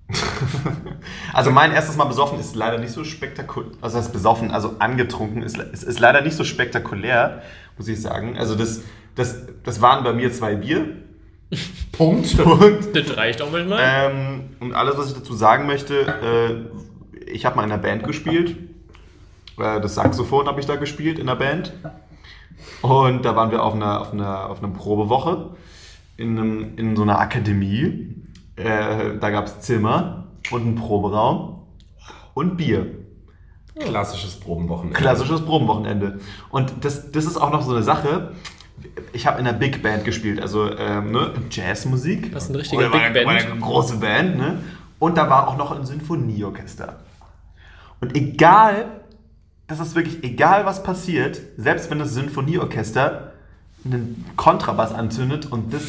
also 1.34 1.52
mein 1.52 1.72
erstes 1.72 1.96
Mal 1.96 2.06
besoffen 2.06 2.40
ist 2.40 2.56
leider 2.56 2.78
nicht 2.78 2.94
so 2.94 3.04
spektakulär. 3.04 3.72
Also 3.82 3.98
das 3.98 4.12
besoffen, 4.12 4.52
also 4.52 4.76
angetrunken 4.80 5.44
ist, 5.44 5.58
ist, 5.58 5.84
ist 5.84 6.00
leider 6.00 6.22
nicht 6.22 6.36
so 6.36 6.44
spektakulär, 6.44 7.42
muss 7.78 7.88
ich 7.88 8.02
sagen. 8.02 8.38
Also 8.38 8.56
das, 8.56 8.82
das, 9.20 9.46
das 9.64 9.82
waren 9.82 10.04
bei 10.04 10.14
mir 10.14 10.32
zwei 10.32 10.56
Bier. 10.56 10.96
Punkt. 11.92 12.40
Und, 12.40 12.96
Das 12.96 13.18
reicht 13.18 13.42
auch 13.42 13.52
manchmal. 13.52 13.80
ähm, 13.82 14.50
und 14.60 14.74
alles, 14.74 14.98
was 14.98 15.08
ich 15.08 15.14
dazu 15.14 15.34
sagen 15.34 15.66
möchte, 15.66 16.70
äh, 17.20 17.30
ich 17.32 17.46
habe 17.46 17.56
mal 17.56 17.64
in 17.64 17.72
einer 17.72 17.82
Band 17.82 18.04
gespielt. 18.06 18.56
Äh, 19.58 19.82
das 19.82 19.96
Saxophon 19.96 20.48
habe 20.48 20.60
ich 20.60 20.66
da 20.66 20.76
gespielt 20.76 21.20
in 21.20 21.28
der 21.28 21.36
Band. 21.36 21.74
Und 22.82 23.26
da 23.26 23.36
waren 23.36 23.52
wir 23.52 23.64
auf 23.64 23.74
einer, 23.74 24.00
auf 24.00 24.14
einer, 24.14 24.50
auf 24.50 24.64
einer 24.64 24.74
Probewoche 24.74 25.52
in, 26.18 26.38
einem, 26.38 26.78
in 26.78 26.96
so 26.96 27.02
einer 27.02 27.20
Akademie. 27.20 28.16
Äh, 28.56 29.18
da 29.20 29.30
gab 29.30 29.48
es 29.48 29.62
Zimmer 29.62 30.28
und 30.52 30.62
einen 30.62 30.76
Proberaum 30.76 31.64
und 32.36 32.58
Bier. 32.58 32.86
Klassisches 33.78 34.40
Probenwochenende. 34.40 35.00
Klassisches 35.00 35.42
Probenwochenende. 35.42 36.20
Und 36.50 36.74
das, 36.82 37.12
das 37.12 37.26
ist 37.26 37.38
auch 37.38 37.52
noch 37.52 37.62
so 37.62 37.74
eine 37.74 37.84
Sache. 37.84 38.34
Ich 39.14 39.26
habe 39.28 39.40
in 39.40 39.48
einer 39.48 39.58
Big 39.58 39.82
Band 39.82 40.06
gespielt, 40.06 40.42
also 40.42 40.70
ähm, 40.78 41.12
ne, 41.12 41.34
Jazzmusik. 41.50 42.32
Das 42.32 42.44
ist 42.46 42.50
eine 42.50 42.60
richtige 42.60 42.78
Oder 42.78 42.92
war 42.92 43.00
Big 43.00 43.18
eine, 43.18 43.26
war 43.26 43.34
Band. 43.36 43.52
eine 43.52 43.60
große 43.60 43.98
Band, 43.98 44.38
ne? 44.38 44.60
Und 45.00 45.18
da 45.18 45.30
war 45.30 45.48
auch 45.48 45.58
noch 45.58 45.72
ein 45.72 45.86
Sinfonieorchester. 45.86 47.00
Und 48.02 48.16
egal, 48.16 48.86
das 49.68 49.80
ist 49.80 49.96
wirklich 49.96 50.24
egal, 50.24 50.66
was 50.66 50.84
passiert, 50.84 51.40
selbst 51.58 51.90
wenn 51.90 52.00
das 52.00 52.14
Sinfonieorchester 52.14 53.34
einen 53.86 54.26
Kontrabass 54.36 54.94
anzündet 54.94 55.46
und 55.52 55.74
das 55.74 55.84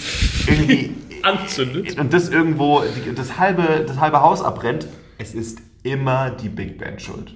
irgendwie 0.47 0.95
Anzündet. 1.23 1.99
und 1.99 2.13
das 2.13 2.29
irgendwo 2.29 2.83
das 3.17 3.39
halbe 3.39 3.85
das 3.87 3.99
halbe 3.99 4.21
Haus 4.21 4.43
abbrennt, 4.43 4.87
es 5.19 5.35
ist 5.35 5.59
immer 5.83 6.31
die 6.31 6.49
Big 6.49 6.79
Band 6.79 7.03
schuld. 7.03 7.35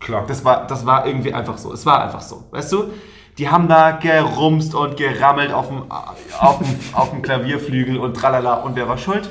Klar. 0.00 0.26
Das 0.26 0.44
war, 0.44 0.66
das 0.66 0.84
war 0.84 1.06
irgendwie 1.06 1.32
einfach 1.32 1.58
so. 1.58 1.72
Es 1.72 1.86
war 1.86 2.02
einfach 2.02 2.20
so. 2.20 2.44
Weißt 2.50 2.72
du? 2.72 2.90
Die 3.38 3.48
haben 3.48 3.66
da 3.66 3.92
gerumst 3.92 4.74
und 4.74 4.96
gerammelt 4.96 5.52
auf 5.52 5.68
dem, 5.68 5.90
auf 6.38 6.58
dem, 6.58 6.66
auf 6.92 7.10
dem 7.10 7.22
Klavierflügel 7.22 7.96
und 7.98 8.14
tralala. 8.14 8.54
Und 8.56 8.76
wer 8.76 8.88
war 8.88 8.98
schuld? 8.98 9.28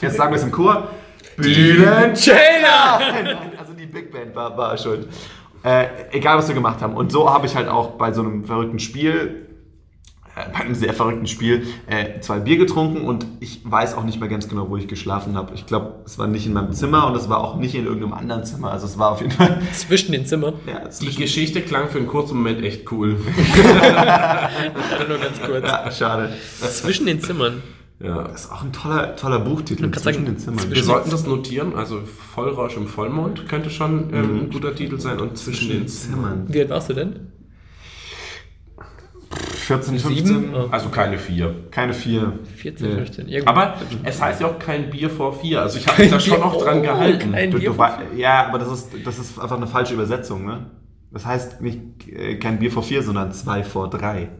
Jetzt 0.00 0.16
sagen 0.16 0.32
wir 0.32 0.36
es 0.36 0.42
im 0.42 0.52
Chor. 0.52 0.88
Bülent 1.36 2.22
Taylor! 2.22 2.98
Nein, 2.98 3.38
also 3.58 3.72
die 3.72 3.86
Big 3.86 4.12
Band 4.12 4.34
war, 4.34 4.56
war 4.56 4.76
schuld. 4.76 5.08
Äh, 5.64 5.86
egal, 6.12 6.36
was 6.36 6.48
wir 6.48 6.54
gemacht 6.54 6.82
haben. 6.82 6.94
Und 6.94 7.10
so 7.10 7.32
habe 7.32 7.46
ich 7.46 7.56
halt 7.56 7.68
auch 7.68 7.92
bei 7.92 8.12
so 8.12 8.22
einem 8.22 8.44
verrückten 8.44 8.78
Spiel, 8.78 9.47
bei 10.52 10.60
einem 10.60 10.74
sehr 10.74 10.92
verrückten 10.94 11.26
Spiel, 11.26 11.66
äh, 11.86 12.20
zwei 12.20 12.38
Bier 12.40 12.56
getrunken 12.56 13.02
und 13.02 13.26
ich 13.40 13.60
weiß 13.64 13.94
auch 13.94 14.04
nicht 14.04 14.20
mehr 14.20 14.28
ganz 14.28 14.48
genau, 14.48 14.68
wo 14.70 14.76
ich 14.76 14.88
geschlafen 14.88 15.36
habe. 15.36 15.54
Ich 15.54 15.66
glaube, 15.66 15.94
es 16.04 16.18
war 16.18 16.26
nicht 16.26 16.46
in 16.46 16.52
meinem 16.52 16.72
Zimmer 16.72 17.06
und 17.06 17.16
es 17.16 17.28
war 17.28 17.38
auch 17.38 17.56
nicht 17.56 17.74
in 17.74 17.84
irgendeinem 17.86 18.12
anderen 18.14 18.44
Zimmer. 18.44 18.70
Also 18.72 18.86
es 18.86 18.98
war 18.98 19.12
auf 19.12 19.20
jeden 19.20 19.32
Fall. 19.32 19.60
Zwischen 19.72 20.12
den 20.12 20.26
Zimmern. 20.26 20.54
Ja, 20.66 20.80
Die 20.84 20.90
zwischen- 20.90 21.20
Geschichte 21.20 21.60
klang 21.62 21.88
für 21.88 21.98
einen 21.98 22.06
kurzen 22.06 22.36
Moment 22.36 22.62
echt 22.64 22.90
cool. 22.92 23.16
Nur 25.08 25.18
ganz 25.18 25.40
kurz. 25.44 25.64
ja, 25.66 25.90
schade. 25.90 26.32
Zwischen 26.60 27.06
den 27.06 27.20
Zimmern. 27.20 27.62
Ja. 28.00 28.22
Das 28.28 28.44
ist 28.44 28.52
auch 28.52 28.62
ein 28.62 28.72
toller, 28.72 29.16
toller 29.16 29.40
Buchtitel. 29.40 29.90
Zwischen 29.90 30.02
sagen, 30.04 30.24
den 30.24 30.38
Zimmern. 30.38 30.58
zwischen- 30.60 30.74
Wir 30.76 30.84
sollten 30.84 31.10
das 31.10 31.26
notieren, 31.26 31.74
also 31.74 32.00
Vollrausch 32.34 32.76
im 32.76 32.86
Vollmond 32.86 33.48
könnte 33.48 33.70
schon 33.70 34.12
ähm, 34.14 34.32
Mhm. 34.34 34.40
ein 34.42 34.50
guter 34.50 34.74
Titel 34.74 35.00
sein 35.00 35.18
und 35.20 35.36
zwischen 35.36 35.68
den 35.70 35.88
Zimmern. 35.88 36.44
Wie 36.48 36.60
alt 36.60 36.70
warst 36.70 36.90
du 36.90 36.94
denn? 36.94 37.32
14, 39.68 39.98
15. 39.98 40.26
Sieben? 40.26 40.54
Oh. 40.54 40.68
Also 40.70 40.88
keine 40.88 41.18
vier. 41.18 41.54
Keine 41.70 41.92
vier. 41.92 42.38
14, 42.56 42.88
Nee. 42.88 42.94
15. 42.96 43.28
Irgendwo. 43.28 43.50
Aber 43.50 43.74
es 44.04 44.20
heißt 44.20 44.40
ja 44.40 44.46
auch 44.48 44.58
kein 44.58 44.88
Bier 44.90 45.10
vor 45.10 45.32
vier. 45.38 45.60
Also 45.62 45.78
ich 45.78 45.86
habe 45.86 46.02
mich 46.02 46.10
da 46.10 46.18
schon 46.18 46.40
noch 46.40 46.56
dran 46.56 46.78
Oh, 46.78 46.82
gehalten. 46.82 47.32
Du, 47.50 47.58
du, 47.58 47.76
wei- 47.78 47.98
ja, 48.16 48.46
aber 48.46 48.58
das 48.58 48.72
ist, 48.72 48.90
das 49.04 49.18
ist 49.18 49.38
einfach 49.38 49.56
eine 49.58 49.66
falsche 49.66 49.94
Übersetzung, 49.94 50.44
ne? 50.46 50.70
Das 51.12 51.24
heißt 51.26 51.60
nicht 51.60 52.08
äh, 52.08 52.36
kein 52.36 52.58
Bier 52.58 52.70
vor 52.70 52.82
vier, 52.82 53.02
sondern 53.02 53.32
zwei 53.32 53.62
vor 53.62 53.88
drei. 53.90 54.30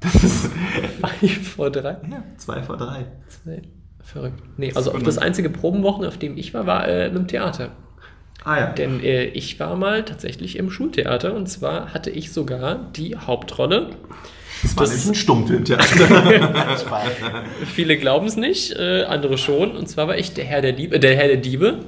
Das 0.00 0.14
ist. 0.22 0.50
Five 1.20 1.48
vor 1.56 1.70
drei. 1.70 1.96
Ja, 2.10 2.22
zwei 2.36 2.62
vor 2.62 2.76
drei. 2.76 3.06
Zwei. 3.28 3.62
Verrückt. 4.02 4.42
Nee, 4.56 4.72
also 4.74 4.92
auf 4.92 5.02
das 5.02 5.18
einzige 5.18 5.50
Probenwochen, 5.50 6.06
auf 6.06 6.16
dem 6.18 6.36
ich 6.38 6.54
war, 6.54 6.66
war 6.66 6.86
äh, 6.88 7.08
in 7.08 7.16
einem 7.16 7.26
Theater. 7.28 7.70
Ah 8.44 8.58
ja. 8.60 8.66
Denn 8.66 9.02
äh, 9.02 9.24
ich 9.24 9.58
war 9.60 9.76
mal 9.76 10.04
tatsächlich 10.04 10.56
im 10.56 10.70
Schultheater 10.70 11.34
und 11.34 11.48
zwar 11.48 11.92
hatte 11.92 12.10
ich 12.10 12.32
sogar 12.32 12.88
die 12.96 13.16
Hauptrolle. 13.16 13.90
Das 14.62 14.76
war 14.76 14.84
das- 14.84 14.90
nämlich 14.92 15.08
ein 15.08 15.14
Stummfilmtheater. 15.14 15.84
Viele 17.74 17.96
glauben 17.96 18.26
es 18.26 18.36
nicht, 18.36 18.72
äh, 18.76 19.04
andere 19.04 19.38
schon. 19.38 19.72
Und 19.76 19.88
zwar 19.88 20.08
war 20.08 20.16
ich 20.18 20.34
der 20.34 20.44
Herr 20.44 20.62
der 20.62 20.72
Diebe. 20.72 20.98
Der 20.98 21.16
Herr 21.16 21.28
der 21.28 21.36
Diebe. 21.38 21.80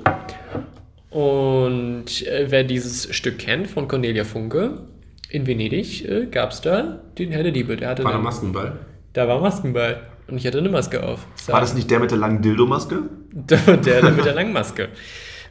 Und 1.10 2.26
äh, 2.26 2.46
wer 2.48 2.64
dieses 2.64 3.14
Stück 3.14 3.38
kennt 3.38 3.66
von 3.68 3.88
Cornelia 3.88 4.24
Funke, 4.24 4.78
in 5.28 5.46
Venedig 5.46 6.08
äh, 6.08 6.26
gab 6.26 6.50
es 6.52 6.60
da 6.60 7.00
den 7.18 7.32
Herr 7.32 7.42
der 7.42 7.52
Diebe. 7.52 7.76
Der 7.76 7.88
hatte 7.90 8.04
War 8.04 8.12
der 8.12 8.18
eine- 8.18 8.24
Maskenball? 8.24 8.78
da 9.12 9.26
war 9.26 9.40
Maskenball. 9.40 10.02
Und 10.28 10.36
ich 10.38 10.46
hatte 10.46 10.58
eine 10.58 10.68
Maske 10.68 11.02
auf. 11.02 11.26
War 11.48 11.60
das 11.60 11.74
nicht 11.74 11.90
der 11.90 11.98
mit 11.98 12.12
der 12.12 12.18
langen 12.18 12.40
Dildo-Maske? 12.42 13.02
Der, 13.32 13.58
der 13.76 14.10
mit 14.10 14.24
der 14.24 14.34
langen 14.34 14.52
Maske. 14.52 14.88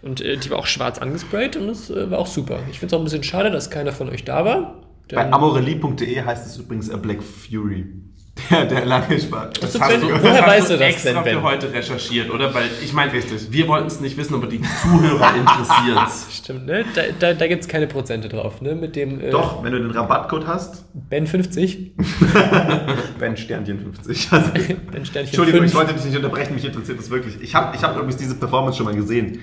Und 0.02 0.22
äh, 0.22 0.38
die 0.38 0.50
war 0.50 0.60
auch 0.60 0.68
schwarz 0.68 1.00
angesprayt 1.00 1.56
und 1.56 1.68
das 1.68 1.90
äh, 1.90 2.10
war 2.10 2.20
auch 2.20 2.28
super. 2.28 2.60
Ich 2.72 2.80
finde 2.80 2.88
es 2.88 2.94
auch 2.94 3.02
ein 3.02 3.04
bisschen 3.04 3.24
schade, 3.24 3.52
dass 3.52 3.70
keiner 3.70 3.92
von 3.92 4.10
euch 4.10 4.24
da 4.24 4.46
war. 4.46 4.82
Bei 5.12 5.32
amorelie.de 5.32 6.22
heißt 6.22 6.46
es 6.46 6.58
übrigens 6.58 6.90
A 6.90 6.98
Black 6.98 7.24
Fury. 7.24 7.88
Der, 8.50 8.66
der 8.66 8.86
lange 8.86 9.20
Spaß. 9.20 9.50
Das 9.62 9.80
hast 9.80 9.90
Ben, 9.90 10.02
du- 10.02 10.08
woher 10.08 10.42
hast 10.42 10.48
weißt 10.48 10.70
du 10.70 10.74
das 10.78 10.82
extra 10.82 11.14
denn, 11.14 11.24
Ben? 11.24 11.34
für 11.36 11.44
heute 11.44 11.72
recherchiert, 11.74 12.32
oder? 12.32 12.52
Weil 12.54 12.64
ich 12.84 12.94
meine, 12.94 13.12
wir 13.14 13.68
wollten 13.68 13.88
es 13.88 14.00
nicht 14.00 14.18
wissen, 14.18 14.34
aber 14.34 14.48
die 14.48 14.62
Zuhörer 14.62 15.36
interessiert 15.38 16.08
Stimmt, 16.32 16.66
ne? 16.66 16.84
Da, 16.96 17.02
da, 17.20 17.34
da 17.34 17.48
gibt 17.48 17.62
es 17.62 17.68
keine 17.68 17.86
Prozente 17.86 18.28
drauf, 18.30 18.62
ne? 18.62 18.74
Mit 18.76 18.96
dem 18.96 19.20
äh, 19.22 19.30
Doch, 19.30 19.62
wenn 19.64 19.74
du 19.74 19.80
den 19.80 19.92
Rabattcode 19.92 20.48
hast, 20.48 20.86
Ben 20.94 21.28
50. 21.28 21.92
Ben 23.20 23.38
Sternchen 23.38 23.80
50. 23.82 24.28
Also, 24.32 24.52
Ben 24.52 25.06
Sternchen 25.06 25.18
Entschuldigung, 25.26 25.60
5. 25.62 25.72
ich 25.72 25.78
wollte 25.78 25.94
dich 25.94 26.06
nicht 26.06 26.16
unterbrechen, 26.16 26.56
mich 26.56 26.66
interessiert 26.66 26.98
das 26.98 27.10
wirklich. 27.10 27.40
Ich 27.42 27.54
habe 27.54 27.76
ich 27.76 27.84
hab 27.84 27.96
übrigens 27.96 28.18
diese 28.18 28.36
Performance 28.36 28.78
schon 28.78 28.86
mal 28.86 28.96
gesehen. 28.96 29.42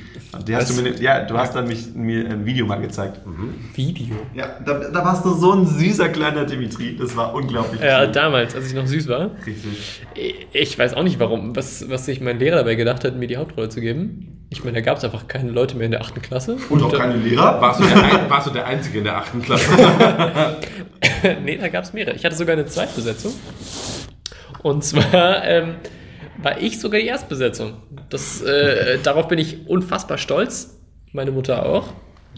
Die 0.49 0.57
hast 0.57 0.71
Was? 0.71 0.77
du 0.77 0.83
mir, 0.83 0.95
ja, 1.01 1.21
du 1.25 1.37
hast 1.37 1.55
dann 1.55 1.69
mich, 1.69 1.95
mir 1.95 2.29
ein 2.31 2.45
Video 2.47 2.67
mal 2.67 2.81
gezeigt. 2.81 3.21
Video. 3.75 4.17
Ja, 4.35 4.57
da, 4.65 4.75
da 4.75 5.05
warst 5.05 5.25
du 5.25 5.33
so 5.35 5.53
ein 5.53 5.67
süßer 5.67 6.09
kleiner 6.09 6.45
Dimitri. 6.45 6.97
Das 6.97 7.15
war 7.17 7.35
unglaublich. 7.35 7.81
Ja, 7.81 8.05
schön. 8.05 8.13
damals, 8.13 8.55
als 8.55 8.67
ich 8.69 8.75
noch 8.75 8.86
süß 8.87 9.09
war. 9.09 9.31
Richtig. 9.47 10.03
Ich 10.53 10.79
weiß 10.79 10.95
auch 10.95 11.03
nicht, 11.03 11.19
warum, 11.19 11.55
was, 11.57 11.89
was 11.89 12.07
sich 12.07 12.21
mein 12.21 12.39
Lehrer 12.39 12.57
dabei 12.57 12.75
gedacht 12.75 13.05
hat, 13.05 13.17
mir 13.17 13.27
die 13.29 13.37
Hauptrolle 13.37 13.69
zu 13.69 13.81
geben. 13.81 14.47
Ich 14.51 14.63
meine, 14.65 14.75
da 14.77 14.81
gab 14.81 14.99
es 14.99 15.05
einfach 15.05 15.27
keine 15.27 15.51
Leute 15.51 15.77
mehr 15.77 15.87
in 15.87 15.91
der 15.91 16.01
8. 16.03 16.23
Klasse. 16.23 16.57
Und 16.69 16.83
auch 16.83 16.93
keine 16.97 17.17
Lehrer. 17.17 17.61
Warst 17.61 17.81
du, 17.81 17.85
der, 17.85 17.97
warst 18.31 18.47
du 18.47 18.51
der 18.53 18.67
Einzige 18.67 18.99
in 18.99 19.05
der 19.05 19.17
achten 19.17 19.43
Klasse? 19.43 19.71
nee, 21.45 21.57
da 21.59 21.69
gab 21.69 21.85
es 21.85 21.93
mehrere. 21.93 22.15
Ich 22.15 22.25
hatte 22.25 22.37
sogar 22.37 22.53
eine 22.55 22.67
Zweitbesetzung. 22.67 23.33
Und 24.63 24.85
zwar 24.85 25.45
ähm, 25.45 25.75
war 26.43 26.61
ich 26.61 26.81
sogar 26.81 27.01
die 27.01 27.07
Erstbesetzung. 27.07 27.75
Das, 28.09 28.41
äh, 28.43 28.99
darauf 29.03 29.29
bin 29.29 29.39
ich 29.39 29.67
unfassbar 29.69 30.19
stolz. 30.19 30.79
Meine 31.13 31.33
Mutter 31.33 31.67
auch. 31.67 31.89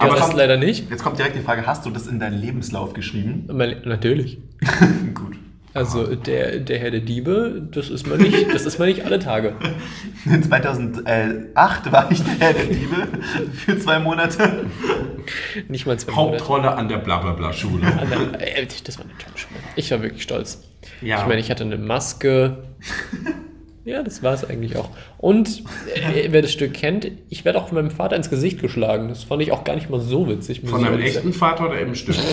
Der 0.01 0.11
Aber 0.11 0.21
kommt- 0.21 0.37
leider 0.37 0.57
nicht. 0.57 0.89
Jetzt 0.91 1.03
kommt 1.03 1.19
direkt 1.19 1.37
die 1.37 1.41
Frage, 1.41 1.67
hast 1.67 1.85
du 1.85 1.91
das 1.91 2.07
in 2.07 2.21
deinen 2.21 2.41
Lebenslauf 2.41 2.93
geschrieben? 2.93 3.47
Natürlich. 3.85 4.39
Gut. 5.15 5.37
Also 5.75 6.15
der, 6.17 6.59
der 6.61 6.79
Herr 6.79 6.91
der 6.91 7.01
Diebe, 7.01 7.69
das 7.71 7.91
ist 7.91 8.07
man 8.07 8.19
nicht, 8.19 8.53
das 8.55 8.65
ist 8.65 8.79
man 8.79 8.89
nicht 8.89 9.05
alle 9.05 9.19
Tage. 9.19 9.55
2008 10.49 11.93
war 11.93 12.11
ich 12.11 12.23
der 12.23 12.35
Herr 12.39 12.53
der 12.55 12.65
Diebe 12.65 13.09
für 13.53 13.79
zwei 13.79 13.99
Monate. 13.99 14.65
Nicht 15.69 15.87
mal 15.87 15.99
zwei 15.99 16.13
Monate. 16.13 16.39
Hauptrolle 16.39 16.73
an 16.73 16.89
der 16.89 16.99
Blablabla-Schule. 16.99 17.87
Äh, 18.39 18.67
Das 18.85 18.99
war 18.99 19.05
eine 19.05 19.15
tolle 19.19 19.37
Schule. 19.37 19.61
Ich 19.77 19.91
war 19.91 20.03
wirklich 20.03 20.23
stolz. 20.23 20.63
Ja. 21.03 21.21
Ich 21.21 21.27
meine, 21.27 21.41
ich 21.41 21.51
hatte 21.51 21.65
eine 21.65 21.77
Maske. 21.77 22.59
Ja, 23.89 24.03
das 24.03 24.23
war 24.23 24.35
es 24.35 24.45
eigentlich 24.45 24.77
auch. 24.77 24.91
Und 25.17 25.63
äh, 25.95 26.29
wer 26.31 26.43
das 26.43 26.53
Stück 26.53 26.75
kennt, 26.75 27.11
ich 27.31 27.47
werde 27.47 27.59
auch 27.59 27.69
von 27.69 27.77
meinem 27.77 27.91
Vater 27.91 28.17
ins 28.17 28.29
Gesicht 28.29 28.61
geschlagen. 28.61 29.09
Das 29.09 29.25
fand 29.25 29.41
ich 29.41 29.51
auch 29.51 29.65
gar 29.65 29.77
nicht 29.77 29.89
mal 29.89 29.99
so 29.99 30.29
witzig. 30.29 30.61
Von 30.67 30.85
ehrlich 30.85 31.17
echten 31.17 31.33
Vater 31.33 31.71
oder 31.71 31.81
im 31.81 31.95
Stück? 31.95 32.15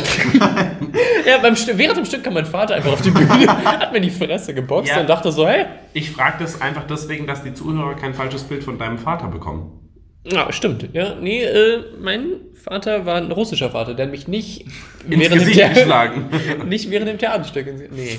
Ja, 1.26 1.38
beim 1.41 1.56
Stück, 1.56 1.78
während 1.78 1.98
dem 1.98 2.06
Stück 2.06 2.24
kam 2.24 2.34
mein 2.34 2.46
Vater 2.46 2.76
einfach 2.76 2.91
auf 2.91 3.02
die 3.02 3.10
Bühne, 3.10 3.48
hat 3.65 3.94
mir 3.94 4.02
die 4.02 4.10
Fresse 4.12 4.54
geboxt 4.54 4.91
Ja. 4.91 5.00
und 5.02 5.10
dachte 5.10 5.32
so, 5.32 5.48
hey, 5.48 5.65
Ich 5.94 6.12
frage 6.12 6.36
das 6.44 6.62
einfach 6.62 6.84
deswegen, 6.86 7.26
dass 7.26 7.41
die 7.41 7.54
Zuhörer 7.54 7.96
kein 7.96 8.13
falsches 8.13 8.44
Bild 8.44 8.63
von 8.63 8.78
deinem 8.78 8.98
Vater 8.98 9.28
bekommen. 9.28 9.85
Ja, 10.31 10.51
stimmt. 10.51 10.89
Ja, 10.93 11.15
nee, 11.15 11.43
äh, 11.43 11.83
mein 11.99 12.25
Vater 12.53 13.05
war 13.05 13.15
ein 13.17 13.31
russischer 13.31 13.69
Vater, 13.69 13.93
der 13.93 14.07
mich 14.07 14.27
nicht 14.27 14.65
während 15.07 15.25
dem 15.33 15.39
Gesicht 15.39 15.57
Theater- 15.59 15.73
geschlagen. 15.75 16.29
Nicht 16.67 16.89
während 16.89 17.07
dem 17.09 17.17
Theaterstück. 17.19 17.67
Nee. 17.91 18.17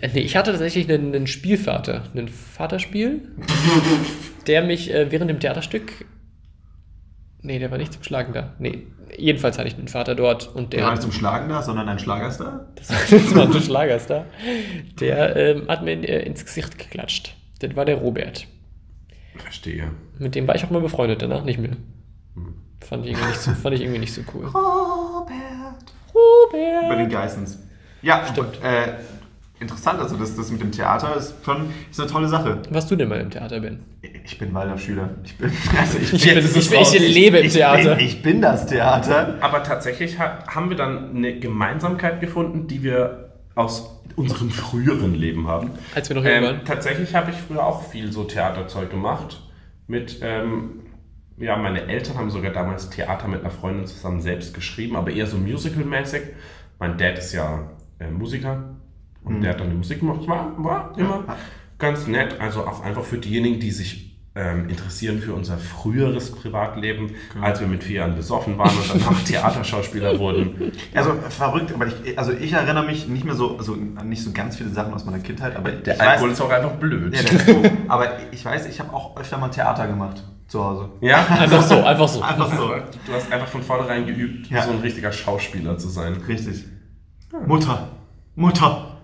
Äh, 0.00 0.08
nee, 0.12 0.20
ich 0.20 0.36
hatte 0.36 0.50
tatsächlich 0.50 0.90
einen, 0.90 1.14
einen 1.14 1.26
Spielvater, 1.28 2.02
einen 2.12 2.28
Vaterspiel, 2.28 3.22
der 4.48 4.62
mich 4.62 4.92
äh, 4.92 5.10
während 5.12 5.30
dem 5.30 5.38
Theaterstück. 5.38 6.04
Nee, 7.42 7.60
der 7.60 7.70
war 7.70 7.78
nicht 7.78 7.92
zum 7.92 8.02
Schlagen 8.02 8.32
da. 8.32 8.54
Nee, 8.58 8.88
jedenfalls 9.16 9.56
hatte 9.58 9.68
ich 9.68 9.76
einen 9.76 9.86
Vater 9.86 10.16
dort 10.16 10.52
und 10.52 10.72
Der 10.72 10.80
war 10.80 10.86
der. 10.86 10.90
nicht 10.94 11.02
zum 11.02 11.12
Schlagen 11.12 11.48
da, 11.48 11.62
sondern 11.62 11.88
ein 11.88 12.00
Schlagerstar. 12.00 12.66
Das 12.74 13.34
war 13.36 13.44
ein 13.44 13.52
Schlagerstar. 13.62 14.24
Der 14.98 15.36
ähm, 15.36 15.68
hat 15.68 15.84
mir 15.84 15.92
äh, 16.08 16.26
ins 16.26 16.44
Gesicht 16.44 16.76
geklatscht. 16.78 17.36
Das 17.60 17.76
war 17.76 17.84
der 17.84 17.96
Robert. 17.96 18.46
Verstehe. 19.38 19.90
Mit 20.18 20.34
dem 20.34 20.46
war 20.48 20.54
ich 20.54 20.64
auch 20.64 20.70
mal 20.70 20.80
befreundet, 20.80 21.22
danach 21.22 21.44
nicht 21.44 21.58
mehr. 21.58 21.72
Fand 22.80 23.04
ich 23.04 23.12
irgendwie 23.12 23.28
nicht 23.28 23.40
so, 23.40 23.50
fand 23.52 23.74
ich 23.74 23.80
irgendwie 23.82 23.98
nicht 24.00 24.14
so 24.14 24.20
cool. 24.34 24.44
Robert. 24.54 25.84
Robert! 26.14 26.88
Bei 26.88 26.94
den 26.96 27.08
Geissens. 27.08 27.58
Ja, 28.02 28.24
Stimmt. 28.30 28.62
Äh, 28.62 28.92
interessant, 29.58 29.98
also 30.00 30.16
das, 30.16 30.36
das 30.36 30.50
mit 30.50 30.60
dem 30.60 30.70
Theater 30.70 31.16
ist 31.16 31.34
schon 31.44 31.70
ist 31.90 31.98
eine 32.00 32.08
tolle 32.08 32.28
Sache. 32.28 32.58
Was 32.70 32.86
du 32.86 32.94
denn 32.96 33.08
mal 33.08 33.20
im 33.20 33.30
Theater, 33.30 33.60
Ben? 33.60 33.80
Ich 34.24 34.38
bin 34.38 34.52
Waldorfschüler. 34.54 35.10
Ich 35.24 35.36
bin, 35.36 35.50
also 35.78 35.98
ich, 35.98 36.12
Ich, 36.12 36.24
bin, 36.24 36.34
bin, 36.34 36.80
ich, 36.82 37.14
lebe 37.14 37.38
im 37.38 37.46
ich, 37.46 37.54
Theater. 37.54 37.96
bin, 37.96 38.06
ich 38.06 38.22
bin 38.22 38.40
das 38.42 38.66
Theater. 38.66 39.34
Aber 39.40 39.62
tatsächlich 39.62 40.18
ha 40.18 40.44
haben 40.46 40.68
wir 40.70 40.76
dann 40.76 41.16
eine 41.16 41.38
Gemeinsamkeit 41.40 42.20
gefunden, 42.20 42.66
die 42.68 42.82
wir 42.82 43.25
aus 43.56 43.90
unserem 44.14 44.50
früheren 44.50 45.14
Leben 45.14 45.48
haben. 45.48 45.70
Als 45.94 46.08
wir 46.08 46.14
noch 46.16 46.22
jung 46.24 46.32
Ähm, 46.32 46.44
waren. 46.44 46.64
tatsächlich 46.64 47.14
habe 47.14 47.32
ich 47.32 47.36
früher 47.36 47.64
auch 47.66 47.82
viel 47.88 48.12
so 48.12 48.22
Theaterzeug 48.24 48.90
gemacht. 48.90 49.42
Mit, 49.88 50.20
ähm, 50.22 50.80
ja, 51.38 51.56
meine 51.56 51.82
Eltern 51.88 52.16
haben 52.18 52.30
sogar 52.30 52.52
damals 52.52 52.90
Theater 52.90 53.26
mit 53.28 53.40
einer 53.40 53.50
Freundin 53.50 53.86
zusammen 53.86 54.20
selbst 54.20 54.54
geschrieben, 54.54 54.94
aber 54.96 55.10
eher 55.10 55.26
so 55.26 55.36
musical-mäßig. 55.36 56.22
Mein 56.78 56.96
Dad 56.98 57.18
ist 57.18 57.32
ja 57.32 57.70
äh, 57.98 58.10
Musiker 58.10 58.76
und 59.24 59.40
der 59.40 59.52
hat 59.52 59.60
dann 59.60 59.70
die 59.70 59.76
Musik 59.76 60.00
gemacht. 60.00 60.26
War, 60.28 60.52
war 60.62 60.96
immer 60.98 61.24
ganz 61.78 62.06
nett. 62.06 62.40
Also 62.40 62.66
auch 62.66 62.82
einfach 62.84 63.04
für 63.04 63.18
diejenigen, 63.18 63.58
die 63.60 63.70
sich 63.70 64.05
ähm, 64.36 64.68
interessieren 64.68 65.18
für 65.18 65.32
unser 65.32 65.56
früheres 65.58 66.30
Privatleben, 66.30 67.14
als 67.40 67.58
wir 67.60 67.66
mit 67.66 67.82
vier 67.82 67.96
Jahren 68.00 68.14
besoffen 68.14 68.58
waren 68.58 68.70
und 68.76 68.90
danach 69.02 69.20
Theaterschauspieler 69.24 70.18
wurden. 70.18 70.72
Also 70.94 71.14
verrückt, 71.30 71.72
aber 71.74 71.86
ich, 71.86 72.18
also 72.18 72.32
ich 72.32 72.52
erinnere 72.52 72.84
mich 72.84 73.08
nicht 73.08 73.24
mehr 73.24 73.34
so, 73.34 73.56
also 73.56 73.72
an 73.96 74.08
nicht 74.08 74.22
so 74.22 74.32
ganz 74.32 74.56
viele 74.56 74.68
Sachen 74.70 74.92
aus 74.92 75.04
meiner 75.06 75.20
Kindheit, 75.20 75.56
aber 75.56 75.72
Der 75.72 75.94
ich 75.94 76.00
Alkohol 76.00 76.28
weiß, 76.30 76.38
ist 76.38 76.44
auch 76.44 76.50
einfach 76.50 76.72
blöd. 76.72 77.14
ja, 77.16 77.22
doof. 77.54 77.70
aber 77.88 78.08
ich 78.30 78.44
weiß, 78.44 78.66
ich 78.66 78.78
habe 78.78 78.92
auch 78.92 79.16
öfter 79.16 79.38
mal 79.38 79.48
Theater 79.48 79.86
gemacht 79.86 80.22
zu 80.48 80.62
Hause. 80.64 80.90
Ja? 81.00 81.26
Einfach 81.40 81.62
so, 81.62 81.82
einfach 81.82 82.06
so. 82.06 82.22
Einfach 82.22 82.54
so. 82.56 82.68
Du 83.06 83.12
hast 83.12 83.32
einfach 83.32 83.48
von 83.48 83.62
vornherein 83.62 84.06
geübt, 84.06 84.48
Ja. 84.48 84.62
so 84.62 84.70
ein 84.70 84.78
richtiger 84.78 85.10
Schauspieler 85.10 85.76
zu 85.76 85.88
sein. 85.88 86.14
Richtig. 86.28 86.64
Mutter, 87.46 87.88
Mutter, 88.36 88.98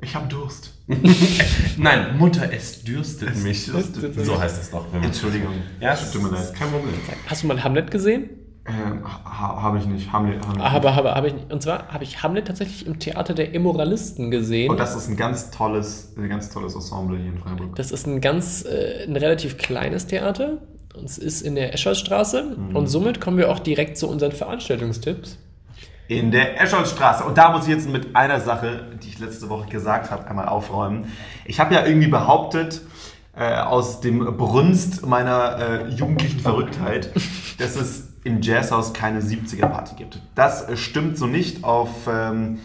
ich 0.00 0.14
habe 0.16 0.26
Durst. 0.26 0.73
Nein, 0.86 2.18
Mutter, 2.18 2.52
es 2.52 2.84
dürstet 2.84 3.42
mich. 3.42 3.66
dürstet 3.66 4.16
mich. 4.16 4.26
so 4.26 4.38
heißt 4.38 4.62
es 4.62 4.70
doch. 4.70 4.84
Wenn 4.92 5.00
man 5.00 5.08
Entschuldigung. 5.08 5.52
ja, 5.80 5.94
es 5.94 6.10
tut 6.12 6.22
mir 6.22 6.28
ist 6.28 6.50
leid. 6.50 6.54
kein 6.54 6.68
Problem. 6.70 6.94
Hast 7.26 7.42
du 7.42 7.46
mal 7.46 7.62
Hamlet 7.64 7.90
gesehen? 7.90 8.28
Ähm, 8.66 9.04
ha, 9.04 9.62
habe 9.62 9.78
ich 9.78 9.86
nicht. 9.86 10.12
Hamlet, 10.12 10.46
Hamlet 10.46 10.62
Aber 10.64 10.96
habe, 10.96 11.14
habe 11.14 11.28
ich 11.28 11.34
nicht. 11.34 11.52
Und 11.52 11.62
zwar 11.62 11.88
habe 11.88 12.04
ich 12.04 12.22
Hamlet 12.22 12.46
tatsächlich 12.46 12.86
im 12.86 12.98
Theater 12.98 13.34
der 13.34 13.52
Immoralisten 13.52 14.30
gesehen. 14.30 14.70
Und 14.70 14.78
das 14.80 14.94
ist 14.96 15.08
ein 15.08 15.16
ganz 15.16 15.50
tolles, 15.50 16.14
ein 16.16 16.28
ganz 16.28 16.50
tolles 16.50 16.74
Ensemble 16.74 17.18
hier 17.18 17.32
in 17.32 17.38
Freiburg. 17.38 17.76
Das 17.76 17.90
ist 17.90 18.06
ein 18.06 18.20
ganz, 18.20 18.64
äh, 18.64 19.04
ein 19.06 19.16
relativ 19.16 19.58
kleines 19.58 20.06
Theater. 20.06 20.58
Und 20.94 21.04
es 21.04 21.18
ist 21.18 21.42
in 21.42 21.54
der 21.56 21.74
Escholzstraße. 21.74 22.56
Mhm. 22.56 22.76
Und 22.76 22.86
somit 22.88 23.20
kommen 23.20 23.36
wir 23.36 23.50
auch 23.50 23.58
direkt 23.58 23.98
zu 23.98 24.08
unseren 24.08 24.32
Veranstaltungstipps. 24.32 25.38
In 26.06 26.30
der 26.30 26.60
Escholzstraße. 26.60 27.24
Und 27.24 27.38
da 27.38 27.50
muss 27.50 27.64
ich 27.64 27.70
jetzt 27.70 27.88
mit 27.88 28.14
einer 28.14 28.40
Sache, 28.40 28.90
die 29.02 29.08
ich 29.08 29.18
letzte 29.18 29.48
Woche 29.48 29.68
gesagt 29.68 30.10
habe, 30.10 30.26
einmal 30.26 30.48
aufräumen. 30.48 31.10
Ich 31.46 31.60
habe 31.60 31.74
ja 31.74 31.86
irgendwie 31.86 32.08
behauptet, 32.08 32.82
äh, 33.36 33.56
aus 33.56 34.00
dem 34.00 34.18
Brunst 34.36 35.06
meiner 35.06 35.58
äh, 35.58 35.88
jugendlichen 35.88 36.40
Verrücktheit, 36.40 37.10
dass 37.58 37.76
es 37.76 38.12
im 38.22 38.42
Jazzhaus 38.42 38.92
keine 38.92 39.20
70er-Party 39.20 39.96
gibt. 39.96 40.20
Das 40.34 40.68
äh, 40.68 40.76
stimmt 40.76 41.18
so 41.18 41.26
nicht 41.26 41.64
auf, 41.64 42.06
ähm, 42.06 42.60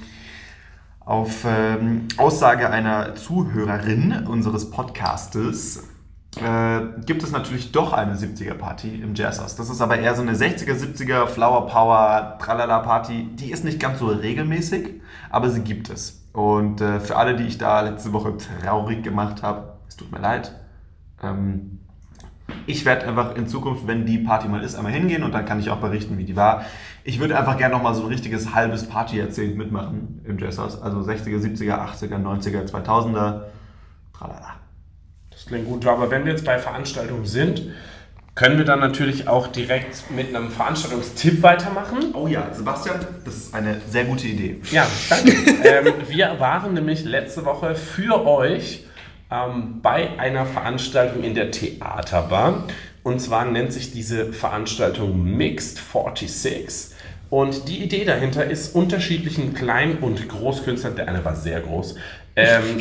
auf 1.00 1.46
ähm, 1.46 2.08
Aussage 2.18 2.70
einer 2.70 3.16
Zuhörerin 3.16 4.28
unseres 4.28 4.70
Podcastes. 4.70 5.88
Äh, 6.38 7.02
gibt 7.06 7.24
es 7.24 7.32
natürlich 7.32 7.72
doch 7.72 7.92
eine 7.92 8.16
70er-Party 8.16 9.02
im 9.02 9.16
Jazzhaus. 9.16 9.56
Das 9.56 9.70
ist 9.70 9.82
aber 9.82 9.98
eher 9.98 10.16
so 10.16 10.22
eine 10.22 10.34
60er, 10.34 10.74
70er 10.74 11.26
Flower 11.26 11.68
Power 11.68 12.38
Tralala-Party. 12.40 13.30
Die 13.36 13.52
ist 13.52 13.64
nicht 13.64 13.80
ganz 13.80 14.00
so 14.00 14.08
regelmäßig, 14.08 15.02
aber 15.30 15.50
sie 15.50 15.62
gibt 15.62 15.90
es. 15.90 16.24
Und 16.34 16.82
äh, 16.82 17.00
für 17.00 17.18
alle, 17.18 17.36
die 17.36 17.46
ich 17.46 17.58
da 17.58 17.82
letzte 17.82 18.14
Woche 18.14 18.36
traurig 18.38 19.04
gemacht 19.04 19.42
habe, 19.42 19.74
es 19.88 19.98
tut 19.98 20.12
mir 20.12 20.20
leid. 20.20 20.54
Ähm, 21.24 21.80
ich 22.68 22.86
werde 22.86 23.08
einfach 23.08 23.36
in 23.36 23.48
Zukunft, 23.48 23.88
wenn 23.88 24.06
die 24.06 24.20
Party 24.20 24.48
mal 24.48 24.64
ist, 24.64 24.76
einmal 24.76 24.92
hingehen 24.92 25.24
und 25.24 25.34
dann 25.34 25.46
kann 25.46 25.60
ich 25.60 25.70
auch 25.70 25.78
berichten, 25.78 26.18
wie 26.18 26.26
die 26.26 26.36
war. 26.36 26.64
Ich 27.04 27.20
würde 27.20 27.38
einfach 27.38 27.58
gerne 27.58 27.76
nochmal 27.76 27.96
so 27.96 28.04
ein 28.04 28.08
richtiges 28.08 28.54
halbes 28.54 28.88
Party-Jahrzehnt 28.88 29.58
mitmachen 29.58 30.22
im 30.26 30.38
Jazzhaus. 30.38 30.80
Also 30.82 31.00
60er, 31.00 31.40
70er, 31.40 31.80
80er, 31.80 32.22
90er, 32.22 32.72
2000er. 32.72 33.42
Tralala. 34.14 34.56
Das 35.40 35.46
klingt 35.46 35.68
gut. 35.68 35.88
Aber 35.88 36.12
wenn 36.12 36.26
wir 36.26 36.34
jetzt 36.34 36.44
bei 36.44 36.60
Veranstaltungen 36.60 37.26
sind, 37.26 37.62
können 38.36 38.58
wir 38.58 38.66
dann 38.66 38.82
natürlich 38.82 39.30
auch 39.30 39.48
direkt 39.48 40.12
mit 40.12 40.36
einem 40.36 40.52
Veranstaltungstipp 40.52 41.42
weitermachen. 41.42 42.14
Oh 42.14 42.28
ja, 42.28 42.54
Sebastian, 42.54 43.00
das 43.24 43.36
ist 43.36 43.54
eine 43.54 43.80
sehr 43.90 44.04
gute 44.04 44.28
Idee. 44.28 44.60
Ja, 44.70 44.86
danke. 45.10 45.32
ähm, 45.64 45.94
wir 46.08 46.40
waren 46.40 46.74
nämlich 46.74 47.06
letzte 47.06 47.46
Woche 47.46 47.76
für 47.76 48.26
euch 48.28 48.86
ähm, 49.32 49.80
bei 49.82 50.20
einer 50.20 50.46
Veranstaltung 50.46 51.24
in 51.24 51.36
der 51.36 51.52
Theaterbar. 51.52 52.66
Und 53.04 53.22
zwar 53.22 53.46
nennt 53.46 53.72
sich 53.72 53.94
diese 53.94 54.34
Veranstaltung 54.34 55.24
Mixed 55.24 55.80
46. 55.80 56.98
Und 57.30 57.70
die 57.70 57.84
Idee 57.84 58.06
dahinter 58.06 58.46
ist, 58.46 58.76
unterschiedlichen 58.76 59.54
Klein- 59.54 60.00
und 60.00 60.28
Großkünstlern, 60.28 60.96
der 60.96 61.08
eine 61.08 61.24
war 61.24 61.36
sehr 61.36 61.62
groß, 61.62 61.96
ähm, 62.36 62.80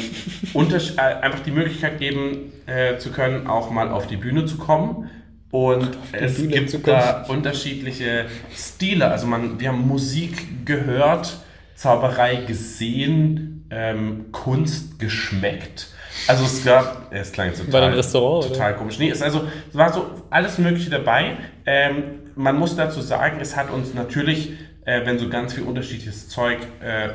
äh, 0.55 1.01
einfach 1.01 1.41
die 1.41 1.51
Möglichkeit 1.51 1.99
geben 1.99 2.53
äh, 2.67 2.99
zu 2.99 3.11
können, 3.11 3.47
auch 3.47 3.71
mal 3.71 3.91
auf 3.91 4.07
die 4.07 4.17
Bühne 4.17 4.47
zu 4.47 4.59
kommen. 4.59 5.11
Und 5.51 5.97
es 6.13 6.37
Bühne 6.37 6.49
gibt 6.49 6.87
da 6.87 7.25
unterschiedliche 7.29 8.27
Stile. 8.55 9.11
Also 9.11 9.27
man, 9.27 9.59
wir 9.59 9.69
haben 9.69 9.87
Musik 9.87 10.67
gehört, 10.67 11.39
Zauberei 11.75 12.37
gesehen, 12.37 13.67
ähm, 13.71 14.27
Kunst 14.33 14.99
geschmeckt. 14.99 15.89
Also 16.27 16.45
es 16.45 16.65
gab, 16.65 17.13
es 17.13 17.33
klang 17.33 17.49
jetzt 17.49 17.65
total, 17.65 17.95
total 17.95 18.75
komisch. 18.77 18.99
Nee, 18.99 19.11
es, 19.11 19.23
also, 19.23 19.47
es 19.69 19.77
war 19.77 19.93
so 19.93 20.11
alles 20.31 20.59
Mögliche 20.59 20.91
dabei. 20.91 21.37
Ähm, 21.65 22.21
man 22.35 22.59
muss 22.59 22.77
dazu 22.77 23.01
sagen, 23.01 23.39
es 23.41 23.57
hat 23.57 23.71
uns 23.71 23.95
natürlich, 23.95 24.53
äh, 24.85 25.07
wenn 25.07 25.19
so 25.19 25.29
ganz 25.29 25.55
viel 25.55 25.65
unterschiedliches 25.65 26.29
Zeug 26.29 26.59
äh, 26.81 27.11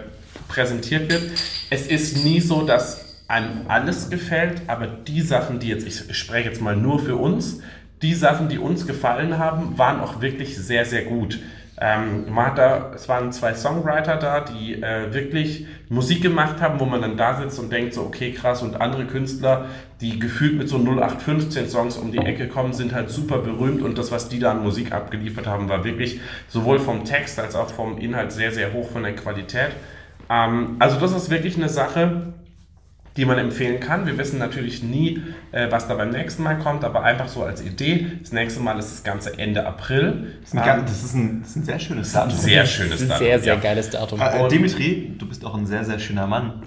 präsentiert 0.53 1.11
wird, 1.11 1.23
es 1.69 1.87
ist 1.87 2.23
nie 2.23 2.39
so, 2.39 2.63
dass 2.63 3.23
einem 3.27 3.65
alles 3.67 4.09
gefällt, 4.09 4.61
aber 4.67 4.85
die 4.85 5.21
Sachen, 5.21 5.59
die 5.59 5.69
jetzt, 5.69 5.87
ich 5.87 6.17
spreche 6.17 6.49
jetzt 6.49 6.61
mal 6.61 6.75
nur 6.75 6.99
für 6.99 7.15
uns, 7.15 7.61
die 8.01 8.13
Sachen, 8.13 8.49
die 8.49 8.59
uns 8.59 8.85
gefallen 8.85 9.39
haben, 9.39 9.77
waren 9.77 9.99
auch 10.01 10.21
wirklich 10.21 10.57
sehr, 10.57 10.85
sehr 10.85 11.05
gut. 11.05 11.39
Ähm, 11.81 12.31
man 12.31 12.47
hat 12.47 12.57
da, 12.59 12.91
es 12.93 13.09
waren 13.09 13.31
zwei 13.31 13.55
Songwriter 13.55 14.17
da, 14.17 14.41
die 14.41 14.75
äh, 14.75 15.11
wirklich 15.11 15.65
Musik 15.89 16.21
gemacht 16.21 16.61
haben, 16.61 16.79
wo 16.79 16.85
man 16.85 17.01
dann 17.01 17.17
da 17.17 17.41
sitzt 17.41 17.59
und 17.59 17.71
denkt 17.71 17.95
so, 17.95 18.03
okay, 18.03 18.31
krass, 18.31 18.61
und 18.61 18.79
andere 18.79 19.05
Künstler, 19.05 19.65
die 19.99 20.19
gefühlt 20.19 20.55
mit 20.55 20.69
so 20.69 20.77
0815 20.77 21.69
Songs 21.69 21.97
um 21.97 22.11
die 22.11 22.19
Ecke 22.19 22.47
kommen, 22.47 22.73
sind 22.73 22.93
halt 22.93 23.09
super 23.09 23.39
berühmt 23.39 23.81
und 23.81 23.97
das, 23.97 24.11
was 24.11 24.29
die 24.29 24.37
da 24.37 24.51
an 24.51 24.61
Musik 24.61 24.91
abgeliefert 24.91 25.47
haben, 25.47 25.67
war 25.67 25.83
wirklich 25.83 26.21
sowohl 26.47 26.77
vom 26.77 27.05
Text 27.05 27.39
als 27.39 27.55
auch 27.55 27.69
vom 27.69 27.97
Inhalt 27.97 28.31
sehr, 28.31 28.51
sehr 28.51 28.73
hoch 28.73 28.91
von 28.91 29.01
der 29.01 29.15
Qualität. 29.15 29.71
Ähm, 30.29 30.75
also 30.79 30.99
das 30.99 31.11
ist 31.11 31.29
wirklich 31.29 31.55
eine 31.57 31.69
Sache, 31.69 32.33
die 33.15 33.25
man 33.25 33.37
empfehlen 33.37 33.79
kann. 33.79 34.07
Wir 34.07 34.17
wissen 34.17 34.39
natürlich 34.39 34.81
nie, 34.81 35.21
äh, 35.51 35.69
was 35.69 35.87
da 35.87 35.93
beim 35.93 36.09
nächsten 36.09 36.41
Mal 36.41 36.57
kommt, 36.57 36.83
aber 36.83 37.03
einfach 37.03 37.27
so 37.27 37.43
als 37.43 37.61
Idee. 37.61 38.07
Das 38.21 38.31
nächste 38.31 38.59
Mal 38.59 38.79
ist 38.79 38.91
das 38.91 39.03
Ganze 39.03 39.37
Ende 39.37 39.67
April. 39.67 40.37
Das 40.41 40.49
ist 40.49 40.57
ein, 40.57 40.65
ganz- 40.65 40.89
das 40.89 41.03
ist 41.03 41.13
ein, 41.13 41.41
das 41.41 41.49
ist 41.51 41.55
ein 41.57 41.65
sehr 41.65 41.79
schönes 41.79 42.11
Datum. 42.11 42.37
Sehr 42.37 42.65
schönes 42.65 43.07
Datum, 43.07 43.17
sehr, 43.25 43.39
sehr 43.39 43.53
ja. 43.53 43.59
geiles 43.59 43.89
Datum. 43.91 44.19
Äh, 44.19 44.47
Dimitri, 44.47 45.13
du 45.17 45.27
bist 45.27 45.45
auch 45.45 45.53
ein 45.53 45.67
sehr, 45.67 45.85
sehr 45.85 45.99
schöner 45.99 46.25
Mann. 46.25 46.63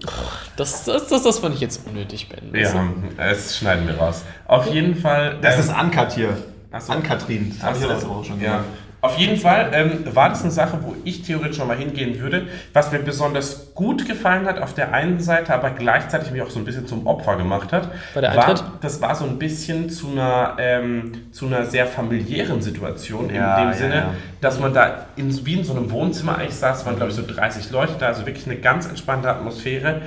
Das, 0.57 0.85
das, 0.85 1.09
das, 1.09 1.25
das 1.25 1.39
fand 1.41 1.57
ich 1.57 1.61
jetzt 1.61 1.85
unnötig, 1.87 2.29
Ben. 2.29 2.55
Ja, 2.55 2.89
das 3.17 3.59
schneiden 3.59 3.87
wir 3.89 3.97
raus. 3.97 4.23
Auf 4.47 4.73
jeden 4.73 4.95
Fall. 4.95 5.39
Das 5.43 5.55
ähm, 5.57 5.61
ist 5.63 5.71
Uncut 5.71 6.13
hier. 6.13 6.37
Ach 6.71 6.81
so. 6.81 6.93
Ankatrin. 6.93 7.51
Das 7.51 7.63
habe 7.63 7.77
ich 7.77 7.83
ja 7.83 7.93
letzte 7.93 8.09
Woche 8.09 8.25
schon 8.25 8.41
ja. 8.41 8.65
Auf 9.03 9.19
jeden 9.19 9.37
Fall 9.37 9.71
ähm, 9.73 10.05
war 10.15 10.31
das 10.31 10.43
eine 10.43 10.51
Sache, 10.51 10.79
wo 10.83 10.97
ich 11.05 11.23
theoretisch 11.23 11.59
schon 11.59 11.69
mal 11.69 11.77
hingehen 11.77 12.19
würde. 12.19 12.49
Was 12.73 12.91
mir 12.93 12.99
besonders 12.99 13.75
gut 13.75 14.07
gefallen 14.07 14.47
hat 14.47 14.61
auf 14.61 14.75
der 14.75 14.93
einen 14.93 15.21
Seite, 15.21 15.55
aber 15.55 15.71
gleichzeitig 15.71 16.31
mich 16.33 16.43
auch 16.43 16.51
so 16.51 16.59
ein 16.59 16.65
bisschen 16.65 16.87
zum 16.87 17.07
Opfer 17.07 17.37
gemacht 17.37 17.73
hat, 17.73 17.91
War 18.15 18.23
der 18.23 18.33
Eintritt? 18.33 18.63
war, 18.63 18.73
das 18.81 19.01
war 19.01 19.15
so 19.15 19.25
ein 19.25 19.39
bisschen 19.39 19.91
zu 19.91 20.11
einer, 20.11 20.57
ähm, 20.59 21.13
zu 21.31 21.47
einer 21.47 21.67
sehr 21.67 21.87
familiären 21.87 22.63
Situation 22.63 23.31
Ja, 23.33 23.59
in 23.59 23.67
dem 23.67 23.71
ja, 23.71 23.73
Sinne, 23.73 23.95
ja. 23.95 24.15
dass 24.41 24.59
man 24.59 24.73
da 24.75 25.07
in, 25.17 25.45
wie 25.47 25.55
in 25.55 25.65
so 25.65 25.73
einem 25.75 25.91
Wohnzimmer 25.91 26.39
eigentlich 26.39 26.57
saß, 26.57 26.81
es 26.81 26.87
waren 26.87 26.97
glaube 26.97 27.11
ich 27.11 27.17
so 27.17 27.23
30 27.27 27.71
Leute 27.71 27.95
da, 27.99 28.07
also 28.07 28.27
wirklich 28.27 28.47
eine 28.47 28.57
ganz 28.57 28.87
entspannte 28.87 29.29
Atmosphäre. 29.29 30.03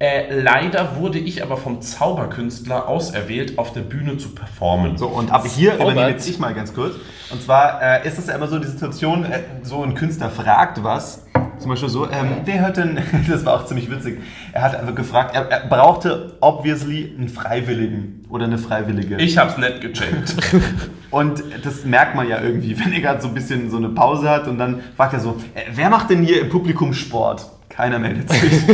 Äh, 0.00 0.40
leider 0.40 0.96
wurde 0.96 1.18
ich 1.18 1.42
aber 1.42 1.56
vom 1.56 1.80
Zauberkünstler 1.80 2.88
auserwählt, 2.88 3.58
auf 3.58 3.72
der 3.72 3.82
Bühne 3.82 4.18
zu 4.18 4.34
performen. 4.34 4.98
So, 4.98 5.06
und 5.06 5.30
ab 5.30 5.46
hier 5.46 5.70
Zaubert. 5.78 5.92
übernehme 5.92 6.10
jetzt 6.12 6.28
ich 6.28 6.38
mal 6.38 6.52
ganz 6.52 6.74
kurz. 6.74 6.96
Und 7.30 7.42
zwar 7.42 7.80
äh, 7.82 8.06
ist 8.06 8.18
es 8.18 8.26
ja 8.26 8.34
immer 8.34 8.46
so 8.46 8.58
die 8.58 8.66
Situation, 8.66 9.24
äh, 9.24 9.40
so 9.62 9.82
ein 9.82 9.94
Künstler 9.94 10.30
fragt 10.30 10.82
was. 10.84 11.24
Zum 11.58 11.70
Beispiel 11.70 11.88
so, 11.88 12.04
ähm, 12.10 12.38
wer 12.44 12.60
hört 12.60 12.76
denn, 12.76 12.98
das 13.28 13.44
war 13.46 13.54
auch 13.54 13.66
ziemlich 13.66 13.90
witzig, 13.90 14.20
er 14.52 14.62
hat 14.62 14.74
einfach 14.74 14.94
gefragt, 14.94 15.34
er, 15.34 15.48
er 15.50 15.66
brauchte 15.68 16.36
obviously 16.40 17.14
einen 17.16 17.28
Freiwilligen 17.28 18.24
oder 18.28 18.44
eine 18.44 18.58
Freiwillige. 18.58 19.16
Ich 19.16 19.38
hab's 19.38 19.56
nicht 19.56 19.80
gecheckt. 19.80 20.34
Und 21.10 21.44
das 21.62 21.84
merkt 21.84 22.16
man 22.16 22.28
ja 22.28 22.42
irgendwie, 22.42 22.76
wenn 22.78 22.92
er 22.92 23.00
gerade 23.00 23.22
so 23.22 23.28
ein 23.28 23.34
bisschen 23.34 23.70
so 23.70 23.76
eine 23.76 23.88
Pause 23.90 24.28
hat 24.28 24.48
und 24.48 24.58
dann 24.58 24.80
fragt 24.96 25.12
er 25.12 25.20
so, 25.20 25.36
äh, 25.54 25.60
wer 25.72 25.88
macht 25.88 26.10
denn 26.10 26.24
hier 26.24 26.40
im 26.40 26.48
Publikum 26.48 26.92
Sport? 26.92 27.46
Keiner 27.68 27.98
meldet 27.98 28.30
sich. 28.30 28.62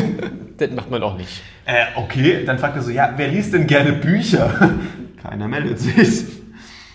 Das 0.57 0.71
macht 0.73 0.91
man 0.91 1.03
auch 1.03 1.17
nicht. 1.17 1.43
äh, 1.65 1.85
okay, 1.97 2.45
dann 2.45 2.59
fragt 2.59 2.77
er 2.77 2.83
so, 2.83 2.91
ja, 2.91 3.15
wer 3.17 3.29
liest 3.29 3.55
denn 3.55 3.67
gerne 3.67 3.93
Bücher? 3.93 4.51
Keiner 5.23 5.49
meldet 5.49 5.79
sich. 5.79 6.40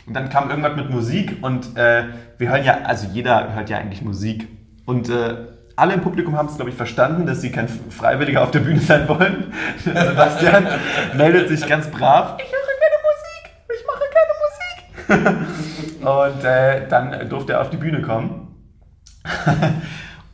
Und 0.08 0.14
dann 0.14 0.30
kam 0.30 0.50
irgendwas 0.50 0.76
mit 0.76 0.90
Musik 0.90 1.38
und 1.42 1.76
äh, 1.78 2.04
wir 2.38 2.50
hören 2.50 2.64
ja, 2.64 2.82
also 2.84 3.08
jeder 3.12 3.54
hört 3.56 3.70
ja 3.70 3.78
eigentlich 3.78 4.04
Musik. 4.04 4.48
Und 4.86 5.10
äh, 5.10 5.36
alle 5.76 5.94
im 5.94 6.02
Publikum 6.02 6.38
haben 6.38 6.48
es, 6.48 6.56
glaube 6.56 6.70
ich, 6.70 6.78
verstanden, 6.78 7.26
dass 7.26 7.42
sie 7.42 7.52
kein 7.52 7.68
Freiwilliger 7.68 8.44
auf 8.44 8.52
der 8.52 8.60
Bühne 8.60 8.80
sein 8.80 9.08
wollen. 9.08 9.52
Sebastian 9.84 10.68
meldet 11.18 11.50
sich 11.50 11.68
ganz 11.68 11.88
brav. 11.88 12.38
Ich 12.40 12.52
höre 12.52 12.62
keine 12.82 12.98
Musik, 13.10 13.50
ich 13.74 13.84
mache 13.88 14.04
keine 15.10 15.34
Musik. 15.34 16.02
und 16.36 16.44
äh, 16.46 16.88
dann 16.88 17.30
durfte 17.30 17.54
er 17.54 17.62
auf 17.62 17.72
die 17.72 17.78
Bühne 17.78 18.02
kommen. 18.02 18.48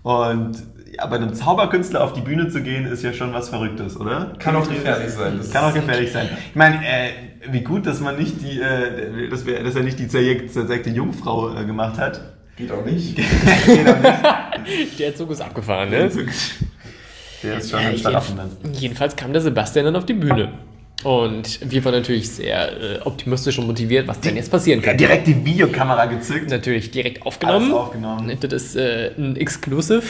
und 0.04 0.71
bei 1.10 1.16
einem 1.18 1.34
Zauberkünstler 1.34 2.04
auf 2.04 2.14
die 2.14 2.22
Bühne 2.22 2.48
zu 2.50 2.62
gehen, 2.62 2.86
ist 2.86 3.04
ja 3.04 3.14
schon 3.14 3.34
was 3.34 3.50
Verrücktes, 3.50 4.00
oder? 4.00 4.34
Kann 4.40 4.56
auch 4.56 4.68
gefährlich 4.68 5.12
sein. 5.12 5.38
Das 5.38 5.52
Kann 5.52 5.64
auch 5.66 5.74
gefährlich 5.74 6.12
sein. 6.12 6.30
Ich 6.50 6.56
meine, 6.56 6.78
äh, 6.78 7.10
wie 7.52 7.62
gut, 7.62 7.86
dass 7.86 8.00
man 8.00 8.18
nicht 8.18 8.42
die, 8.42 8.60
äh, 8.62 9.30
dass, 9.30 9.46
wir, 9.46 9.64
dass 9.64 9.76
er 9.76 9.84
nicht 9.84 10.00
die 10.00 10.08
zersägte 10.08 10.90
Jungfrau 10.90 11.56
äh, 11.56 11.66
gemacht 11.66 11.98
hat. 11.98 12.22
geht 12.58 12.72
auch 12.72 12.86
nicht. 12.86 13.18
Der 15.00 15.16
Zug 15.16 15.32
ist 15.32 15.42
abgefahren, 15.42 15.90
ne? 15.90 16.10
Der 17.44 17.58
ist 17.58 17.70
schon 17.72 17.80
Ja, 17.80 17.86
ein 17.88 17.92
jeden- 17.94 18.00
Stadtaffenland. 18.00 18.52
Jedenfalls 18.74 19.16
kam 19.16 19.34
der 19.34 19.42
Sebastian 19.42 19.86
dann 19.86 19.96
auf 19.96 20.06
die 20.06 20.14
Bühne. 20.14 20.50
Und 21.04 21.60
wir 21.72 21.84
waren 21.84 21.94
natürlich 21.94 22.30
sehr 22.30 22.72
äh, 22.80 23.00
optimistisch 23.04 23.58
und 23.58 23.66
motiviert, 23.66 24.08
was 24.08 24.20
denn 24.20 24.36
jetzt 24.36 24.52
passieren 24.52 24.84
kann. 24.84 24.98
Direkt 24.98 25.26
die 25.26 25.44
Videokamera 25.44 26.06
gezückt. 26.06 26.52
Natürlich 26.52 26.92
direkt 26.92 27.26
aufgenommen. 27.26 27.66
Alles 27.72 27.74
aufgenommen. 27.76 28.38
Das 28.40 28.54
ist 28.54 28.76
äh, 28.76 29.12
ein 29.18 29.36
Exclusive. 29.36 30.04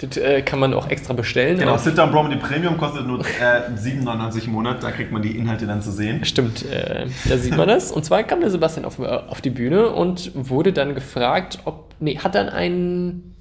Das 0.00 0.16
äh, 0.16 0.42
kann 0.42 0.58
man 0.58 0.74
auch 0.74 0.88
extra 0.88 1.14
bestellen. 1.14 1.58
Genau, 1.58 1.76
Sit 1.78 1.96
Down 1.96 2.10
Bromedy 2.10 2.36
Premium 2.36 2.76
kostet 2.76 3.06
nur 3.06 3.20
äh, 3.20 3.70
7,99 3.76 4.46
im 4.46 4.52
Monat. 4.52 4.82
Da 4.82 4.90
kriegt 4.90 5.12
man 5.12 5.22
die 5.22 5.36
Inhalte 5.36 5.66
dann 5.66 5.82
zu 5.82 5.90
sehen. 5.90 6.24
Stimmt, 6.24 6.64
äh, 6.70 7.06
da 7.28 7.38
sieht 7.38 7.56
man 7.56 7.68
das. 7.68 7.92
Und 7.92 8.04
zwar 8.04 8.22
kam 8.22 8.40
der 8.40 8.50
Sebastian 8.50 8.84
auf, 8.84 8.98
äh, 8.98 9.06
auf 9.06 9.40
die 9.40 9.50
Bühne 9.50 9.90
und 9.90 10.32
wurde 10.34 10.72
dann 10.72 10.94
gefragt, 10.94 11.60
ob. 11.64 11.94
Nee, 11.98 12.18
hat 12.18 12.34
dann 12.34 12.48
ein. 12.48 13.35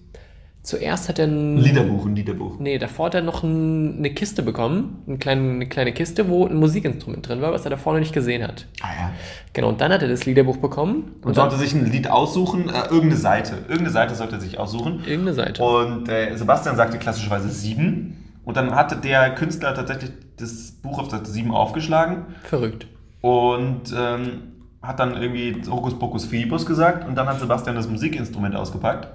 Zuerst 0.66 1.10
hat 1.10 1.20
er 1.20 1.28
ein. 1.28 1.58
Liederbuch, 1.58 2.08
ein 2.08 2.16
Liederbuch. 2.16 2.58
Nee, 2.58 2.80
davor 2.80 3.06
hat 3.06 3.14
er 3.14 3.22
noch 3.22 3.44
ein, 3.44 4.00
eine 4.00 4.10
Kiste 4.16 4.42
bekommen. 4.42 5.04
Eine 5.06 5.20
kleine, 5.20 5.52
eine 5.52 5.70
kleine 5.70 5.94
Kiste, 5.94 6.28
wo 6.28 6.48
ein 6.48 6.56
Musikinstrument 6.56 7.28
drin 7.28 7.40
war, 7.40 7.52
was 7.52 7.66
er 7.66 7.70
davor 7.70 7.94
noch 7.94 8.00
nicht 8.00 8.14
gesehen 8.14 8.42
hat. 8.42 8.66
Ah 8.82 8.88
ja. 9.00 9.12
Genau, 9.54 9.70
und 9.70 9.80
dann 9.80 9.94
hat 9.94 10.02
er 10.02 10.08
das 10.08 10.26
Liederbuch 10.26 10.58
bekommen. 10.58 11.18
Und 11.22 11.38
dann 11.38 11.52
sollte 11.52 11.58
sich 11.58 11.76
ein 11.76 11.86
Lied 11.92 12.10
aussuchen, 12.10 12.70
äh, 12.70 12.86
irgendeine 12.86 13.16
Seite. 13.18 13.58
Irgendeine 13.68 13.92
Seite 13.92 14.16
sollte 14.16 14.38
er 14.38 14.42
sich 14.42 14.58
aussuchen. 14.58 15.04
irgendeine 15.06 15.36
Seite. 15.36 15.64
Und 15.64 16.10
äh, 16.10 16.36
Sebastian 16.36 16.76
sagte 16.76 16.98
klassischerweise 16.98 17.50
sieben. 17.50 18.34
Und 18.44 18.58
dann 18.58 18.74
hatte 18.74 18.96
der 18.96 19.36
Künstler 19.36 19.76
tatsächlich 19.76 20.14
das 20.38 20.72
Buch 20.82 20.98
auf 20.98 21.12
Seite 21.12 21.30
7 21.30 21.52
aufgeschlagen 21.52 22.26
Verrückt. 22.44 22.88
und 23.22 23.94
ähm, 23.96 24.54
hat 24.82 25.00
dann 25.00 25.16
irgendwie 25.16 25.62
Hokus 25.70 25.98
Pokus 25.98 26.26
Fidibus 26.26 26.66
gesagt. 26.66 27.08
Und 27.08 27.14
dann 27.14 27.28
hat 27.28 27.40
Sebastian 27.40 27.76
das 27.76 27.88
Musikinstrument 27.88 28.56
ausgepackt. 28.56 29.10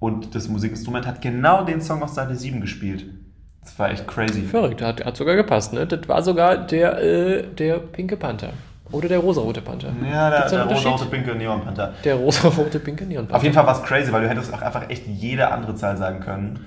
Und 0.00 0.34
das 0.34 0.48
Musikinstrument 0.48 1.06
hat 1.06 1.20
genau 1.22 1.64
den 1.64 1.80
Song 1.80 2.02
auf 2.02 2.10
Seite 2.10 2.36
7 2.36 2.60
gespielt. 2.60 3.06
Das 3.62 3.78
war 3.78 3.90
echt 3.90 4.06
crazy. 4.06 4.42
Verrückt, 4.42 4.80
hat, 4.80 5.04
hat 5.04 5.16
sogar 5.16 5.36
gepasst, 5.36 5.72
ne? 5.72 5.86
Das 5.86 6.08
war 6.08 6.22
sogar 6.22 6.56
der, 6.56 7.02
äh, 7.02 7.42
der 7.42 7.78
pinke 7.78 8.16
Panther. 8.16 8.52
Oder 8.90 9.08
der 9.08 9.18
rosarote 9.18 9.60
Panther. 9.60 9.92
Ja, 10.10 10.30
der, 10.30 10.48
der 10.48 10.62
einen 10.62 10.68
rosa, 10.70 10.88
Unterschied? 10.88 10.92
rote, 10.92 11.04
pinke 11.06 11.34
Neon-Panther. 11.34 11.92
Der 12.04 12.14
rosarote 12.14 12.78
pinke 12.80 13.04
Neonpanther. 13.04 13.36
Auf 13.36 13.42
jeden 13.42 13.54
Fall 13.54 13.66
war 13.66 13.74
es 13.74 13.82
crazy, 13.82 14.12
weil 14.12 14.22
du 14.22 14.28
hättest 14.28 14.54
auch 14.54 14.62
einfach 14.62 14.88
echt 14.88 15.06
jede 15.06 15.50
andere 15.50 15.74
Zahl 15.74 15.96
sagen 15.96 16.20
können. 16.20 16.64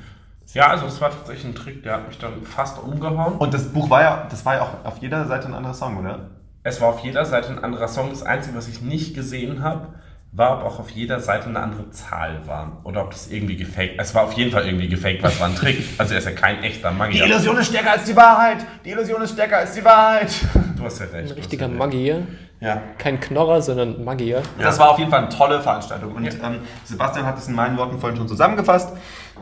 Ja, 0.54 0.68
also 0.68 0.86
das 0.86 1.00
war 1.00 1.10
tatsächlich 1.10 1.46
ein 1.46 1.56
Trick, 1.56 1.82
der 1.82 1.94
hat 1.94 2.08
mich 2.08 2.20
dann 2.20 2.44
fast 2.44 2.78
umgehauen. 2.84 3.36
Und 3.38 3.54
das 3.54 3.70
Buch 3.70 3.90
war 3.90 4.02
ja, 4.02 4.28
das 4.30 4.46
war 4.46 4.56
ja 4.56 4.62
auch 4.62 4.86
auf 4.86 4.98
jeder 5.00 5.26
Seite 5.26 5.48
ein 5.48 5.54
anderer 5.54 5.74
Song, 5.74 5.98
oder? 5.98 6.30
Es 6.64 6.80
war 6.82 6.90
auf 6.90 7.00
jeder 7.00 7.26
Seite 7.26 7.50
ein 7.50 7.64
anderer 7.64 7.88
Song. 7.88 8.10
Das 8.10 8.22
Einzige, 8.22 8.56
was 8.56 8.68
ich 8.68 8.82
nicht 8.82 9.16
gesehen 9.16 9.64
habe, 9.64 9.88
war, 10.34 10.60
ob 10.60 10.64
auch 10.64 10.80
auf 10.80 10.90
jeder 10.92 11.20
Seite 11.20 11.48
eine 11.48 11.60
andere 11.60 11.90
Zahl 11.92 12.40
war. 12.48 12.78
Oder 12.84 13.04
ob 13.04 13.12
das 13.12 13.30
irgendwie 13.30 13.58
gefaked 13.58 13.96
Es 13.98 14.16
war 14.16 14.24
auf 14.24 14.34
jeden 14.34 14.52
Fall 14.52 14.66
irgendwie 14.66 14.88
gefaked, 14.88 15.22
weil 15.24 15.32
es 15.32 15.40
war 15.40 15.48
ein 15.48 15.56
Trick. 15.56 15.84
Also 15.98 16.14
er 16.14 16.20
ist 16.20 16.26
ja 16.26 16.32
kein 16.32 16.64
echter 16.64 16.92
Die 16.92 16.98
Magier. 16.98 17.26
Illusion 17.26 17.58
ist 17.58 17.68
stärker 17.68 17.92
als 17.92 18.06
die 18.06 18.16
Wahrheit! 18.16 18.66
Die 18.86 18.92
Illusion 18.92 19.22
ist 19.22 19.34
stärker 19.34 19.58
als 19.58 19.74
die 19.74 19.84
Wahrheit! 19.84 20.32
Du 20.78 20.86
hast 20.86 21.00
ja 21.00 21.06
recht. 21.08 21.32
Ein 21.32 21.38
richtiger 21.38 21.68
ja. 21.68 21.74
Magier. 21.78 22.28
Ja. 22.60 22.82
Kein 22.98 23.20
Knorrer, 23.20 23.62
sondern 23.62 24.04
Magier. 24.04 24.42
Das 24.58 24.80
war 24.80 24.90
auf 24.92 24.98
jeden 25.00 25.12
Fall 25.12 25.20
eine 25.20 25.30
tolle 25.30 25.62
Veranstaltung. 25.62 26.14
Und 26.16 26.26
ähm, 26.26 26.60
Sebastian 26.86 27.26
hat 27.26 27.38
es 27.38 27.48
in 27.48 27.54
meinen 27.54 27.78
Worten 27.78 28.00
vorhin 28.00 28.18
schon 28.18 28.28
zusammengefasst. 28.28 28.96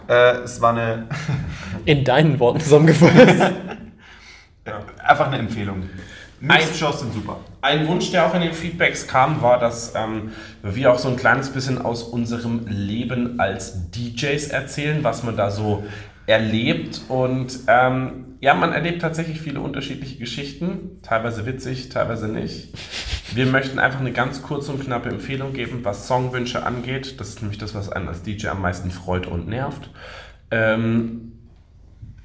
Äh, 0.09 0.39
es 0.39 0.59
war 0.59 0.71
eine 0.71 1.07
In 1.85 2.03
deinen 2.03 2.39
Worten 2.39 2.59
zusammengefasst. 2.59 3.53
einfach 5.01 5.27
eine 5.27 5.37
Empfehlung. 5.37 5.89
Mixed-Shows 6.41 6.99
sind 7.01 7.13
super. 7.13 7.37
Ein 7.61 7.87
Wunsch, 7.87 8.11
der 8.11 8.25
auch 8.25 8.33
in 8.33 8.41
den 8.41 8.53
Feedbacks 8.53 9.07
kam, 9.07 9.41
war, 9.41 9.59
dass 9.59 9.93
ähm, 9.95 10.31
wir 10.63 10.91
auch 10.91 10.99
so 10.99 11.09
ein 11.09 11.17
kleines 11.17 11.49
bisschen 11.49 11.81
aus 11.81 12.03
unserem 12.03 12.65
Leben 12.67 13.39
als 13.39 13.91
DJs 13.91 14.47
erzählen, 14.47 15.03
was 15.03 15.23
man 15.23 15.35
da 15.35 15.51
so 15.51 15.83
erlebt. 16.25 17.01
Und 17.09 17.59
ähm, 17.67 18.37
ja, 18.39 18.53
man 18.53 18.71
erlebt 18.71 19.01
tatsächlich 19.01 19.41
viele 19.41 19.59
unterschiedliche 19.59 20.17
Geschichten, 20.17 21.01
teilweise 21.01 21.45
witzig, 21.45 21.89
teilweise 21.89 22.29
nicht. 22.29 22.73
Wir 23.33 23.45
möchten 23.45 23.77
einfach 23.77 23.99
eine 23.99 24.13
ganz 24.13 24.41
kurze 24.41 24.71
und 24.71 24.83
knappe 24.83 25.09
Empfehlung 25.09 25.51
geben, 25.53 25.81
was 25.83 26.07
Songwünsche 26.07 26.65
angeht. 26.65 27.19
Das 27.19 27.29
ist 27.29 27.41
nämlich 27.41 27.57
das, 27.57 27.75
was 27.75 27.91
einen 27.91 28.07
als 28.07 28.23
DJ 28.23 28.47
am 28.47 28.61
meisten 28.61 28.89
freut 28.89 29.27
und 29.27 29.49
nervt. 29.49 29.89
Ähm, 30.49 31.29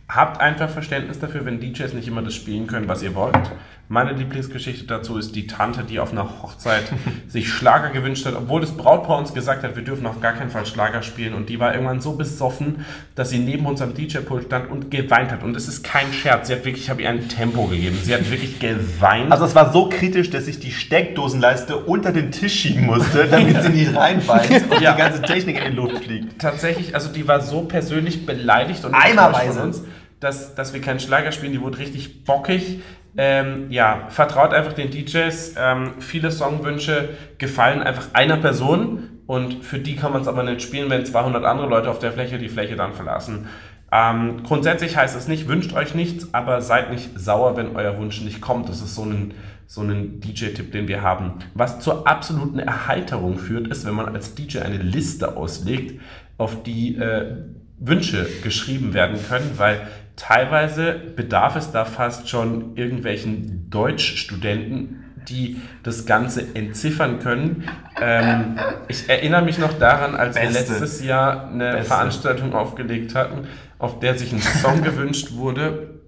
Habt 0.08 0.40
einfach 0.40 0.68
Verständnis 0.68 1.18
dafür, 1.18 1.46
wenn 1.46 1.60
DJs 1.60 1.94
nicht 1.94 2.06
immer 2.08 2.22
das 2.22 2.34
spielen 2.34 2.66
können, 2.66 2.88
was 2.88 3.02
ihr 3.02 3.14
wollt. 3.14 3.50
Meine 3.88 4.12
Lieblingsgeschichte 4.12 4.86
dazu 4.86 5.18
ist 5.18 5.36
die 5.36 5.46
Tante, 5.46 5.84
die 5.84 6.00
auf 6.00 6.10
einer 6.12 6.42
Hochzeit 6.42 6.84
sich 7.28 7.48
Schlager 7.50 7.90
gewünscht 7.90 8.24
hat, 8.24 8.34
obwohl 8.34 8.62
das 8.62 8.72
Brautpaar 8.72 9.18
uns 9.18 9.34
gesagt 9.34 9.62
hat, 9.62 9.76
wir 9.76 9.84
dürfen 9.84 10.06
auf 10.06 10.20
gar 10.20 10.32
keinen 10.32 10.50
Fall 10.50 10.64
Schlager 10.64 11.02
spielen. 11.02 11.34
Und 11.34 11.50
die 11.50 11.60
war 11.60 11.74
irgendwann 11.74 12.00
so 12.00 12.12
besoffen, 12.14 12.84
dass 13.14 13.28
sie 13.30 13.38
neben 13.38 13.66
uns 13.66 13.82
am 13.82 13.92
DJ-Pult 13.92 14.46
stand 14.46 14.70
und 14.70 14.90
geweint 14.90 15.30
hat. 15.30 15.42
Und 15.42 15.54
es 15.54 15.68
ist 15.68 15.84
kein 15.84 16.12
Scherz. 16.14 16.48
Sie 16.48 16.54
hat 16.54 16.64
wirklich, 16.64 16.84
ich 16.84 16.90
habe 16.90 17.02
ihr 17.02 17.10
ein 17.10 17.28
Tempo 17.28 17.66
gegeben. 17.66 17.98
Sie 18.02 18.14
hat 18.14 18.30
wirklich 18.30 18.58
geweint. 18.58 19.30
Also 19.30 19.44
es 19.44 19.54
war 19.54 19.70
so 19.72 19.88
kritisch, 19.90 20.30
dass 20.30 20.46
ich 20.48 20.58
die 20.60 20.72
Steckdosenleiste 20.72 21.76
unter 21.76 22.10
den 22.10 22.30
Tisch 22.32 22.54
schieben 22.54 22.86
musste, 22.86 23.26
damit 23.26 23.62
sie 23.62 23.68
nicht 23.68 23.94
reinfällt 23.94 24.70
und 24.70 24.80
Ja. 24.80 24.92
die 24.92 24.98
ganze 24.98 25.20
Technik 25.22 25.58
in 25.62 25.72
die 25.72 25.76
Luft 25.76 26.04
fliegt. 26.04 26.40
tatsächlich, 26.40 26.94
also 26.94 27.12
die 27.12 27.28
war 27.28 27.40
so 27.42 27.62
persönlich 27.62 28.24
beleidigt 28.24 28.84
und 28.86 28.94
Eimerweise. 28.94 29.52
von 29.58 29.62
uns, 29.68 29.82
dass, 30.20 30.54
dass 30.54 30.72
wir 30.72 30.80
keinen 30.80 31.00
Schlager 31.00 31.32
spielen. 31.32 31.52
Die 31.52 31.60
wurde 31.60 31.78
richtig 31.78 32.24
bockig. 32.24 32.80
Ähm, 33.16 33.70
ja, 33.70 34.06
vertraut 34.08 34.52
einfach 34.52 34.72
den 34.72 34.90
DJs. 34.90 35.54
Ähm, 35.56 35.92
viele 36.00 36.30
Songwünsche 36.30 37.10
gefallen 37.38 37.82
einfach 37.82 38.08
einer 38.12 38.36
Person 38.36 39.10
und 39.26 39.64
für 39.64 39.78
die 39.78 39.96
kann 39.96 40.12
man 40.12 40.22
es 40.22 40.28
aber 40.28 40.42
nicht 40.42 40.62
spielen, 40.62 40.90
wenn 40.90 41.06
200 41.06 41.44
andere 41.44 41.68
Leute 41.68 41.90
auf 41.90 41.98
der 41.98 42.12
Fläche 42.12 42.38
die 42.38 42.48
Fläche 42.48 42.76
dann 42.76 42.92
verlassen. 42.92 43.48
Ähm, 43.92 44.42
grundsätzlich 44.42 44.96
heißt 44.96 45.16
es 45.16 45.28
nicht, 45.28 45.46
wünscht 45.46 45.72
euch 45.72 45.94
nichts, 45.94 46.34
aber 46.34 46.60
seid 46.60 46.90
nicht 46.90 47.10
sauer, 47.18 47.56
wenn 47.56 47.76
euer 47.76 47.96
Wunsch 47.96 48.20
nicht 48.22 48.40
kommt. 48.40 48.68
Das 48.68 48.82
ist 48.82 48.96
so 48.96 49.04
ein, 49.04 49.34
so 49.68 49.82
ein 49.82 50.20
DJ-Tipp, 50.20 50.72
den 50.72 50.88
wir 50.88 51.02
haben. 51.02 51.34
Was 51.54 51.78
zur 51.78 52.08
absoluten 52.08 52.58
Erheiterung 52.58 53.38
führt, 53.38 53.68
ist, 53.68 53.86
wenn 53.86 53.94
man 53.94 54.12
als 54.12 54.34
DJ 54.34 54.58
eine 54.58 54.78
Liste 54.78 55.36
auslegt, 55.36 56.00
auf 56.38 56.64
die 56.64 56.96
äh, 56.96 57.36
Wünsche 57.78 58.26
geschrieben 58.42 58.94
werden 58.94 59.18
können, 59.28 59.52
weil 59.56 59.86
teilweise 60.16 60.92
bedarf 61.16 61.56
es 61.56 61.70
da 61.72 61.84
fast 61.84 62.28
schon 62.28 62.76
irgendwelchen 62.76 63.68
Deutschstudenten, 63.70 65.00
die 65.28 65.60
das 65.82 66.06
Ganze 66.06 66.54
entziffern 66.54 67.18
können. 67.18 67.64
Ähm, 68.00 68.58
ich 68.88 69.08
erinnere 69.08 69.42
mich 69.42 69.58
noch 69.58 69.78
daran, 69.78 70.14
als 70.14 70.36
wir 70.36 70.42
Beste. 70.42 70.72
letztes 70.72 71.02
Jahr 71.04 71.48
eine 71.48 71.72
Beste. 71.72 71.84
Veranstaltung 71.86 72.54
aufgelegt 72.54 73.14
hatten, 73.14 73.46
auf 73.78 74.00
der 74.00 74.16
sich 74.18 74.32
ein 74.32 74.40
Song 74.40 74.82
gewünscht 74.82 75.32
wurde. 75.32 76.00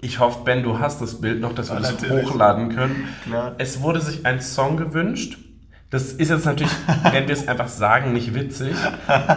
Ich 0.00 0.18
hoffe, 0.18 0.40
Ben, 0.44 0.62
du 0.62 0.80
hast 0.80 1.00
das 1.00 1.20
Bild 1.20 1.40
noch, 1.40 1.54
dass 1.54 1.70
wir 1.72 1.78
das 1.80 1.92
natürlich. 1.92 2.26
hochladen 2.26 2.74
können. 2.74 3.08
Klar. 3.24 3.54
Es 3.58 3.80
wurde 3.80 4.00
sich 4.00 4.26
ein 4.26 4.40
Song 4.40 4.76
gewünscht. 4.76 5.38
Das 5.90 6.12
ist 6.12 6.30
jetzt 6.30 6.46
natürlich, 6.46 6.72
wenn 7.12 7.28
wir 7.28 7.34
es 7.34 7.46
einfach 7.46 7.68
sagen, 7.68 8.12
nicht 8.12 8.34
witzig. 8.34 8.74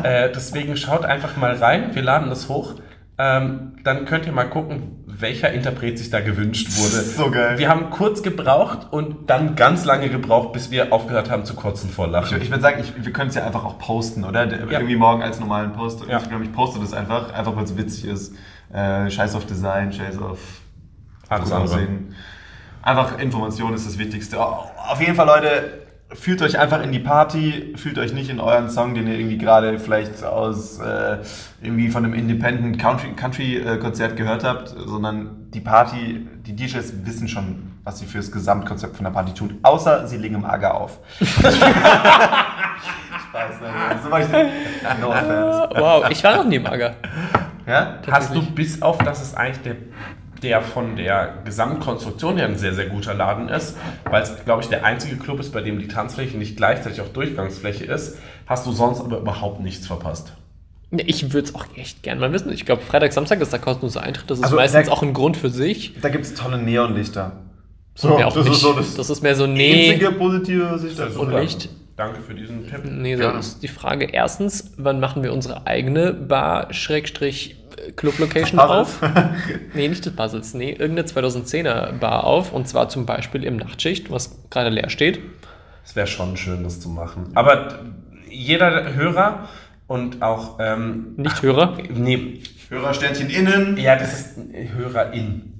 Äh, 0.03 0.31
deswegen 0.33 0.75
schaut 0.77 1.05
einfach 1.05 1.35
mal 1.37 1.53
rein. 1.55 1.93
Wir 1.93 2.01
laden 2.01 2.29
das 2.29 2.47
hoch. 2.49 2.75
Ähm, 3.17 3.77
dann 3.85 4.03
könnt 4.05 4.25
ihr 4.25 4.33
mal 4.33 4.49
gucken, 4.49 5.03
welcher 5.07 5.51
Interpret 5.53 5.97
sich 5.97 6.09
da 6.09 6.19
gewünscht 6.19 6.67
wurde. 6.77 7.01
So 7.03 7.31
geil. 7.31 7.57
Wir 7.57 7.69
haben 7.69 7.89
kurz 7.89 8.21
gebraucht 8.23 8.87
und 8.91 9.29
dann 9.29 9.55
ganz 9.55 9.85
lange 9.85 10.09
gebraucht, 10.09 10.51
bis 10.51 10.69
wir 10.69 10.91
aufgehört 10.91 11.29
haben 11.29 11.45
zu 11.45 11.53
kotzen 11.55 11.89
vor 11.89 12.07
Ich, 12.07 12.11
Lachen. 12.11 12.41
ich 12.41 12.49
würde 12.49 12.61
sagen, 12.61 12.81
ich, 12.81 13.05
wir 13.05 13.13
können 13.13 13.29
es 13.29 13.35
ja 13.35 13.45
einfach 13.45 13.63
auch 13.63 13.79
posten, 13.79 14.25
oder? 14.25 14.45
Der- 14.47 14.59
Ja. 14.65 14.71
Irgendwie 14.79 14.97
morgen 14.97 15.21
als 15.23 15.39
normalen 15.39 15.71
Post. 15.71 16.03
Ja. 16.09 16.17
Ich 16.17 16.27
glaube, 16.27 16.43
ich 16.43 16.51
poste 16.51 16.79
das 16.81 16.93
einfach, 16.93 17.31
einfach 17.33 17.55
weil 17.55 17.63
es 17.63 17.77
witzig 17.77 18.05
ist. 18.05 18.35
Äh, 18.73 19.09
scheiß 19.09 19.33
auf 19.35 19.45
Design, 19.45 19.93
scheiß 19.93 20.17
auf 20.17 20.39
Alles 21.29 21.51
andere. 21.53 21.73
aussehen. 21.75 22.15
Einfach 22.81 23.17
Information 23.17 23.73
ist 23.73 23.87
das 23.87 23.97
Wichtigste. 23.97 24.37
Auf 24.43 24.99
jeden 24.99 25.15
Fall, 25.15 25.25
Leute, 25.27 25.84
fühlt 26.15 26.41
euch 26.41 26.57
einfach 26.59 26.81
in 26.81 26.91
die 26.91 26.99
Party, 26.99 27.73
fühlt 27.75 27.97
euch 27.97 28.13
nicht 28.13 28.29
in 28.29 28.39
euren 28.39 28.69
Song, 28.69 28.95
den 28.95 29.07
ihr 29.07 29.15
irgendwie 29.15 29.37
gerade 29.37 29.79
vielleicht 29.79 30.23
aus 30.23 30.79
äh, 30.79 31.17
irgendwie 31.61 31.89
von 31.89 32.05
einem 32.05 32.13
Independent 32.13 32.79
Country, 32.79 33.11
Country 33.15 33.57
äh, 33.57 33.77
Konzert 33.77 34.15
gehört 34.15 34.43
habt, 34.43 34.69
sondern 34.69 35.49
die 35.51 35.61
Party, 35.61 36.27
die 36.45 36.55
DJs 36.55 37.05
wissen 37.05 37.27
schon, 37.27 37.73
was 37.83 37.99
sie 37.99 38.05
fürs 38.05 38.31
Gesamtkonzept 38.31 38.95
von 38.95 39.03
der 39.03 39.11
Party 39.11 39.33
tun, 39.33 39.59
außer 39.63 40.07
sie 40.07 40.17
legen 40.17 40.35
im 40.35 40.45
Ager 40.45 40.75
auf. 40.75 40.99
Spaß, 43.35 43.61
ne? 43.61 43.99
So 44.03 44.11
war 44.11 44.19
ich 44.19 45.01
No 45.01 45.09
offense. 45.09 45.69
Wow, 45.75 46.09
ich 46.09 46.23
war 46.23 46.37
noch 46.37 46.45
nie 46.45 46.55
im 46.55 46.65
Ager. 46.65 46.95
Ja? 47.65 47.99
Hast 48.09 48.33
du 48.33 48.41
bis 48.41 48.81
auf, 48.81 48.97
dass 48.99 49.21
es 49.21 49.35
eigentlich 49.35 49.61
der, 49.63 49.75
der 50.43 50.61
von 50.61 50.95
der 50.95 51.39
Gesamtkonstruktion 51.45 52.37
her 52.37 52.45
ein 52.47 52.57
sehr, 52.57 52.73
sehr 52.73 52.87
guter 52.87 53.13
Laden 53.13 53.49
ist, 53.49 53.75
weil 54.09 54.21
es, 54.23 54.43
glaube 54.45 54.61
ich, 54.63 54.69
der 54.69 54.83
einzige 54.85 55.15
Club 55.17 55.39
ist, 55.39 55.51
bei 55.53 55.61
dem 55.61 55.79
die 55.79 55.87
Tanzfläche 55.87 56.37
nicht 56.37 56.57
gleichzeitig 56.57 57.01
auch 57.01 57.07
Durchgangsfläche 57.09 57.85
ist, 57.85 58.17
hast 58.45 58.65
du 58.67 58.71
sonst 58.71 58.99
aber 59.01 59.17
überhaupt 59.19 59.61
nichts 59.61 59.87
verpasst. 59.87 60.33
Ich 60.91 61.33
würde 61.33 61.47
es 61.47 61.55
auch 61.55 61.65
echt 61.75 62.03
gern 62.03 62.19
mal 62.19 62.31
wissen. 62.31 62.51
Ich 62.53 62.65
glaube, 62.65 62.81
Freitag, 62.83 63.11
Samstag 63.11 63.41
ist 63.41 63.51
der 63.51 63.59
kostenlose 63.59 64.01
Eintritt. 64.01 64.29
Das 64.29 64.37
ist 64.37 64.43
Also, 64.43 64.55
meistens 64.55 64.85
der- 64.85 64.93
auch 64.93 65.01
ein 65.03 65.13
Grund 65.13 65.35
für 65.35 65.49
sich. 65.49 65.93
Da 66.01 66.09
gibt 66.09 66.25
es 66.25 66.33
tolle 66.35 66.57
Neonlichter. 66.57 67.33
Mir 68.03 68.27
auch 68.27 68.35
nicht. 68.35 68.97
das, 68.97 69.09
ist 69.09 69.23
mehr 69.23 69.35
so, 69.35 69.47
nee. 69.47 69.89
einzige 69.91 70.11
positive 70.11 70.77
Sicht. 70.79 70.99
Das 70.99 71.11
ist 71.11 71.17
Und 71.17 71.33
nicht? 71.33 71.69
Danke 71.95 72.19
für 72.21 72.33
diesen 72.33 72.67
Tipp. 72.69 72.81
Nee, 72.83 73.15
so 73.15 73.21
Gerne. 73.21 73.39
ist 73.39 73.63
die 73.63 73.69
Frage 73.69 74.05
erstens, 74.11 74.73
wann 74.77 74.99
machen 74.99 75.23
wir 75.23 75.31
unsere 75.31 75.65
eigene 75.65 76.11
Bar-Club-Location 76.13 77.55
Das 77.97 78.69
auf? 78.69 79.01
Nee, 79.73 79.87
nicht 79.87 80.05
des 80.05 80.15
Puzzles. 80.15 80.53
Nee, 80.53 80.71
irgendeine 80.71 81.07
2010er 81.07 81.93
Bar 81.93 82.23
auf. 82.23 82.53
Und 82.53 82.67
zwar 82.67 82.89
zum 82.89 83.05
Beispiel 83.05 83.43
im 83.43 83.57
Nachtschicht, 83.57 84.09
was 84.11 84.49
gerade 84.49 84.69
leer 84.69 84.89
steht. 84.89 85.19
Es 85.83 85.95
wäre 85.95 86.07
schon 86.07 86.37
schön, 86.37 86.63
das 86.63 86.79
zu 86.79 86.89
machen. 86.89 87.31
Aber 87.35 87.79
jeder 88.29 88.93
Hörer 88.93 89.49
und 89.87 90.21
auch, 90.21 90.57
ähm, 90.59 91.13
Nicht 91.17 91.41
Hörer. 91.41 91.77
nee, 91.93 92.41
Hörersternchen 92.69 93.29
innen. 93.29 93.77
Ja, 93.77 93.95
das 93.95 94.13
ist 94.13 94.37
Hörerin. 94.75 95.51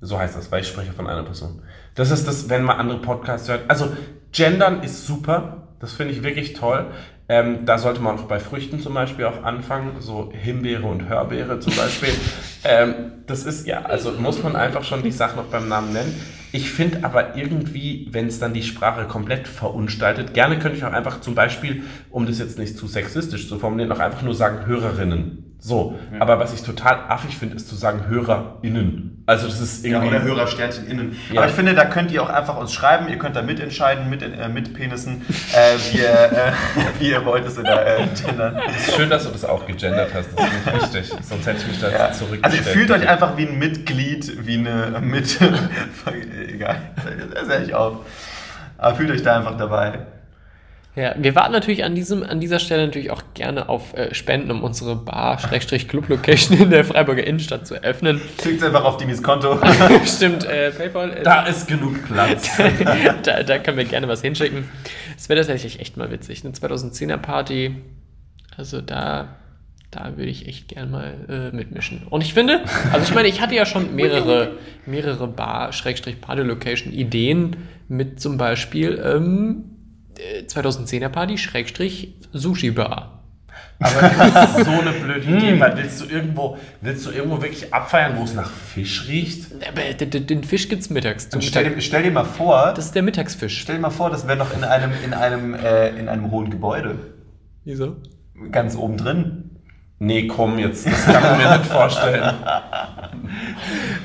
So 0.00 0.18
heißt 0.18 0.36
das, 0.36 0.52
weil 0.52 0.60
ich 0.60 0.68
spreche 0.68 0.92
von 0.92 1.06
einer 1.06 1.22
Person. 1.22 1.62
Das 1.94 2.10
ist 2.10 2.28
das, 2.28 2.48
wenn 2.50 2.62
man 2.62 2.78
andere 2.78 2.98
Podcasts 2.98 3.48
hört. 3.48 3.62
Also, 3.68 3.88
Gendern 4.32 4.82
ist 4.82 5.06
super. 5.06 5.68
Das 5.80 5.94
finde 5.94 6.12
ich 6.12 6.22
wirklich 6.22 6.52
toll. 6.52 6.86
Ähm, 7.28 7.66
da 7.66 7.78
sollte 7.78 8.00
man 8.00 8.18
auch 8.18 8.22
bei 8.22 8.38
Früchten 8.38 8.80
zum 8.80 8.94
Beispiel 8.94 9.24
auch 9.24 9.42
anfangen. 9.42 9.96
So 10.00 10.32
Himbeere 10.32 10.86
und 10.86 11.08
Hörbeere 11.08 11.58
zum 11.60 11.74
Beispiel. 11.74 12.10
ähm, 12.64 12.94
das 13.26 13.44
ist 13.44 13.66
ja, 13.66 13.82
also 13.82 14.12
muss 14.12 14.42
man 14.42 14.54
einfach 14.54 14.84
schon 14.84 15.02
die 15.02 15.10
Sachen 15.10 15.36
noch 15.36 15.46
beim 15.46 15.68
Namen 15.68 15.92
nennen. 15.92 16.14
Ich 16.52 16.70
finde 16.70 17.04
aber 17.04 17.36
irgendwie, 17.36 18.08
wenn 18.12 18.28
es 18.28 18.38
dann 18.38 18.54
die 18.54 18.62
Sprache 18.62 19.06
komplett 19.06 19.48
verunstaltet, 19.48 20.32
gerne 20.32 20.58
könnte 20.58 20.78
ich 20.78 20.84
auch 20.84 20.92
einfach 20.92 21.20
zum 21.20 21.34
Beispiel, 21.34 21.82
um 22.10 22.26
das 22.26 22.38
jetzt 22.38 22.58
nicht 22.58 22.78
zu 22.78 22.86
sexistisch 22.86 23.48
zu 23.48 23.58
formulieren, 23.58 23.92
auch 23.92 23.98
einfach 23.98 24.22
nur 24.22 24.34
sagen 24.34 24.64
Hörerinnen. 24.66 25.45
So. 25.58 25.98
Aber 26.20 26.38
was 26.38 26.52
ich 26.54 26.62
total 26.62 26.98
affig 27.08 27.36
finde, 27.38 27.56
ist 27.56 27.68
zu 27.68 27.74
sagen 27.74 28.06
HörerInnen. 28.06 29.24
Also 29.26 29.48
das 29.48 29.60
ist 29.60 29.84
Ja, 29.84 29.98
irgendwie. 29.98 30.14
oder 30.14 30.22
Hörersternchen 30.22 30.86
innen. 30.86 31.16
Ja. 31.32 31.40
Aber 31.40 31.48
ich 31.50 31.54
finde, 31.56 31.74
da 31.74 31.84
könnt 31.86 32.12
ihr 32.12 32.22
auch 32.22 32.28
einfach 32.28 32.56
uns 32.56 32.72
schreiben. 32.72 33.08
Ihr 33.08 33.18
könnt 33.18 33.34
da 33.34 33.42
mitentscheiden, 33.42 34.08
mit, 34.08 34.22
äh, 34.22 34.48
mit 34.48 34.74
Penissen, 34.74 35.22
äh, 35.52 35.74
wie, 35.92 35.98
ihr, 35.98 36.08
äh, 36.08 36.52
wie 37.00 37.10
ihr 37.10 37.24
wollt 37.24 37.44
es 37.46 37.56
in 37.58 37.64
der 37.64 37.98
äh, 37.98 38.06
Gendern. 38.24 38.60
Es 38.76 38.88
ist 38.88 38.94
schön, 38.96 39.10
dass 39.10 39.24
du 39.24 39.30
das 39.30 39.44
auch 39.44 39.66
gegendert 39.66 40.10
hast. 40.14 40.28
Das 40.36 40.46
ist 40.46 40.92
nicht 40.92 40.94
wichtig. 40.94 41.26
Sonst 41.26 41.46
hätte 41.46 41.58
ich 41.62 41.66
mich 41.66 41.80
da 41.80 41.90
Ja. 41.90 42.12
zurückgestellt. 42.12 42.44
Also 42.44 42.56
ihr 42.58 42.62
fühlt 42.62 42.90
euch 42.92 43.08
einfach 43.08 43.36
wie 43.36 43.46
ein 43.48 43.58
Mitglied, 43.58 44.46
wie 44.46 44.58
eine 44.58 45.00
mit. 45.00 45.38
Egal, 46.48 46.76
das 47.34 47.48
höre 47.48 47.62
ich 47.62 47.74
auf. 47.74 47.96
Aber 48.78 48.94
fühlt 48.96 49.10
euch 49.10 49.22
da 49.22 49.36
einfach 49.38 49.56
dabei. 49.56 49.98
Ja, 50.96 51.14
wir 51.18 51.34
warten 51.34 51.52
natürlich 51.52 51.84
an, 51.84 51.94
diesem, 51.94 52.22
an 52.22 52.40
dieser 52.40 52.58
Stelle 52.58 52.86
natürlich 52.86 53.10
auch 53.10 53.22
gerne 53.34 53.68
auf 53.68 53.92
äh, 53.92 54.14
Spenden, 54.14 54.50
um 54.50 54.64
unsere 54.64 54.96
Bar-Club-Location 54.96 56.58
in 56.58 56.70
der 56.70 56.86
Freiburger 56.86 57.22
Innenstadt 57.22 57.66
zu 57.66 57.74
eröffnen. 57.74 58.18
Klickt 58.38 58.64
einfach 58.64 58.82
auf 58.82 58.96
Dimis 58.96 59.22
Konto. 59.22 59.58
Stimmt, 60.06 60.46
äh, 60.46 60.70
PayPal. 60.70 61.18
Äh, 61.18 61.22
Da 61.22 61.44
ist 61.44 61.68
genug 61.68 62.02
Platz. 62.06 62.48
da, 63.24 63.42
da 63.42 63.58
können 63.58 63.76
wir 63.76 63.84
gerne 63.84 64.08
was 64.08 64.22
hinschicken. 64.22 64.70
Es 65.18 65.28
wäre 65.28 65.40
tatsächlich 65.40 65.80
echt 65.80 65.98
mal 65.98 66.10
witzig. 66.10 66.46
Eine 66.46 66.54
2010er 66.54 67.18
Party. 67.18 67.76
Also 68.56 68.80
da, 68.80 69.36
da 69.90 70.16
würde 70.16 70.30
ich 70.30 70.48
echt 70.48 70.68
gern 70.68 70.90
mal 70.90 71.12
äh, 71.28 71.54
mitmischen. 71.54 72.06
Und 72.08 72.22
ich 72.22 72.32
finde, 72.32 72.62
also 72.90 73.04
ich 73.04 73.14
meine, 73.14 73.28
ich 73.28 73.42
hatte 73.42 73.54
ja 73.54 73.66
schon 73.66 73.94
mehrere, 73.94 74.52
mehrere 74.86 75.28
Bar-Party-Location-Ideen 75.28 77.54
mit 77.88 78.18
zum 78.18 78.38
Beispiel 78.38 78.98
ähm, 79.04 79.64
äh, 79.64 79.75
2010er 80.18 81.08
Party 81.08 81.36
Sushi 82.32 82.70
Bar. 82.70 83.12
Aber 83.78 84.00
das 84.08 84.56
ist 84.58 84.64
so 84.64 84.70
eine 84.70 84.90
blöde 84.92 85.26
Idee, 85.26 85.60
weil 85.60 85.76
willst 85.76 86.00
du 86.00 86.06
irgendwo, 86.06 86.56
willst 86.80 87.04
du 87.06 87.10
irgendwo 87.10 87.42
wirklich 87.42 87.72
abfeiern, 87.74 88.16
wo 88.16 88.24
es 88.24 88.32
nach 88.34 88.50
Fisch 88.50 89.06
riecht? 89.08 89.46
Aber 89.68 89.82
den, 89.94 90.26
Fisch 90.44 90.68
gibt's 90.68 90.88
mittags. 90.90 91.28
Zum 91.28 91.40
stell, 91.42 91.74
dir, 91.74 91.80
stell 91.80 92.02
dir 92.02 92.10
mal 92.10 92.24
vor, 92.24 92.72
Das 92.74 92.86
ist 92.86 92.94
der 92.94 93.02
Mittagsfisch. 93.02 93.60
stell 93.60 93.76
dir 93.76 93.82
mal 93.82 93.90
vor, 93.90 94.10
das 94.10 94.26
wäre 94.26 94.38
noch 94.38 94.54
in 94.54 94.64
einem, 94.64 94.92
in 95.04 95.12
einem, 95.14 95.54
äh, 95.54 95.88
in 95.90 96.08
einem 96.08 96.30
hohen 96.30 96.50
Gebäude. 96.50 96.98
Wieso? 97.64 97.96
Ganz 98.50 98.76
oben 98.76 98.96
drin. 98.96 99.50
Nee, 99.98 100.26
komm 100.26 100.58
jetzt, 100.58 100.86
das 100.86 101.04
kann 101.06 101.38
ich 101.38 101.44
mir 101.46 101.58
nicht 101.58 101.70
vorstellen. 101.70 102.34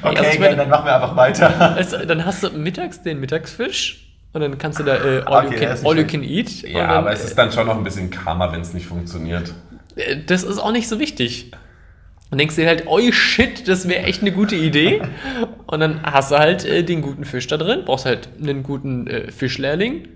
Okay, 0.03 0.17
also 0.17 0.39
meine- 0.39 0.55
dann 0.55 0.69
machen 0.69 0.85
wir 0.85 0.95
einfach 0.95 1.15
weiter. 1.15 1.75
Also, 1.75 1.97
dann 2.05 2.25
hast 2.25 2.41
du 2.43 2.49
mittags 2.49 3.03
den 3.03 3.19
Mittagsfisch 3.19 4.10
und 4.33 4.41
dann 4.41 4.57
kannst 4.57 4.79
du 4.79 4.83
da 4.83 4.95
äh, 4.95 5.21
all, 5.25 5.47
Okay, 5.47 5.55
you 5.55 5.59
can, 5.59 5.85
all 5.85 5.97
you 5.97 6.05
can 6.07 6.23
eat. 6.23 6.61
Ja, 6.61 6.79
dann, 6.79 6.89
aber 6.89 7.11
es 7.11 7.23
ist 7.23 7.37
dann 7.37 7.51
schon 7.51 7.67
noch 7.67 7.77
ein 7.77 7.83
bisschen 7.83 8.09
Karma, 8.09 8.51
wenn 8.51 8.61
es 8.61 8.73
nicht 8.73 8.85
funktioniert. 8.87 9.53
äh, 9.95 10.17
das 10.25 10.43
ist 10.43 10.57
auch 10.57 10.71
nicht 10.71 10.87
so 10.87 10.99
wichtig. 10.99 11.51
Und 12.31 12.37
denkst 12.37 12.55
dir 12.55 12.65
halt, 12.65 12.85
oh 12.87 12.99
shit, 13.11 13.67
das 13.67 13.89
wäre 13.89 14.03
echt 14.03 14.21
eine 14.21 14.31
gute 14.31 14.55
Idee. 14.55 15.01
Und 15.67 15.81
dann 15.81 16.01
hast 16.03 16.31
du 16.31 16.37
halt 16.37 16.63
äh, 16.63 16.83
den 16.83 17.01
guten 17.01 17.25
Fisch 17.25 17.47
da 17.47 17.57
drin, 17.57 17.83
brauchst 17.85 18.05
halt 18.05 18.29
einen 18.39 18.63
guten 18.63 19.07
äh, 19.07 19.31
Fischlehrling. 19.31 20.07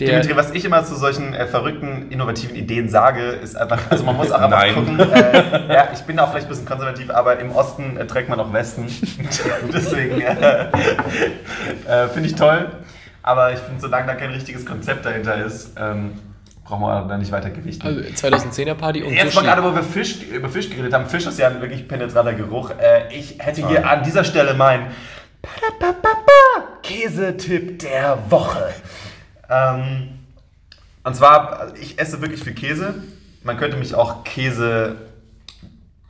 Der, 0.00 0.08
Dimitri, 0.08 0.36
was 0.36 0.50
ich 0.50 0.64
immer 0.64 0.84
zu 0.84 0.96
solchen 0.96 1.34
äh, 1.34 1.46
verrückten, 1.46 2.10
innovativen 2.10 2.56
Ideen 2.56 2.88
sage, 2.88 3.22
ist 3.22 3.56
einfach, 3.56 3.78
also 3.90 4.02
man 4.02 4.16
muss 4.16 4.32
auch 4.32 4.40
einfach 4.40 4.74
gucken, 4.74 4.98
äh, 4.98 5.72
ja, 5.72 5.88
ich 5.94 6.00
bin 6.00 6.16
da 6.16 6.24
auch 6.24 6.30
vielleicht 6.30 6.46
ein 6.46 6.50
bisschen 6.50 6.66
konservativ, 6.66 7.10
aber 7.10 7.38
im 7.38 7.52
Osten 7.52 7.96
äh, 7.96 8.04
trägt 8.04 8.28
man 8.28 8.40
auch 8.40 8.52
Westen. 8.52 8.86
Deswegen 9.72 10.20
äh, 10.20 10.70
äh, 11.86 12.08
finde 12.08 12.28
ich 12.28 12.34
toll. 12.34 12.70
Aber 13.28 13.52
ich 13.52 13.58
finde, 13.58 13.78
solange 13.78 14.06
da 14.06 14.14
kein 14.14 14.30
richtiges 14.30 14.64
Konzept 14.64 15.04
dahinter 15.04 15.44
ist, 15.44 15.72
ähm, 15.78 16.12
brauchen 16.64 16.80
wir 16.80 17.04
da 17.06 17.18
nicht 17.18 17.30
weiter 17.30 17.50
gewichten. 17.50 17.86
also 17.86 18.00
2010er 18.00 18.72
Party 18.72 19.02
und 19.02 19.12
Jetzt 19.12 19.34
mal 19.34 19.42
gerade, 19.44 19.62
wo 19.62 19.74
wir 19.74 19.82
Fisch, 19.82 20.22
über 20.22 20.48
Fisch 20.48 20.70
geredet 20.70 20.94
haben, 20.94 21.04
Fisch 21.04 21.26
ist 21.26 21.38
ja 21.38 21.48
ein 21.48 21.60
wirklich 21.60 21.86
penetranter 21.86 22.32
Geruch. 22.32 22.70
Äh, 22.70 23.14
ich 23.14 23.36
hätte 23.38 23.68
hier 23.68 23.86
an 23.86 24.02
dieser 24.02 24.24
Stelle 24.24 24.54
meinen 24.54 24.86
Käsetipp 26.82 27.80
der 27.80 28.18
Woche. 28.30 28.70
Ähm, 29.50 30.08
und 31.04 31.14
zwar, 31.14 31.74
ich 31.78 31.98
esse 31.98 32.22
wirklich 32.22 32.42
viel 32.42 32.54
Käse. 32.54 32.94
Man 33.42 33.58
könnte 33.58 33.76
mich 33.76 33.94
auch 33.94 34.24
Käse 34.24 34.96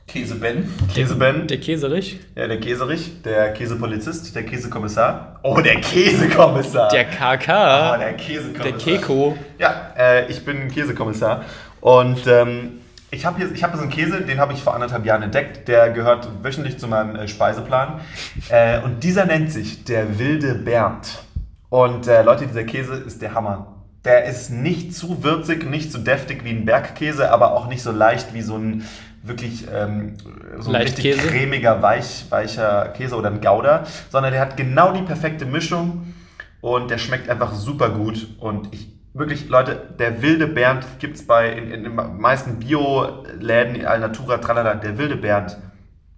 Käse-Ben. 0.09 0.67
Käseben, 0.93 1.47
Der 1.47 1.59
Käserich. 1.59 2.19
ja, 2.35 2.47
der 2.47 2.59
Käserich, 2.59 3.21
der 3.21 3.53
Käsepolizist, 3.53 4.35
der 4.35 4.43
Käsekommissar. 4.43 5.39
Oh, 5.43 5.59
der 5.61 5.79
Käsekommissar. 5.79 6.89
Der 6.89 7.05
oh, 7.05 7.37
KK. 7.37 7.97
der 7.97 8.13
Käsekommissar. 8.13 8.63
Der 8.63 8.73
Keko. 8.73 9.37
Ja, 9.59 9.93
äh, 9.97 10.29
ich 10.31 10.43
bin 10.43 10.67
Käsekommissar. 10.69 11.45
Und 11.79 12.25
ähm, 12.27 12.79
ich 13.11 13.25
habe 13.25 13.37
hier, 13.37 13.51
ich 13.53 13.63
hab 13.63 13.71
hier 13.71 13.77
so 13.77 13.83
einen 13.83 13.91
Käse, 13.91 14.21
den 14.21 14.39
habe 14.39 14.53
ich 14.53 14.61
vor 14.63 14.73
anderthalb 14.73 15.05
Jahren 15.05 15.21
entdeckt. 15.21 15.67
Der 15.67 15.91
gehört 15.91 16.27
wöchentlich 16.43 16.79
zu 16.79 16.87
meinem 16.87 17.15
äh, 17.15 17.27
Speiseplan. 17.27 18.01
Äh, 18.49 18.81
und 18.81 19.03
dieser 19.03 19.25
nennt 19.25 19.51
sich 19.51 19.83
der 19.83 20.17
wilde 20.17 20.55
Bernd. 20.55 21.23
Und 21.69 22.07
äh, 22.07 22.23
Leute, 22.23 22.47
dieser 22.47 22.63
Käse 22.63 22.95
ist 22.95 23.21
der 23.21 23.35
Hammer. 23.35 23.75
Der 24.05 24.25
ist 24.25 24.49
nicht 24.49 24.95
zu 24.95 25.23
würzig, 25.23 25.69
nicht 25.69 25.91
zu 25.91 25.99
deftig 25.99 26.43
wie 26.43 26.51
ein 26.51 26.65
Bergkäse, 26.65 27.31
aber 27.31 27.51
auch 27.53 27.67
nicht 27.67 27.83
so 27.83 27.91
leicht 27.91 28.33
wie 28.33 28.41
so 28.41 28.55
ein 28.55 28.85
wirklich 29.23 29.65
ähm, 29.73 30.15
so 30.59 30.69
ein 30.69 30.75
richtig 30.75 31.05
Leichtkäse? 31.05 31.27
cremiger, 31.27 31.81
weich, 31.81 32.25
weicher 32.29 32.89
Käse 32.89 33.15
oder 33.15 33.29
ein 33.29 33.41
Gouda, 33.41 33.85
sondern 34.09 34.31
der 34.31 34.41
hat 34.41 34.57
genau 34.57 34.93
die 34.93 35.01
perfekte 35.01 35.45
Mischung 35.45 36.13
und 36.61 36.89
der 36.89 36.97
schmeckt 36.97 37.29
einfach 37.29 37.53
super 37.53 37.89
gut. 37.89 38.27
Und 38.39 38.73
ich 38.73 38.87
wirklich, 39.13 39.49
Leute, 39.49 39.75
der 39.97 40.21
wilde 40.21 40.47
Bernd 40.47 40.85
gibt 40.99 41.17
es 41.17 41.25
bei 41.25 41.51
in, 41.51 41.71
in 41.71 41.83
den 41.83 41.95
meisten 41.95 42.59
Bio-Läden, 42.59 43.85
Alnatura, 43.85 44.37
tralala, 44.37 44.75
der 44.75 44.97
wilde 44.97 45.15
Bernd. 45.15 45.57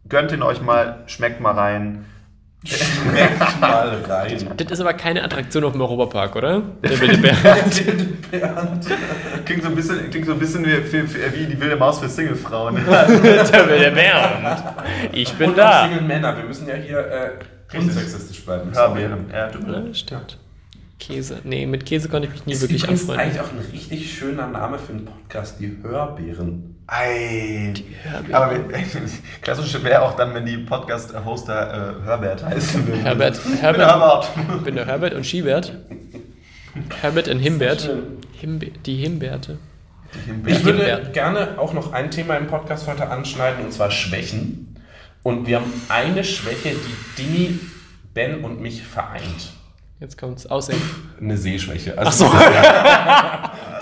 Gönnt 0.07 0.31
ihn 0.31 0.43
euch 0.43 0.61
mal, 0.61 1.03
schmeckt 1.07 1.39
mal 1.39 1.53
rein. 1.53 2.05
Schmeckt 2.63 3.59
mal 3.59 4.03
rein. 4.07 4.37
Das 4.57 4.71
ist 4.71 4.79
aber 4.79 4.93
keine 4.93 5.23
Attraktion 5.23 5.63
auf 5.63 5.71
dem 5.71 5.81
Europapark, 5.81 6.35
oder? 6.35 6.61
Der 6.83 6.99
wilde 7.01 7.17
Bär. 7.17 7.35
Klingt 9.45 9.63
so 9.63 9.69
ein 9.69 9.75
bisschen, 9.75 10.09
klingt 10.11 10.25
so 10.27 10.33
ein 10.33 10.39
bisschen 10.39 10.63
wie, 10.65 10.93
wie, 10.93 11.03
wie 11.33 11.45
die 11.47 11.59
wilde 11.59 11.75
Maus 11.75 11.99
für 11.99 12.07
Singlefrauen. 12.07 12.75
Der 12.85 13.07
wilde 13.67 13.91
Bär. 13.91 14.75
Ich 15.11 15.33
bin 15.33 15.49
Und 15.49 15.53
auch 15.59 15.63
da. 15.63 15.83
Single 15.87 16.01
Männer. 16.01 16.37
Wir 16.37 16.43
müssen 16.43 16.67
ja 16.67 16.75
hier 16.75 16.99
äh, 16.99 17.77
unsexistisch 17.77 18.45
bleiben. 18.45 18.71
Hörbeeren. 18.75 19.25
Ja, 19.31 19.45
leid. 19.47 19.85
Ja, 19.87 19.93
stimmt. 19.93 20.37
Käse. 20.99 21.39
Nee, 21.43 21.65
mit 21.65 21.85
Käse 21.87 22.09
konnte 22.09 22.27
ich 22.27 22.33
mich 22.33 22.45
nie 22.45 22.53
Ist 22.53 22.61
wirklich 22.61 22.87
anfreunden. 22.87 23.19
eigentlich 23.25 23.41
auch 23.41 23.51
ein 23.51 23.57
richtig 23.71 24.13
schöner 24.13 24.45
Name 24.45 24.77
für 24.77 24.93
einen 24.93 25.05
Podcast, 25.05 25.59
die 25.59 25.77
Hörbeeren. 25.81 26.70
Ei. 26.87 27.73
Aber 28.31 28.51
wir- 28.51 28.63
klassisch 29.41 29.81
wäre 29.83 30.01
auch 30.01 30.15
dann, 30.15 30.33
wenn 30.33 30.45
die 30.45 30.57
Podcast-Hoster 30.57 31.95
äh, 32.01 32.05
Herbert 32.05 32.43
heißen 32.43 32.87
würden. 32.87 33.01
Herbert. 33.01 33.37
Ich 33.37 33.43
bin 33.43 33.57
Herbert. 33.59 33.87
Herbert. 33.89 34.29
Ich 34.57 34.61
bin 34.63 34.75
der 34.75 34.85
Herbert 34.85 35.13
und 35.13 35.25
Schibert. 35.25 35.73
Herbert 37.01 37.27
und 37.27 37.39
Himbert. 37.39 37.89
Himbe 38.39 38.67
die 38.67 38.97
Himbeerte. 38.97 39.57
Ich 40.45 40.65
würde 40.65 41.09
gerne 41.13 41.57
auch 41.57 41.73
noch 41.73 41.93
ein 41.93 42.11
Thema 42.11 42.35
im 42.35 42.47
Podcast 42.47 42.87
heute 42.87 43.09
anschneiden, 43.09 43.63
und 43.65 43.71
zwar 43.71 43.91
Schwächen. 43.91 44.75
Und 45.23 45.47
wir 45.47 45.57
haben 45.61 45.71
eine 45.87 46.23
Schwäche, 46.23 46.71
die 46.71 47.21
Dini, 47.21 47.59
Ben 48.13 48.43
und 48.43 48.59
mich 48.59 48.83
vereint. 48.83 49.53
Jetzt 50.01 50.17
kommt's. 50.17 50.47
Aussehen. 50.47 50.81
Eine 51.21 51.37
Sehschwäche. 51.37 51.95
Also 51.95 52.25
Ach 52.25 52.31
so. 52.31 52.37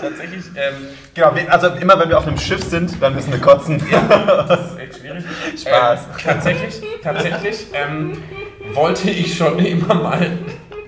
tatsächlich, 0.06 0.44
ähm, 0.54 0.88
Genau, 1.14 1.32
also 1.48 1.68
immer 1.68 1.98
wenn 1.98 2.10
wir 2.10 2.18
auf 2.18 2.26
einem 2.26 2.36
Schiff 2.36 2.62
sind, 2.62 2.92
dann 3.00 3.14
müssen 3.14 3.32
wir 3.32 3.38
kotzen. 3.40 3.82
das 3.90 4.72
ist 4.72 4.78
echt 4.78 4.98
schwierig. 4.98 5.24
Spaß. 5.62 6.00
Ähm, 6.00 6.06
tatsächlich, 6.22 6.74
tatsächlich 7.02 7.66
ähm, 7.72 8.18
wollte 8.74 9.08
ich 9.10 9.34
schon 9.34 9.58
immer 9.60 9.94
mal. 9.94 10.38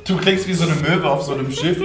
Du 0.06 0.18
klingst 0.18 0.46
wie 0.48 0.52
so 0.52 0.64
eine 0.64 0.74
Möwe 0.74 1.08
auf 1.08 1.22
so 1.22 1.32
einem 1.32 1.50
Schiff. 1.50 1.78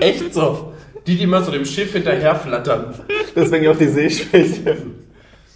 Echt 0.00 0.32
so. 0.32 0.72
Die, 1.04 1.16
die 1.16 1.24
immer 1.24 1.42
so 1.42 1.50
dem 1.50 1.64
Schiff 1.64 1.94
hinterher 1.94 2.36
flattern. 2.36 2.94
Deswegen 3.34 3.66
auch 3.66 3.76
die 3.76 3.88
Sehschwäche. 3.88 4.76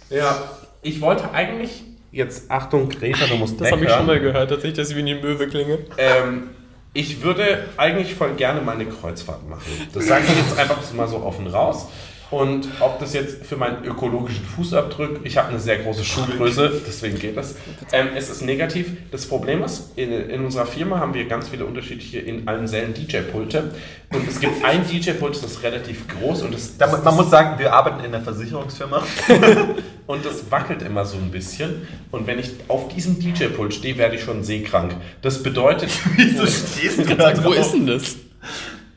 Ja, 0.09 0.43
ich 0.81 0.99
wollte 0.99 1.31
eigentlich. 1.31 1.83
Jetzt 2.13 2.51
Achtung, 2.51 2.89
Greta, 2.89 3.25
du 3.25 3.37
musst 3.37 3.59
Das 3.59 3.71
habe 3.71 3.83
ich 3.83 3.91
schon 3.91 4.05
mal 4.05 4.19
gehört, 4.19 4.51
tatsächlich, 4.51 4.77
dass 4.77 4.91
ich 4.91 4.95
wie 4.95 4.99
eine 4.99 5.15
Möwe 5.15 5.47
klinge. 5.47 5.79
Ähm, 5.97 6.51
ich 6.93 7.23
würde 7.23 7.65
eigentlich 7.75 8.13
voll 8.13 8.35
gerne 8.35 8.61
mal 8.61 8.75
eine 8.75 8.85
Kreuzfahrt 8.85 9.49
machen. 9.49 9.63
Das 9.91 10.05
sage 10.05 10.25
ich 10.27 10.37
jetzt 10.37 10.59
einfach 10.59 10.77
mal 10.93 11.07
so 11.07 11.23
offen 11.23 11.47
raus. 11.47 11.87
Und 12.33 12.67
ob 12.79 12.99
das 12.99 13.13
jetzt 13.13 13.45
für 13.45 13.57
meinen 13.57 13.85
ökologischen 13.85 14.43
Fußabdruck, 14.43 15.19
ich 15.23 15.37
habe 15.37 15.49
eine 15.49 15.59
sehr 15.59 15.77
große 15.77 16.03
Schuhgröße, 16.03 16.81
deswegen 16.87 17.19
geht 17.19 17.37
das. 17.37 17.53
Ähm, 17.91 18.07
es 18.15 18.31
ist 18.31 18.41
negativ. 18.41 18.87
Das 19.11 19.27
Problem 19.27 19.63
ist, 19.63 19.91
in, 19.97 20.11
in 20.11 20.43
unserer 20.43 20.65
Firma 20.65 20.99
haben 20.99 21.13
wir 21.13 21.25
ganz 21.25 21.49
viele 21.49 21.63
unterschiedliche, 21.63 22.17
in 22.17 22.47
allen 22.47 22.67
Sälen 22.67 22.95
DJ-Pulte. 22.95 23.75
Und 24.11 24.27
es 24.27 24.39
gibt 24.39 24.65
ein 24.65 24.83
DJ-Pult, 24.83 25.35
das 25.35 25.43
ist 25.43 25.61
relativ 25.61 26.07
groß 26.07 26.41
und 26.41 26.55
das, 26.55 26.75
Da, 26.75 26.87
man 26.87 27.15
muss 27.15 27.29
sagen, 27.29 27.59
wir 27.59 27.71
arbeiten 27.71 28.03
in 28.03 28.11
der 28.11 28.21
Versicherungsfirma. 28.21 29.03
und 30.07 30.25
das 30.25 30.49
wackelt 30.49 30.81
immer 30.81 31.05
so 31.05 31.17
ein 31.17 31.29
bisschen. 31.29 31.87
Und 32.09 32.25
wenn 32.25 32.39
ich 32.39 32.49
auf 32.67 32.87
diesem 32.87 33.19
DJ-Pult 33.19 33.75
stehe, 33.75 33.99
werde 33.99 34.15
ich 34.15 34.23
schon 34.23 34.43
seekrank. 34.43 34.95
Das 35.21 35.43
bedeutet, 35.43 35.91
Wieso 36.15 36.47
stehst 36.47 36.97
du 36.97 37.15
Sag, 37.15 37.43
wo 37.43 37.51
ist 37.51 37.73
denn 37.73 37.85
das? 37.85 38.15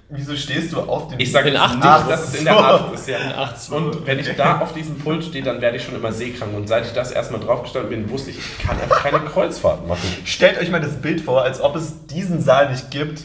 Wieso 0.09 0.37
stehst 0.37 0.73
du 0.73 0.81
auf 0.81 1.09
dem 1.09 1.19
Ich 1.19 1.33
sage 1.33 1.49
In 1.49 1.55
jetzt 1.55 1.63
acht 1.65 1.75
nicht, 1.75 1.85
Ach 1.85 2.09
dass 2.09 2.29
es 2.29 2.35
in 2.39 2.45
der 2.45 2.55
so. 2.55 2.61
8 2.61 2.95
ist. 2.95 3.09
Ja. 3.09 3.19
acht. 3.39 3.73
Und 3.73 4.07
wenn 4.07 4.19
ich 4.21 4.29
da 4.37 4.61
auf 4.61 4.73
diesem 4.73 4.99
Pult 4.99 5.25
stehe, 5.25 5.43
dann 5.43 5.61
werde 5.61 5.79
ich 5.79 5.85
schon 5.85 5.97
immer 5.97 6.13
seekrank. 6.13 6.55
Und 6.55 6.69
seit 6.69 6.87
ich 6.87 6.93
das 6.93 7.11
erstmal 7.11 7.41
draufgestanden 7.41 7.91
bin, 7.91 8.09
wusste 8.11 8.31
ich, 8.31 8.39
ich 8.39 8.59
kann 8.65 8.81
einfach 8.81 9.03
keine 9.03 9.19
Kreuzfahrt 9.21 9.87
machen. 9.89 10.07
Stellt 10.25 10.59
euch 10.61 10.71
mal 10.71 10.81
das 10.81 10.95
Bild 11.03 11.21
vor, 11.21 11.43
als 11.43 11.61
ob 11.61 11.75
es 11.75 12.07
diesen 12.07 12.41
Saal 12.41 12.71
nicht 12.71 12.93
gibt 12.93 13.23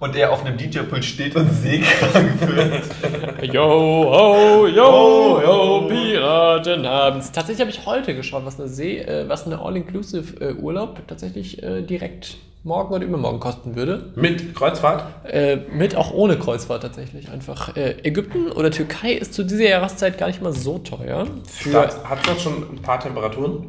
und 0.00 0.16
er 0.16 0.32
auf 0.32 0.44
einem 0.44 0.56
DJ-Pult 0.56 1.04
steht 1.04 1.36
und 1.36 1.48
seekrank 1.52 2.40
wird. 2.48 3.52
Yo, 3.54 3.62
ho, 3.62 4.66
yo, 4.66 5.40
yo, 5.44 5.86
Piraten 5.88 6.86
haben's. 6.88 7.30
Tatsächlich 7.30 7.60
habe 7.60 7.70
ich 7.70 7.86
heute 7.86 8.16
geschaut, 8.16 8.44
was 8.44 8.58
eine 8.58 8.68
See, 8.68 8.98
äh, 8.98 9.28
was 9.28 9.46
eine 9.46 9.60
All-Inclusive-Urlaub 9.60 11.06
tatsächlich 11.06 11.62
äh, 11.62 11.82
direkt 11.82 12.36
morgen 12.64 12.94
oder 12.94 13.04
übermorgen 13.04 13.40
kosten 13.40 13.76
würde. 13.76 14.12
Mit 14.16 14.54
Kreuzfahrt? 14.54 15.04
Äh, 15.30 15.58
mit 15.70 15.94
auch 15.96 16.12
ohne 16.12 16.38
Kreuzfahrt 16.38 16.82
tatsächlich. 16.82 17.30
Einfach 17.30 17.76
äh, 17.76 17.96
Ägypten 18.02 18.50
oder 18.50 18.70
Türkei 18.70 19.12
ist 19.12 19.34
zu 19.34 19.44
dieser 19.44 19.68
Jahreszeit 19.68 20.16
gar 20.18 20.28
nicht 20.28 20.42
mal 20.42 20.52
so 20.52 20.78
teuer. 20.78 21.26
Für, 21.46 21.88
Hat 22.04 22.26
das 22.26 22.42
schon 22.42 22.54
ein 22.72 22.82
paar 22.82 22.98
Temperaturen? 22.98 23.66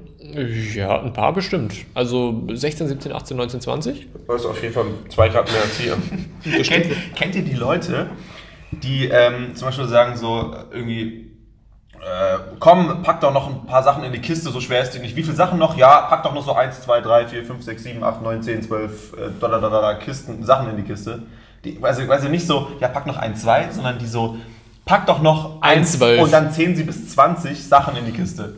ja, 0.73 1.01
ein 1.01 1.13
paar 1.13 1.33
bestimmt. 1.33 1.75
Also 1.93 2.47
16, 2.51 2.87
17, 2.87 3.11
18, 3.11 3.37
19, 3.37 3.61
20. 3.61 4.07
Das 4.27 4.41
ist 4.41 4.47
auf 4.47 4.61
jeden 4.61 4.73
Fall 4.73 4.85
zwei 5.09 5.29
Grad 5.29 5.51
mehr 5.51 5.61
als 5.61 5.77
hier. 5.77 5.97
kennt, 6.63 6.87
kennt 7.15 7.35
ihr 7.35 7.43
die 7.43 7.53
Leute, 7.53 8.09
die 8.71 9.09
ähm, 9.11 9.55
zum 9.55 9.67
Beispiel 9.67 9.87
sagen 9.87 10.17
so 10.17 10.55
irgendwie, 10.71 11.24
äh, 12.01 12.37
komm, 12.59 13.01
pack 13.03 13.21
doch 13.21 13.33
noch 13.33 13.47
ein 13.47 13.65
paar 13.65 13.83
Sachen 13.83 14.03
in 14.03 14.11
die 14.11 14.19
Kiste, 14.19 14.49
so 14.49 14.59
schwer 14.61 14.83
ist 14.83 14.91
die 14.91 14.99
nicht. 14.99 15.15
Wie 15.15 15.23
viele 15.23 15.35
Sachen 15.35 15.57
noch? 15.57 15.75
Ja, 15.77 16.01
pack 16.01 16.23
doch 16.23 16.33
noch 16.33 16.45
so 16.45 16.53
1, 16.53 16.81
2, 16.81 17.01
3, 17.01 17.27
4, 17.27 17.45
5, 17.45 17.63
6, 17.63 17.83
7, 17.83 18.03
8, 18.03 18.21
9, 18.21 18.43
10, 18.43 18.63
12 18.63 19.13
äh, 19.13 19.17
da, 19.39 19.47
da, 19.47 19.69
da, 19.69 19.93
Kisten, 19.95 20.43
Sachen 20.45 20.69
in 20.69 20.77
die 20.77 20.83
Kiste. 20.83 21.23
Die, 21.63 21.79
also, 21.81 22.03
also 22.11 22.27
nicht 22.27 22.45
so, 22.45 22.71
ja, 22.79 22.87
pack 22.89 23.07
noch 23.07 23.17
ein, 23.17 23.35
zwei, 23.35 23.71
sondern 23.71 23.97
die 23.97 24.05
so, 24.05 24.37
pack 24.85 25.07
doch 25.07 25.21
noch 25.21 25.61
Ein, 25.61 25.79
eins 25.79 25.93
zwölf. 25.93 26.21
und 26.21 26.31
dann 26.31 26.51
zählen 26.51 26.75
sie 26.75 26.83
bis 26.83 27.09
20 27.09 27.63
Sachen 27.63 27.95
in 27.97 28.05
die 28.05 28.11
Kiste. 28.11 28.55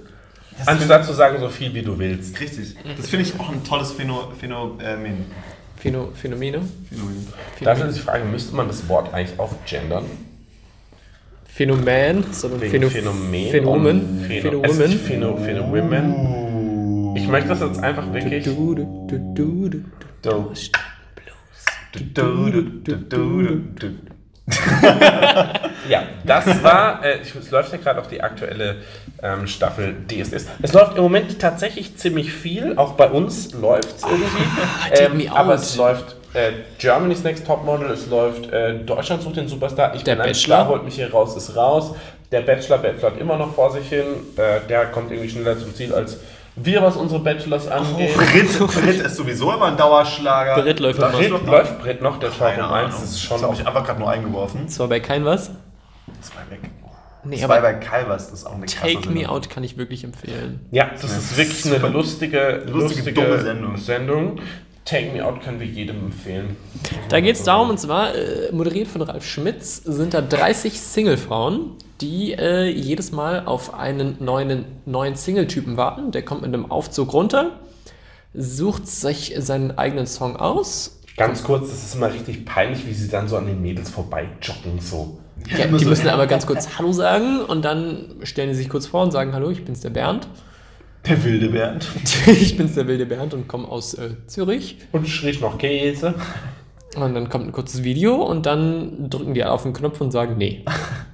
Das 0.57 0.67
Anstatt 0.67 1.05
zu 1.05 1.13
sagen, 1.13 1.39
so 1.39 1.49
viel 1.49 1.73
wie 1.73 1.83
du 1.83 1.97
willst. 1.99 2.39
Richtig. 2.39 2.75
Das 2.97 3.07
finde 3.07 3.25
ich 3.25 3.39
auch 3.39 3.49
ein 3.49 3.63
tolles 3.63 3.91
Phäno, 3.91 4.31
Phänomen. 4.39 5.25
Phäno, 5.77 6.09
Phänomene. 6.15 6.61
Phänomen. 6.89 7.27
Dafür 7.61 7.85
ist 7.85 7.97
die 7.97 8.01
Frage, 8.01 8.25
müsste 8.25 8.55
man 8.55 8.67
das 8.67 8.89
Wort 8.89 9.13
eigentlich 9.13 9.39
auch 9.39 9.51
gendern? 9.65 10.05
Phänomen, 11.57 12.23
sondern 12.33 12.59
Phäno 12.59 12.87
Phänomen. 12.87 13.49
Phänomen. 13.49 14.25
Phänomen. 14.29 14.91
Phäno, 14.99 15.37
Phänomen. 15.37 17.15
Ich 17.15 17.27
möchte 17.27 17.49
das 17.49 17.61
jetzt 17.61 17.79
einfach 17.83 18.13
wirklich. 18.13 18.43
Du, 18.43 18.75
du, 18.75 19.07
du, 19.07 19.17
du, 19.33 19.67
du. 22.95 23.61
Du. 23.79 23.89
Ja, 25.89 26.03
das 26.25 26.63
war, 26.63 27.03
äh, 27.03 27.19
es 27.21 27.51
läuft 27.51 27.71
ja 27.71 27.77
gerade 27.77 28.01
auch 28.01 28.07
die 28.07 28.21
aktuelle 28.21 28.83
ähm, 29.23 29.47
Staffel 29.47 29.95
DSDS. 30.07 30.47
Es 30.61 30.73
läuft 30.73 30.97
im 30.97 31.03
Moment 31.03 31.39
tatsächlich 31.39 31.95
ziemlich 31.97 32.33
viel, 32.33 32.77
auch 32.77 32.93
bei 32.93 33.09
uns 33.09 33.53
läuft 33.53 33.97
es 33.97 34.03
irgendwie. 34.03 34.95
take 34.95 35.15
me 35.15 35.31
aber 35.31 35.53
es 35.53 35.77
läuft 35.77 36.16
äh, 36.37 36.53
Germany's 36.77 37.23
Next 37.23 37.45
Topmodel, 37.45 37.89
es 37.91 38.07
läuft 38.07 38.51
äh, 38.51 38.75
Deutschland 38.79 39.21
sucht 39.21 39.37
den 39.37 39.47
Superstar, 39.47 39.95
ich 39.95 40.03
Der 40.03 40.13
bin 40.13 40.21
ein 40.21 40.27
Bachelor. 40.29 40.57
Star, 40.57 40.67
holt 40.69 40.83
mich 40.83 40.95
hier 40.95 41.11
raus, 41.11 41.35
ist 41.35 41.55
raus. 41.55 41.95
Der 42.31 42.41
Bachelor 42.41 42.77
bachelort 42.77 43.19
immer 43.19 43.37
noch 43.37 43.53
vor 43.53 43.71
sich 43.71 43.87
hin, 43.89 44.05
äh, 44.35 44.59
der 44.67 44.87
kommt 44.87 45.11
irgendwie 45.11 45.29
schneller 45.29 45.57
zum 45.57 45.73
Ziel 45.73 45.93
als 45.93 46.19
wir, 46.59 46.81
was 46.81 46.95
unsere 46.95 47.21
Bachelors 47.21 47.67
angeht. 47.67 48.15
Brit, 48.15 48.59
Brit 48.59 48.99
ist 49.01 49.15
sowieso 49.15 49.53
immer 49.53 49.67
ein 49.67 49.77
Dauerschlager. 49.77 50.61
Brit 50.61 50.79
läuft. 50.79 50.99
Brit, 50.99 51.31
noch? 51.31 51.45
läuft 51.45 51.79
Brit 51.79 52.01
noch, 52.01 52.19
der 52.19 52.31
Keine 52.31 52.65
um 52.65 52.73
eins, 52.73 52.99
das 52.99 53.11
ist 53.11 53.21
schon 53.21 53.37
das 53.37 53.43
habe 53.49 53.61
ich 53.61 53.67
einfach 53.67 53.85
gerade 53.85 53.99
nur 53.99 54.09
eingeworfen. 54.09 54.61
Das 54.65 54.79
war 54.79 54.87
bei 54.87 54.99
kein 54.99 55.23
was? 55.23 55.51
Zwei 56.21 56.41
weg. 56.49 56.61
Nee, 57.23 57.37
Zwei 57.37 57.45
aber 57.45 57.61
bei 57.61 57.73
Calvas, 57.73 58.29
das 58.29 58.39
ist 58.39 58.45
auch 58.45 58.55
eine 58.55 58.65
krasse 58.65 58.93
Take 58.93 59.09
Me 59.09 59.19
Sendung. 59.19 59.35
Out 59.35 59.49
kann 59.49 59.63
ich 59.63 59.77
wirklich 59.77 60.03
empfehlen. 60.03 60.65
Ja, 60.71 60.89
das 60.99 61.11
ist 61.15 61.37
wirklich 61.37 61.65
eine 61.65 61.75
super 61.75 61.89
lustige, 61.89 62.63
lustige, 62.65 63.11
dumme 63.11 63.39
Sendung. 63.39 63.77
Sendung, 63.77 64.39
Take 64.87 65.11
Me 65.11 65.23
Out 65.23 65.41
können 65.41 65.59
wir 65.59 65.67
jedem 65.67 65.97
empfehlen. 66.05 66.55
Da 67.09 67.19
geht 67.19 67.35
es 67.35 67.43
darum, 67.43 67.69
und 67.69 67.77
zwar, 67.77 68.15
äh, 68.15 68.51
moderiert 68.53 68.87
von 68.87 69.01
Ralf 69.01 69.25
Schmitz, 69.25 69.83
sind 69.83 70.13
da 70.13 70.21
30 70.21 70.79
Single-Frauen, 70.79 71.71
die 71.99 72.31
äh, 72.33 72.69
jedes 72.69 73.11
Mal 73.11 73.45
auf 73.45 73.73
einen 73.73 74.15
neuen, 74.23 74.63
neuen 74.85 75.15
Single-Typen 75.15 75.75
warten. 75.75 76.11
Der 76.11 76.23
kommt 76.23 76.41
mit 76.41 76.53
einem 76.53 76.71
Aufzug 76.71 77.11
runter, 77.11 77.59
sucht 78.33 78.87
sich 78.87 79.35
seinen 79.37 79.77
eigenen 79.77 80.07
Song 80.07 80.37
aus. 80.37 81.01
Ganz 81.17 81.43
kurz, 81.43 81.69
das 81.69 81.83
ist 81.83 81.95
immer 81.95 82.13
richtig 82.13 82.45
peinlich, 82.45 82.87
wie 82.87 82.93
sie 82.93 83.09
dann 83.09 83.27
so 83.27 83.35
an 83.35 83.45
den 83.45 83.61
Mädels 83.61 83.89
vorbei 83.89 84.27
joggen. 84.41 84.79
So. 84.79 85.17
Ja, 85.49 85.67
die 85.67 85.85
müssen 85.85 86.07
aber 86.07 86.27
ganz 86.27 86.45
kurz 86.45 86.77
Hallo 86.77 86.93
sagen 86.93 87.41
und 87.41 87.65
dann 87.65 88.15
stellen 88.23 88.49
die 88.49 88.55
sich 88.55 88.69
kurz 88.69 88.87
vor 88.87 89.03
und 89.03 89.11
sagen, 89.11 89.33
Hallo, 89.33 89.49
ich 89.49 89.65
bin's 89.65 89.81
der 89.81 89.89
Bernd. 89.89 90.29
Der 91.05 91.23
wilde 91.23 91.49
Bernd. 91.49 91.87
Ich 92.27 92.57
bin's 92.57 92.75
der 92.75 92.87
wilde 92.87 93.05
Bernd 93.05 93.33
und 93.33 93.47
komme 93.47 93.67
aus 93.67 93.93
äh, 93.93 94.15
Zürich. 94.27 94.77
Und 94.91 95.07
schräg 95.07 95.41
noch 95.41 95.57
Käse. 95.57 96.15
Und 96.95 97.13
dann 97.13 97.29
kommt 97.29 97.47
ein 97.47 97.51
kurzes 97.51 97.83
Video 97.83 98.15
und 98.15 98.45
dann 98.45 99.09
drücken 99.09 99.33
die 99.33 99.43
auf 99.43 99.63
den 99.63 99.73
Knopf 99.73 100.01
und 100.01 100.11
sagen, 100.11 100.35
nee. 100.37 100.65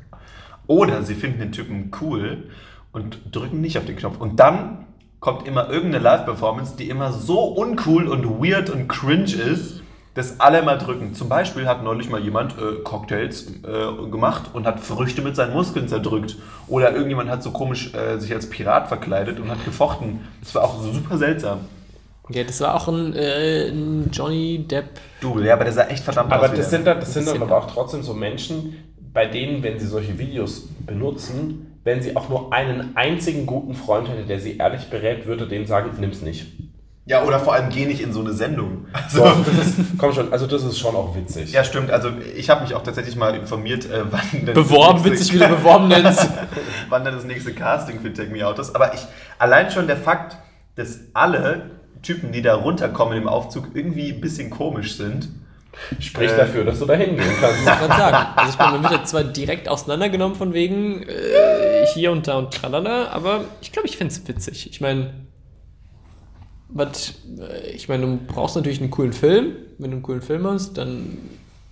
Oder 0.68 1.04
sie 1.04 1.14
finden 1.14 1.40
den 1.40 1.52
Typen 1.52 1.92
cool 2.02 2.50
und 2.92 3.20
drücken 3.32 3.62
nicht 3.62 3.78
auf 3.78 3.86
den 3.86 3.98
Knopf. 3.98 4.20
Und 4.20 4.40
dann 4.40 4.86
kommt 5.20 5.48
immer 5.48 5.70
irgendeine 5.70 6.04
Live-Performance, 6.04 6.76
die 6.78 6.90
immer 6.90 7.12
so 7.12 7.44
uncool 7.44 8.08
und 8.08 8.26
weird 8.42 8.70
und 8.70 8.88
cringe 8.88 9.34
ist, 9.34 9.83
dass 10.14 10.40
alle 10.40 10.62
mal 10.62 10.78
drücken. 10.78 11.16
Zum 11.16 11.30
Beispiel 11.30 11.68
hat 11.68 11.84
neulich 11.84 12.10
mal 12.10 12.22
jemand 12.22 12.54
äh, 12.54 12.82
Cocktails 12.84 13.48
äh, 13.64 14.10
gemacht 14.10 14.52
und 14.54 14.68
hat 14.68 14.80
Früchte 14.80 15.22
mit 15.22 15.36
seinen 15.36 15.54
Muskeln 15.54 15.88
zerdrückt. 15.88 16.36
Oder 16.68 16.94
irgendjemand 16.94 17.30
hat 17.30 17.42
so 17.42 17.52
komisch 17.52 17.94
äh, 17.94 18.20
sich 18.20 18.34
als 18.34 18.50
Pirat 18.50 18.88
verkleidet 18.88 19.40
und 19.40 19.50
hat 19.50 19.64
gefochten. 19.66 20.22
Das 20.42 20.54
war 20.56 20.64
auch 20.64 20.82
super 20.82 21.18
seltsam. 21.18 21.62
Ja, 22.30 22.44
das 22.44 22.62
war 22.62 22.76
auch 22.76 22.88
ein, 22.88 23.14
äh, 23.16 23.70
ein 23.70 24.10
Johnny 24.12 24.66
Depp. 24.68 24.86
Double, 25.20 25.46
ja, 25.46 25.54
aber 25.54 25.66
der 25.66 25.74
sah 25.74 25.88
echt 25.88 26.04
verdammt 26.04 26.32
Aber 26.32 26.46
aus. 26.46 26.54
wie 26.54 26.58
das 26.58 26.70
sind, 26.70 26.88
dann, 26.88 27.00
das 27.00 27.14
sind 27.14 27.28
dann 27.28 27.42
aber 27.42 27.58
auch 27.58 27.70
trotzdem 27.70 28.02
so 28.02 28.14
Menschen, 28.14 28.76
bei 29.14 29.26
denen, 29.26 29.62
wenn 29.62 29.80
sie 29.80 29.88
solche 29.88 30.18
Videos 30.18 30.68
benutzen, 30.86 31.80
wenn 31.84 32.02
sie 32.02 32.16
auch 32.16 32.30
nur 32.30 32.54
einen 32.54 32.96
einzigen 32.96 33.46
guten 33.46 33.74
Freund 33.74 34.08
hätte, 34.08 34.24
der 34.24 34.40
sie 34.40 34.58
ehrlich 34.58 34.90
berät, 34.90 35.26
würde 35.28 35.48
dem 35.48 35.66
sagen, 35.66 35.92
nimm's 36.00 36.22
nicht. 36.22 36.48
Ja, 37.06 37.24
oder 37.24 37.40
vor 37.40 37.54
allem 37.54 37.70
geh 37.70 37.86
nicht 37.86 38.02
in 38.02 38.14
so 38.14 38.22
eine 38.22 38.32
Sendung. 38.34 38.86
Also, 38.94 39.18
So, 39.20 39.24
das 39.58 39.68
ist, 39.68 39.78
komm 39.98 40.14
schon, 40.14 40.32
also 40.32 40.48
das 40.48 40.64
ist 40.64 40.80
schon 40.80 40.96
auch 40.96 41.16
witzig. 41.16 41.52
Ja, 41.52 41.64
stimmt. 41.64 41.92
Also 41.92 42.10
ich 42.36 42.50
habe 42.50 42.62
mich 42.64 42.74
auch 42.76 42.84
tatsächlich 42.84 43.16
mal 43.16 43.36
informiert, 43.36 43.86
äh, 43.86 44.04
wann 44.10 44.22
denn 44.46 44.54
Beworben, 44.54 45.04
das 45.04 45.06
nächste- 45.12 45.12
witzig, 45.12 45.34
wie 45.34 45.40
du 45.40 45.48
beworben 45.50 45.88
nennst. 45.90 46.28
wann 46.90 47.04
denn 47.04 47.14
das 47.16 47.26
nächste 47.26 47.54
Casting 47.54 48.00
für 48.02 48.14
Take 48.14 48.30
Me 48.32 48.46
Out 48.48 48.58
ist. 48.60 48.74
Aber 48.76 48.94
ich, 48.94 49.02
allein 49.40 49.70
schon 49.72 49.88
der 49.88 49.98
Fakt, 49.98 50.38
dass 50.76 51.00
alle 51.14 51.72
Typen, 52.02 52.32
die 52.32 52.42
da 52.42 52.56
runterkommen 52.56 53.18
im 53.18 53.28
Aufzug, 53.28 53.70
irgendwie 53.74 54.12
ein 54.12 54.22
bisschen 54.22 54.50
komisch 54.50 54.96
sind. 54.98 55.30
Spricht 56.00 56.36
Äh. 56.36 56.38
dafür, 56.38 56.66
dass 56.66 56.80
du 56.80 56.86
da 56.86 56.94
hingehen 56.94 57.26
kannst. 57.42 57.60
Ich 57.62 57.66
kann 57.66 57.88
sagen. 57.98 58.28
Also 58.36 58.52
ich 58.52 58.60
meine, 58.60 58.78
man 58.78 58.92
wird 58.92 59.08
zwar 59.08 59.24
direkt 59.24 59.68
auseinandergenommen 59.68 60.36
von 60.38 60.54
wegen 60.54 61.02
äh, 61.04 61.86
hier 61.94 62.12
und 62.12 62.28
da 62.28 62.38
und 62.38 62.54
tralala, 62.54 63.08
aber 63.10 63.46
ich 63.62 63.72
glaube, 63.72 63.88
ich 63.88 63.98
finde 63.98 64.14
es 64.14 64.28
witzig. 64.28 64.70
Ich 64.70 64.82
meine, 64.82 65.14
was, 66.74 67.14
äh, 67.40 67.72
ich 67.72 67.88
meine, 67.88 68.06
du 68.06 68.20
brauchst 68.28 68.56
natürlich 68.56 68.82
einen 68.82 68.92
coolen 68.92 69.14
Film. 69.14 69.54
Wenn 69.78 69.92
du 69.92 69.96
einen 69.98 70.04
coolen 70.04 70.22
Film 70.22 70.46
hast, 70.48 70.78
dann 70.78 71.18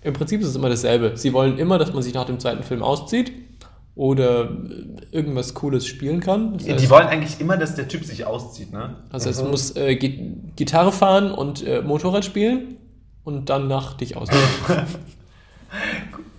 im 0.03 0.13
Prinzip 0.13 0.41
ist 0.41 0.47
es 0.47 0.55
immer 0.55 0.69
dasselbe. 0.69 1.13
Sie 1.15 1.33
wollen 1.33 1.57
immer, 1.57 1.77
dass 1.77 1.93
man 1.93 2.01
sich 2.03 2.13
nach 2.13 2.25
dem 2.25 2.39
zweiten 2.39 2.63
Film 2.63 2.81
auszieht 2.81 3.31
oder 3.95 4.45
äh, 4.45 5.15
irgendwas 5.15 5.53
Cooles 5.53 5.85
spielen 5.85 6.19
kann. 6.21 6.57
Das 6.57 6.67
heißt, 6.67 6.83
Die 6.83 6.89
wollen 6.89 7.07
eigentlich 7.07 7.39
immer, 7.41 7.57
dass 7.57 7.75
der 7.75 7.87
Typ 7.87 8.05
sich 8.05 8.25
auszieht, 8.25 8.71
ne? 8.71 8.95
also 9.11 9.29
es 9.29 9.43
muss 9.43 9.75
äh, 9.75 9.95
Gi- 9.95 10.33
Gitarre 10.55 10.91
fahren 10.91 11.31
und 11.31 11.65
äh, 11.67 11.81
Motorrad 11.81 12.23
spielen 12.25 12.77
und 13.23 13.49
dann 13.49 13.67
nach 13.67 13.93
dich 13.95 14.15
ausziehen. 14.17 14.41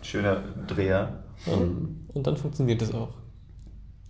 Schöner 0.02 0.42
Dreher. 0.66 1.22
Und 1.46 2.26
dann 2.26 2.36
funktioniert 2.36 2.82
das 2.82 2.92
auch. 2.94 3.10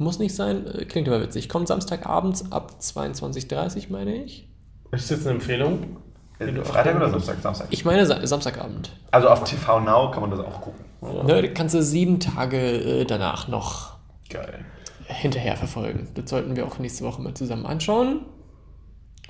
Muss 0.03 0.19
nicht 0.19 0.35
sein, 0.35 0.67
äh, 0.67 0.85
klingt 0.85 1.09
aber 1.09 1.21
witzig. 1.23 1.49
Kommt 1.49 1.69
Samstagabends 1.69 2.51
ab 2.51 2.77
22.30 2.81 3.85
Uhr, 3.87 3.93
meine 3.93 4.25
ich. 4.25 4.49
Ist 4.91 5.11
das 5.11 5.21
eine 5.23 5.37
Empfehlung? 5.37 5.97
Äh, 6.39 6.53
Freitag 6.65 6.97
oder 6.97 7.11
Samstag? 7.11 7.41
Samstag. 7.41 7.69
Ich 7.71 7.85
meine 7.85 8.05
Sa 8.05 8.27
Samstagabend. 8.27 8.91
Also 9.11 9.29
auf 9.29 9.45
TV 9.45 9.81
Now 9.81 10.11
kann 10.11 10.23
man 10.23 10.31
das 10.31 10.41
auch 10.41 10.61
gucken. 10.61 10.85
Ne, 11.27 11.53
kannst 11.55 11.75
du 11.75 11.83
sieben 11.83 12.21
Tage 12.21 12.59
äh, 12.59 13.05
danach 13.05 13.49
noch 13.49 13.97
Geil. 14.29 14.65
hinterher 15.07 15.57
verfolgen. 15.57 16.09
Das 16.15 16.31
sollten 16.31 16.57
wir 16.57 16.67
auch 16.67 16.79
nächste 16.79 17.05
Woche 17.05 17.21
mal 17.23 17.35
zusammen 17.35 17.67
anschauen, 17.67 18.21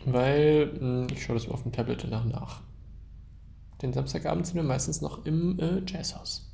weil 0.04 0.66
mh, 0.80 1.06
ich 1.12 1.22
schaue 1.24 1.36
das 1.36 1.46
mal 1.46 1.54
auf 1.54 1.62
dem 1.62 1.72
Tablet 1.72 2.04
danach 2.04 2.24
nach. 2.24 2.60
Den 3.80 3.92
Samstagabend 3.92 4.46
sind 4.46 4.56
wir 4.56 4.62
meistens 4.62 5.00
noch 5.00 5.24
im 5.26 5.58
äh, 5.58 5.82
Jazzhaus. 5.86 6.51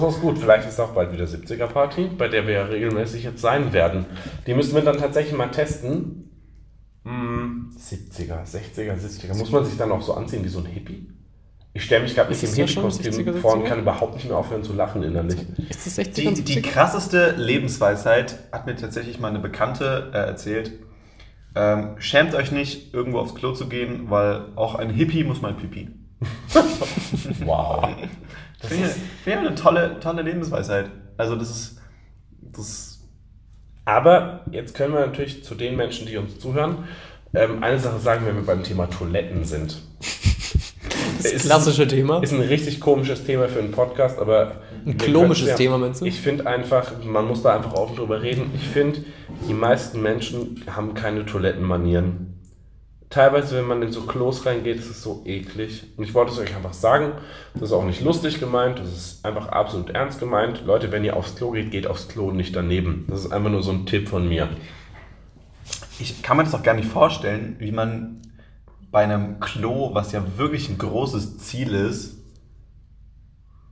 Das 0.00 0.14
ist 0.14 0.20
gut. 0.20 0.38
Vielleicht 0.38 0.68
ist 0.68 0.80
auch 0.80 0.92
bald 0.92 1.12
wieder 1.12 1.24
70er-Party, 1.24 2.10
bei 2.16 2.28
der 2.28 2.46
wir 2.46 2.54
ja 2.54 2.64
regelmäßig 2.64 3.24
jetzt 3.24 3.40
sein 3.42 3.72
werden. 3.72 4.06
Die 4.46 4.54
müssen 4.54 4.74
wir 4.74 4.82
dann 4.82 4.96
tatsächlich 4.98 5.36
mal 5.36 5.50
testen. 5.50 6.30
Hm, 7.04 7.70
70er, 7.76 8.44
60er, 8.44 8.94
70er. 8.94 9.36
Muss 9.36 9.50
man 9.50 9.64
sich 9.64 9.76
dann 9.76 9.92
auch 9.92 10.02
so 10.02 10.14
anziehen 10.14 10.44
wie 10.44 10.48
so 10.48 10.60
ein 10.60 10.66
Hippie? 10.66 11.08
Ich 11.74 11.84
stelle 11.84 12.02
mich 12.02 12.14
gerade 12.14 12.30
mit 12.30 12.40
dem 12.42 12.48
Hippie-Kostüm 12.52 13.12
60er, 13.12 13.34
vor 13.40 13.54
und 13.54 13.64
70er? 13.64 13.68
kann 13.68 13.80
überhaupt 13.80 14.14
nicht 14.14 14.26
mehr 14.28 14.36
aufhören 14.36 14.62
zu 14.62 14.72
lachen 14.72 15.02
innerlich. 15.02 15.38
Ist 15.70 15.86
das 15.86 15.96
60 15.96 16.26
und 16.28 16.38
Die, 16.38 16.42
die 16.44 16.52
70? 16.54 16.72
krasseste 16.72 17.32
Lebensweisheit 17.36 18.38
hat 18.52 18.66
mir 18.66 18.76
tatsächlich 18.76 19.20
mal 19.20 19.28
eine 19.28 19.38
Bekannte 19.40 20.10
äh, 20.12 20.18
erzählt. 20.18 20.72
Ähm, 21.54 21.96
schämt 21.98 22.34
euch 22.34 22.52
nicht, 22.52 22.94
irgendwo 22.94 23.18
aufs 23.18 23.34
Klo 23.34 23.52
zu 23.52 23.68
gehen, 23.68 24.10
weil 24.10 24.46
auch 24.54 24.74
ein 24.74 24.90
Hippie 24.90 25.24
muss 25.24 25.42
mal 25.42 25.54
pipi. 25.54 25.88
Wow. 27.44 27.88
Finde 28.68 28.86
ich, 28.88 28.92
find 29.24 29.38
eine 29.38 29.54
tolle, 29.54 29.98
tolle 30.00 30.22
Lebensweisheit. 30.22 30.90
Also 31.16 31.36
das 31.36 31.50
ist, 31.50 31.80
das 32.40 33.00
Aber 33.84 34.40
jetzt 34.50 34.74
können 34.74 34.94
wir 34.94 35.00
natürlich 35.06 35.44
zu 35.44 35.54
den 35.54 35.76
Menschen, 35.76 36.06
die 36.06 36.16
uns 36.16 36.38
zuhören, 36.38 36.84
ähm, 37.34 37.62
eine 37.62 37.78
Sache 37.78 37.98
sagen, 37.98 38.26
wenn 38.26 38.36
wir 38.36 38.46
beim 38.46 38.62
Thema 38.62 38.86
Toiletten 38.86 39.44
sind. 39.44 39.82
Das 41.22 41.32
ist- 41.32 41.46
klassische 41.46 41.86
Thema. 41.86 42.20
Ist 42.20 42.32
ein 42.32 42.40
richtig 42.40 42.80
komisches 42.80 43.24
Thema 43.24 43.48
für 43.48 43.60
einen 43.60 43.70
Podcast, 43.70 44.18
aber. 44.18 44.56
Ein 44.84 44.96
klomisches 44.98 45.44
können's 45.44 45.58
Thema, 45.58 45.78
meinst 45.78 46.00
du? 46.00 46.06
Ich 46.06 46.20
finde 46.20 46.46
einfach, 46.48 46.92
man 47.04 47.28
muss 47.28 47.42
da 47.42 47.54
einfach 47.54 47.74
offen 47.74 47.94
drüber 47.94 48.20
reden. 48.22 48.50
Ich 48.56 48.66
finde, 48.66 49.04
die 49.48 49.54
meisten 49.54 50.02
Menschen 50.02 50.64
haben 50.68 50.94
keine 50.94 51.24
Toilettenmanieren. 51.24 52.31
Teilweise, 53.12 53.58
wenn 53.58 53.66
man 53.66 53.82
in 53.82 53.92
so 53.92 54.00
Klos 54.02 54.46
reingeht, 54.46 54.78
ist 54.78 54.88
es 54.88 55.02
so 55.02 55.20
eklig. 55.26 55.84
Und 55.98 56.04
ich 56.04 56.14
wollte 56.14 56.32
es 56.32 56.38
euch 56.38 56.56
einfach 56.56 56.72
sagen, 56.72 57.12
das 57.52 57.64
ist 57.64 57.72
auch 57.72 57.84
nicht 57.84 58.00
lustig 58.00 58.40
gemeint, 58.40 58.78
das 58.78 58.88
ist 58.88 59.24
einfach 59.26 59.48
absolut 59.48 59.90
ernst 59.90 60.18
gemeint. 60.18 60.64
Leute, 60.64 60.90
wenn 60.92 61.04
ihr 61.04 61.14
aufs 61.14 61.34
Klo 61.34 61.50
geht, 61.50 61.70
geht 61.70 61.86
aufs 61.86 62.08
Klo 62.08 62.28
und 62.28 62.36
nicht 62.36 62.56
daneben. 62.56 63.04
Das 63.10 63.20
ist 63.20 63.30
einfach 63.30 63.50
nur 63.50 63.62
so 63.62 63.70
ein 63.70 63.84
Tipp 63.84 64.08
von 64.08 64.26
mir. 64.26 64.48
ich 65.98 66.22
kann 66.22 66.38
mir 66.38 66.44
das 66.44 66.54
auch 66.54 66.62
gar 66.62 66.72
nicht 66.72 66.88
vorstellen, 66.88 67.56
wie 67.58 67.70
man 67.70 68.22
bei 68.90 69.02
einem 69.04 69.40
Klo, 69.40 69.90
was 69.92 70.12
ja 70.12 70.24
wirklich 70.38 70.70
ein 70.70 70.78
großes 70.78 71.36
Ziel 71.36 71.74
ist, 71.74 72.16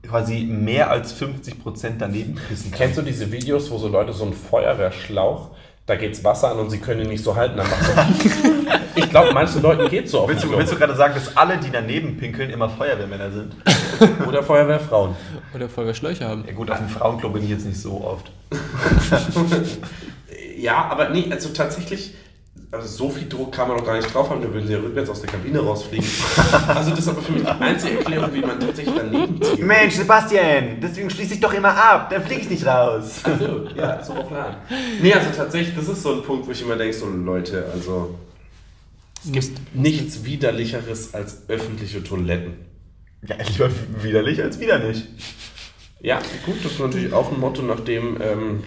quasi 0.03 0.41
mehr 0.43 0.91
als 0.91 1.19
50% 1.19 1.93
daneben 1.97 2.35
pissen 2.35 2.69
kann. 2.69 2.77
Kennst 2.77 2.99
du 2.99 3.01
diese 3.01 3.31
Videos, 3.31 3.71
wo 3.71 3.79
so 3.79 3.87
Leute 3.87 4.13
so 4.13 4.23
einen 4.23 4.33
Feuerwehrschlauch, 4.33 5.49
da 5.87 5.95
geht's 5.95 6.23
Wasser 6.23 6.51
an 6.51 6.59
und 6.59 6.69
sie 6.69 6.77
können 6.77 7.01
ihn 7.01 7.09
nicht 7.09 7.23
so 7.23 7.35
halten, 7.35 7.57
dann 7.57 7.67
macht 7.67 7.83
so. 7.83 8.77
ich 8.95 9.09
glaube, 9.09 9.33
manchen 9.33 9.61
Leuten 9.61 9.89
geht's 9.89 10.11
so 10.11 10.21
auf 10.21 10.29
Willst 10.29 10.43
du, 10.43 10.51
willst 10.57 10.71
du 10.71 10.77
gerade 10.77 10.95
sagen, 10.95 11.13
dass 11.13 11.35
alle, 11.37 11.57
die 11.57 11.71
daneben 11.71 12.17
pinkeln, 12.17 12.49
immer 12.49 12.69
Feuerwehrmänner 12.69 13.31
sind? 13.31 13.55
Oder 14.27 14.43
Feuerwehrfrauen. 14.43 15.15
Oder 15.53 15.69
Feuerwehrschläuche 15.69 16.27
haben. 16.27 16.43
Ja 16.47 16.53
gut, 16.53 16.69
auf 16.71 16.77
dem 16.77 16.89
Frauenklo 16.89 17.29
bin 17.29 17.43
ich 17.43 17.49
jetzt 17.49 17.65
nicht 17.65 17.79
so 17.79 18.01
oft. 18.03 18.31
Ja, 20.61 20.85
aber 20.91 21.09
nee, 21.09 21.25
also 21.31 21.49
tatsächlich, 21.49 22.13
also 22.71 22.87
so 22.87 23.09
viel 23.09 23.27
Druck 23.27 23.51
kann 23.51 23.67
man 23.67 23.77
doch 23.77 23.85
gar 23.85 23.95
nicht 23.95 24.13
drauf 24.13 24.29
haben, 24.29 24.41
dann 24.41 24.53
würden 24.53 24.67
sie 24.67 24.73
ja 24.73 24.79
rückwärts 24.79 25.09
aus 25.09 25.21
der 25.21 25.31
Kabine 25.31 25.59
rausfliegen. 25.59 26.07
Also 26.67 26.91
das 26.91 26.99
ist 26.99 27.07
aber 27.07 27.21
für 27.21 27.31
mich 27.31 27.41
die 27.41 27.49
einzige 27.49 27.97
Erklärung, 27.97 28.31
wie 28.31 28.41
man 28.41 28.59
tatsächlich 28.59 28.95
daneben 28.95 29.41
zieht. 29.41 29.59
Mensch, 29.65 29.95
Sebastian, 29.95 30.77
deswegen 30.79 31.09
schließe 31.09 31.33
ich 31.33 31.39
doch 31.39 31.53
immer 31.53 31.75
ab, 31.75 32.11
dann 32.11 32.23
fliege 32.23 32.41
ich 32.41 32.49
nicht 32.51 32.65
raus. 32.65 33.21
Also, 33.23 33.67
ja, 33.75 34.03
so 34.03 34.13
Plan. 34.13 34.55
Nee, 35.01 35.13
also 35.13 35.29
tatsächlich, 35.35 35.75
das 35.75 35.87
ist 35.87 36.03
so 36.03 36.13
ein 36.13 36.21
Punkt, 36.21 36.47
wo 36.47 36.51
ich 36.51 36.61
immer 36.61 36.75
denke, 36.75 36.93
so 36.93 37.07
Leute, 37.07 37.65
also 37.73 38.13
Es 39.23 39.31
gibt 39.31 39.75
nichts 39.75 40.25
widerlicheres 40.25 41.13
als 41.13 41.47
öffentliche 41.47 42.03
Toiletten. 42.03 42.53
Ja, 43.27 43.35
lieber 43.37 43.69
widerlich 44.01 44.41
als 44.41 44.59
wieder 44.59 44.79
nicht. 44.79 45.07
Ja, 45.99 46.19
gut, 46.45 46.63
das 46.63 46.71
ist 46.71 46.79
natürlich 46.79 47.13
auch 47.13 47.31
ein 47.31 47.39
Motto, 47.39 47.61
nach 47.61 47.81
dem 47.81 48.19
ähm, 48.19 48.63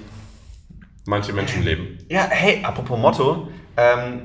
manche 1.07 1.33
Menschen 1.33 1.65
leben. 1.65 1.99
Ja, 2.09 2.29
hey, 2.31 2.63
apropos 2.63 2.99
Motto, 2.99 3.49
ähm, 3.77 4.23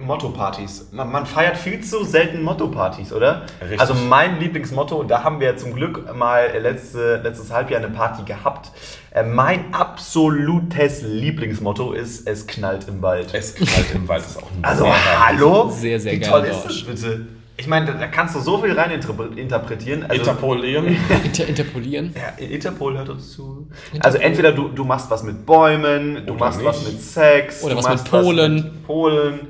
Motto-Partys. 0.00 0.88
Man, 0.92 1.10
man 1.12 1.26
feiert 1.26 1.56
viel 1.56 1.80
zu 1.82 2.04
selten 2.04 2.42
Motto-Partys, 2.42 3.12
oder? 3.12 3.46
Richtig. 3.60 3.80
Also 3.80 3.94
mein 3.94 4.40
Lieblingsmotto, 4.40 4.96
und 4.96 5.08
da 5.10 5.22
haben 5.24 5.40
wir 5.40 5.56
zum 5.56 5.74
Glück 5.74 6.14
mal 6.16 6.50
letzte, 6.60 7.16
letztes 7.22 7.52
Halbjahr 7.52 7.80
eine 7.82 7.90
Party 7.92 8.22
gehabt. 8.24 8.70
Äh, 9.12 9.24
mein 9.24 9.72
absolutes 9.74 11.02
Lieblingsmotto 11.02 11.92
ist, 11.92 12.26
es 12.28 12.46
knallt 12.46 12.86
im 12.88 13.02
Wald. 13.02 13.28
Es 13.32 13.54
knallt 13.54 13.94
im 13.94 14.08
Wald 14.08 14.24
ist 14.24 14.36
auch 14.38 14.50
ein 14.50 14.64
Also 14.64 14.84
sehr 14.84 15.26
hallo? 15.28 15.70
Sehr, 15.70 16.00
sehr 16.00 16.12
Wie 16.12 16.18
geil 16.20 16.30
toll 16.30 16.44
ist 16.44 16.64
das 16.64 16.82
bitte? 16.82 17.26
Ich 17.56 17.66
meine, 17.66 17.84
da- 17.84 17.92
da 17.92 18.06
kannst 18.06 18.34
du 18.34 18.40
so 18.40 18.56
viel 18.56 18.72
rein 18.72 18.90
interpre- 18.90 19.36
interpretieren. 19.36 20.04
Also, 20.08 20.14
Interpolieren. 20.22 20.96
Inter 21.24 21.46
interpolieren. 21.46 22.14
ja, 22.16 22.42
Interpol 22.42 22.96
hört 22.96 23.10
uns 23.10 23.32
zu. 23.32 23.68
Also 24.00 24.16
entweder 24.16 24.52
du, 24.52 24.68
du 24.68 24.82
machst 24.84 25.10
was 25.10 25.22
mit 25.24 25.44
Bäumen, 25.44 26.24
du 26.26 26.32
Oder 26.32 26.40
machst 26.46 26.64
was 26.64 26.78
nicht. 26.86 26.92
mit 26.94 27.02
Sex, 27.02 27.62
Oder 27.62 27.74
du 27.74 27.78
was 27.80 27.88
mit 27.88 27.98
machst 27.98 28.10
Polen. 28.10 28.54
mit 28.54 28.86
Polen. 28.86 29.40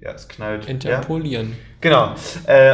Ja, 0.00 0.12
es 0.12 0.28
knallt. 0.28 0.64
Ja. 0.64 0.70
Interpolieren. 0.70 1.56
Genau. 1.80 2.14
Äh, 2.46 2.70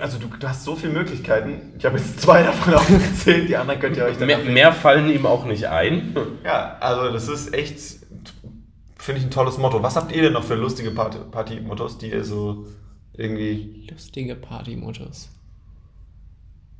also 0.00 0.18
du, 0.18 0.26
du 0.28 0.48
hast 0.48 0.64
so 0.64 0.74
viele 0.74 0.92
Möglichkeiten. 0.92 1.74
Ich 1.78 1.84
habe 1.84 1.98
jetzt 1.98 2.20
zwei 2.20 2.42
davon 2.44 2.74
aufgezählt, 2.74 3.48
die 3.48 3.56
anderen 3.56 3.78
könnt 3.80 3.96
ihr 3.96 4.04
euch 4.04 4.16
dann 4.16 4.26
mehr, 4.26 4.38
mehr 4.38 4.72
fallen 4.72 5.10
ihm 5.10 5.26
auch 5.26 5.44
nicht 5.44 5.66
ein. 5.66 6.14
Ja, 6.44 6.76
also 6.80 7.12
das 7.12 7.28
ist 7.28 7.52
echt, 7.54 7.78
finde 8.96 9.20
ich 9.20 9.26
ein 9.26 9.30
tolles 9.30 9.58
Motto. 9.58 9.82
Was 9.82 9.96
habt 9.96 10.12
ihr 10.12 10.22
denn 10.22 10.32
noch 10.32 10.44
für 10.44 10.54
lustige 10.54 10.90
Party- 10.90 11.18
Party-Mottos, 11.30 11.98
die 11.98 12.10
ihr 12.10 12.24
so 12.24 12.66
irgendwie... 13.14 13.86
Lustige 13.90 14.34
Party-Mottos. 14.34 15.28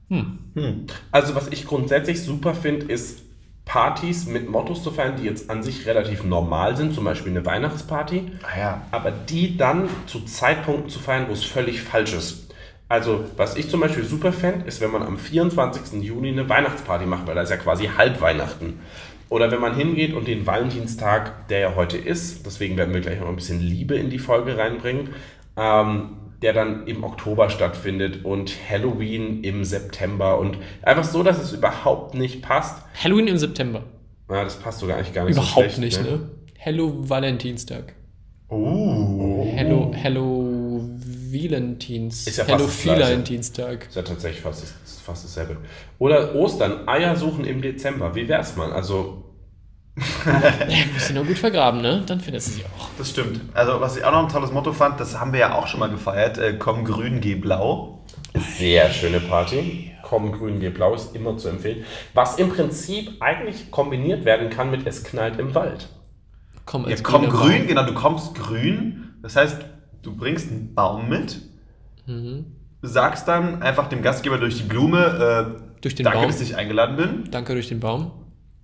Hm. 0.08 0.38
Hm. 0.54 0.86
Also 1.10 1.34
was 1.34 1.48
ich 1.48 1.66
grundsätzlich 1.66 2.22
super 2.22 2.54
finde, 2.54 2.86
ist 2.86 3.22
Partys 3.64 4.26
mit 4.26 4.50
Mottos 4.50 4.82
zu 4.82 4.90
feiern, 4.90 5.14
die 5.16 5.24
jetzt 5.24 5.48
an 5.48 5.62
sich 5.62 5.86
relativ 5.86 6.24
normal 6.24 6.76
sind, 6.76 6.94
zum 6.94 7.04
Beispiel 7.04 7.32
eine 7.32 7.46
Weihnachtsparty, 7.46 8.32
Ah 8.42 8.58
ja. 8.58 8.80
aber 8.90 9.10
die 9.10 9.56
dann 9.56 9.88
zu 10.06 10.20
Zeitpunkten 10.20 10.90
zu 10.90 10.98
feiern, 10.98 11.26
wo 11.28 11.32
es 11.32 11.44
völlig 11.44 11.80
falsch 11.82 12.12
ist. 12.12 12.52
Also, 12.88 13.24
was 13.38 13.56
ich 13.56 13.70
zum 13.70 13.80
Beispiel 13.80 14.04
super 14.04 14.32
fände, 14.32 14.66
ist, 14.66 14.80
wenn 14.82 14.90
man 14.90 15.02
am 15.02 15.16
24. 15.16 16.02
Juni 16.02 16.28
eine 16.28 16.46
Weihnachtsparty 16.48 17.06
macht, 17.06 17.26
weil 17.26 17.34
da 17.34 17.42
ist 17.42 17.50
ja 17.50 17.56
quasi 17.56 17.88
Halbweihnachten. 17.96 18.80
Oder 19.30 19.50
wenn 19.50 19.62
man 19.62 19.74
hingeht 19.74 20.12
und 20.12 20.28
den 20.28 20.46
Valentinstag, 20.46 21.48
der 21.48 21.60
ja 21.60 21.74
heute 21.74 21.96
ist, 21.96 22.44
deswegen 22.44 22.76
werden 22.76 22.92
wir 22.92 23.00
gleich 23.00 23.18
noch 23.18 23.28
ein 23.28 23.36
bisschen 23.36 23.60
Liebe 23.60 23.94
in 23.94 24.10
die 24.10 24.18
Folge 24.18 24.58
reinbringen, 24.58 25.08
ähm, 25.56 26.10
der 26.42 26.52
dann 26.52 26.86
im 26.86 27.04
Oktober 27.04 27.50
stattfindet 27.50 28.24
und 28.24 28.52
Halloween 28.68 29.42
im 29.44 29.64
September 29.64 30.38
und 30.38 30.58
einfach 30.82 31.04
so, 31.04 31.22
dass 31.22 31.40
es 31.40 31.52
überhaupt 31.52 32.14
nicht 32.14 32.42
passt. 32.42 32.82
Halloween 33.02 33.28
im 33.28 33.38
September. 33.38 33.84
Ja, 34.30 34.44
das 34.44 34.56
passt 34.56 34.80
sogar 34.80 34.96
eigentlich 34.96 35.12
gar 35.12 35.24
nicht 35.24 35.34
so 35.34 35.40
Überhaupt 35.40 35.72
schlecht, 35.72 35.78
nicht, 35.78 36.02
ne? 36.02 36.30
Hello 36.56 36.94
Valentinstag. 37.08 37.94
Uh. 38.50 39.44
Hello, 39.54 39.92
Hello 39.94 40.90
Valentins. 41.32 42.26
Ist 42.26 42.36
ja 42.38 42.44
fast 42.44 42.84
Hello. 42.84 43.00
Valentinsdag. 43.00 43.86
Ist 43.88 43.96
ja 43.96 44.02
tatsächlich 44.02 44.42
fast, 44.42 44.62
das- 44.62 45.00
fast 45.00 45.24
dasselbe. 45.24 45.56
Oder 45.98 46.34
Ostern, 46.34 46.86
Eier 46.86 47.16
suchen 47.16 47.44
im 47.44 47.62
Dezember. 47.62 48.14
Wie 48.14 48.28
wär's 48.28 48.56
mal? 48.56 48.72
Also, 48.72 49.24
Ja, 49.96 50.76
musst 50.94 51.10
du 51.10 51.14
nur 51.14 51.24
gut 51.24 51.36
vergraben, 51.38 51.82
ne? 51.82 52.02
Dann 52.06 52.18
findest 52.20 52.48
du 52.48 52.52
sie 52.52 52.64
auch. 52.64 52.88
Das 52.96 53.10
stimmt. 53.10 53.40
Also 53.52 53.80
was 53.80 53.96
ich 53.96 54.04
auch 54.04 54.12
noch 54.12 54.22
ein 54.22 54.28
tolles 54.28 54.50
Motto 54.50 54.72
fand, 54.72 54.98
das 55.00 55.18
haben 55.20 55.32
wir 55.32 55.40
ja 55.40 55.54
auch 55.54 55.66
schon 55.66 55.80
mal 55.80 55.90
gefeiert, 55.90 56.38
äh, 56.38 56.54
komm 56.58 56.84
grün, 56.84 57.20
geh 57.20 57.34
blau. 57.34 58.04
sehr 58.56 58.88
schöne 58.90 59.20
Party. 59.20 59.90
Komm, 60.02 60.32
grün, 60.32 60.60
geh 60.60 60.68
blau 60.70 60.94
ist 60.94 61.14
immer 61.14 61.36
zu 61.38 61.48
empfehlen. 61.48 61.84
Was 62.14 62.36
im 62.38 62.50
Prinzip 62.50 63.12
eigentlich 63.20 63.70
kombiniert 63.70 64.24
werden 64.24 64.50
kann 64.50 64.70
mit 64.70 64.86
Es 64.86 65.04
knallt 65.04 65.38
im 65.38 65.54
Wald. 65.54 65.88
Komm, 66.66 66.88
Ja, 66.88 66.96
komm 67.02 67.28
grün, 67.30 67.58
Baum. 67.60 67.66
genau, 67.66 67.84
du 67.86 67.94
kommst 67.94 68.34
grün. 68.34 69.14
Das 69.22 69.36
heißt, 69.36 69.58
du 70.02 70.14
bringst 70.16 70.50
einen 70.50 70.74
Baum 70.74 71.08
mit, 71.08 71.40
Mhm. 72.06 72.46
sagst 72.82 73.28
dann 73.28 73.62
einfach 73.62 73.88
dem 73.88 74.02
Gastgeber 74.02 74.38
durch 74.38 74.56
die 74.56 74.62
Blume, 74.64 75.56
äh, 75.58 75.80
Durch 75.82 75.94
den 75.94 76.04
danke, 76.04 76.18
Baum. 76.20 76.28
dass 76.28 76.40
ich 76.40 76.56
eingeladen 76.56 76.96
bin. 76.96 77.30
Danke 77.30 77.52
durch 77.54 77.68
den 77.68 77.80
Baum. 77.80 78.10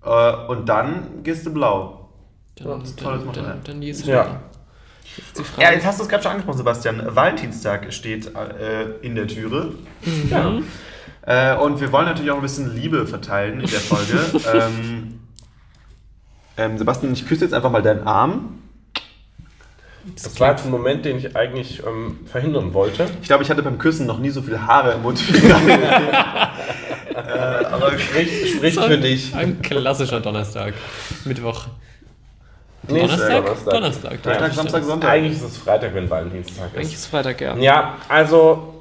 Äh, 0.09 0.47
und 0.51 0.69
dann 0.69 1.23
gehst 1.23 1.45
du 1.47 1.53
blau. 1.53 2.09
Dann, 2.57 2.81
das 2.81 2.91
ist 2.91 2.99
ein 3.01 3.05
tolles 3.05 3.25
dann, 3.25 3.45
dann, 3.45 3.61
dann 3.65 3.81
geht's 3.81 4.07
Ja. 4.07 4.21
weiter. 4.21 4.41
Jetzt 5.17 5.53
Ja, 5.59 5.73
jetzt 5.73 5.87
hast 5.87 5.99
du 5.99 6.05
es 6.05 6.09
gerade 6.09 6.23
schon 6.23 6.33
angesprochen, 6.33 6.59
Sebastian. 6.59 7.03
Valentinstag 7.15 7.93
steht 7.93 8.35
äh, 8.35 8.91
in 9.03 9.15
der 9.15 9.27
Türe. 9.27 9.73
Ja. 10.31 10.53
Äh, 11.23 11.57
und 11.59 11.81
wir 11.81 11.93
wollen 11.93 12.07
natürlich 12.07 12.31
auch 12.31 12.37
ein 12.37 12.43
bisschen 12.43 12.75
Liebe 12.75 13.07
verteilen 13.07 13.61
in 13.61 13.67
der 13.67 13.81
Folge. 13.81 14.19
ähm, 14.55 15.21
ähm, 16.57 16.79
Sebastian, 16.79 17.13
ich 17.13 17.27
küsse 17.27 17.45
jetzt 17.45 17.53
einfach 17.53 17.71
mal 17.71 17.83
deinen 17.83 18.07
Arm. 18.07 18.63
Das 20.15 20.39
war 20.41 20.51
jetzt 20.51 20.65
ein 20.65 20.71
Moment, 20.71 21.05
den 21.05 21.19
ich 21.19 21.37
eigentlich 21.37 21.83
ähm, 21.87 22.21
verhindern 22.27 22.75
wollte. 22.75 23.07
Ich 23.23 23.29
glaube, 23.29 23.43
ich 23.43 23.51
hatte 23.51 23.63
beim 23.63 23.79
Küssen 23.79 24.07
noch 24.07 24.19
nie 24.19 24.31
so 24.31 24.43
viele 24.43 24.67
Haare 24.67 24.93
im 24.93 25.03
Mund 25.03 25.23
äh, 27.15 27.19
aber 27.19 27.99
Spricht, 27.99 28.75
So, 28.75 28.83
für 28.83 28.99
dich. 28.99 29.35
Ein 29.35 29.61
klassischer 29.63 30.21
Donnerstag. 30.21 30.75
Mittwoch. 31.25 31.67
Nee, 32.89 33.01
es 33.03 33.13
ist 33.13 33.21
Donnerstag? 33.21 33.65
Donnerstag. 33.65 33.73
Donnerstag. 33.73 34.21
Freitag, 34.23 34.55
Samstag, 34.55 34.85
Sonntag. 34.85 35.11
Eigentlich 35.11 35.35
ist 35.35 35.43
es 35.43 35.57
Freitag, 35.59 35.95
wenn 35.95 36.09
Valentinstag 36.09 36.71
Eigentlich 36.75 36.95
ist. 36.95 37.01
ist 37.01 37.07
Freitag, 37.07 37.41
ja. 37.41 37.57
Ja, 37.57 37.99
also 38.09 38.75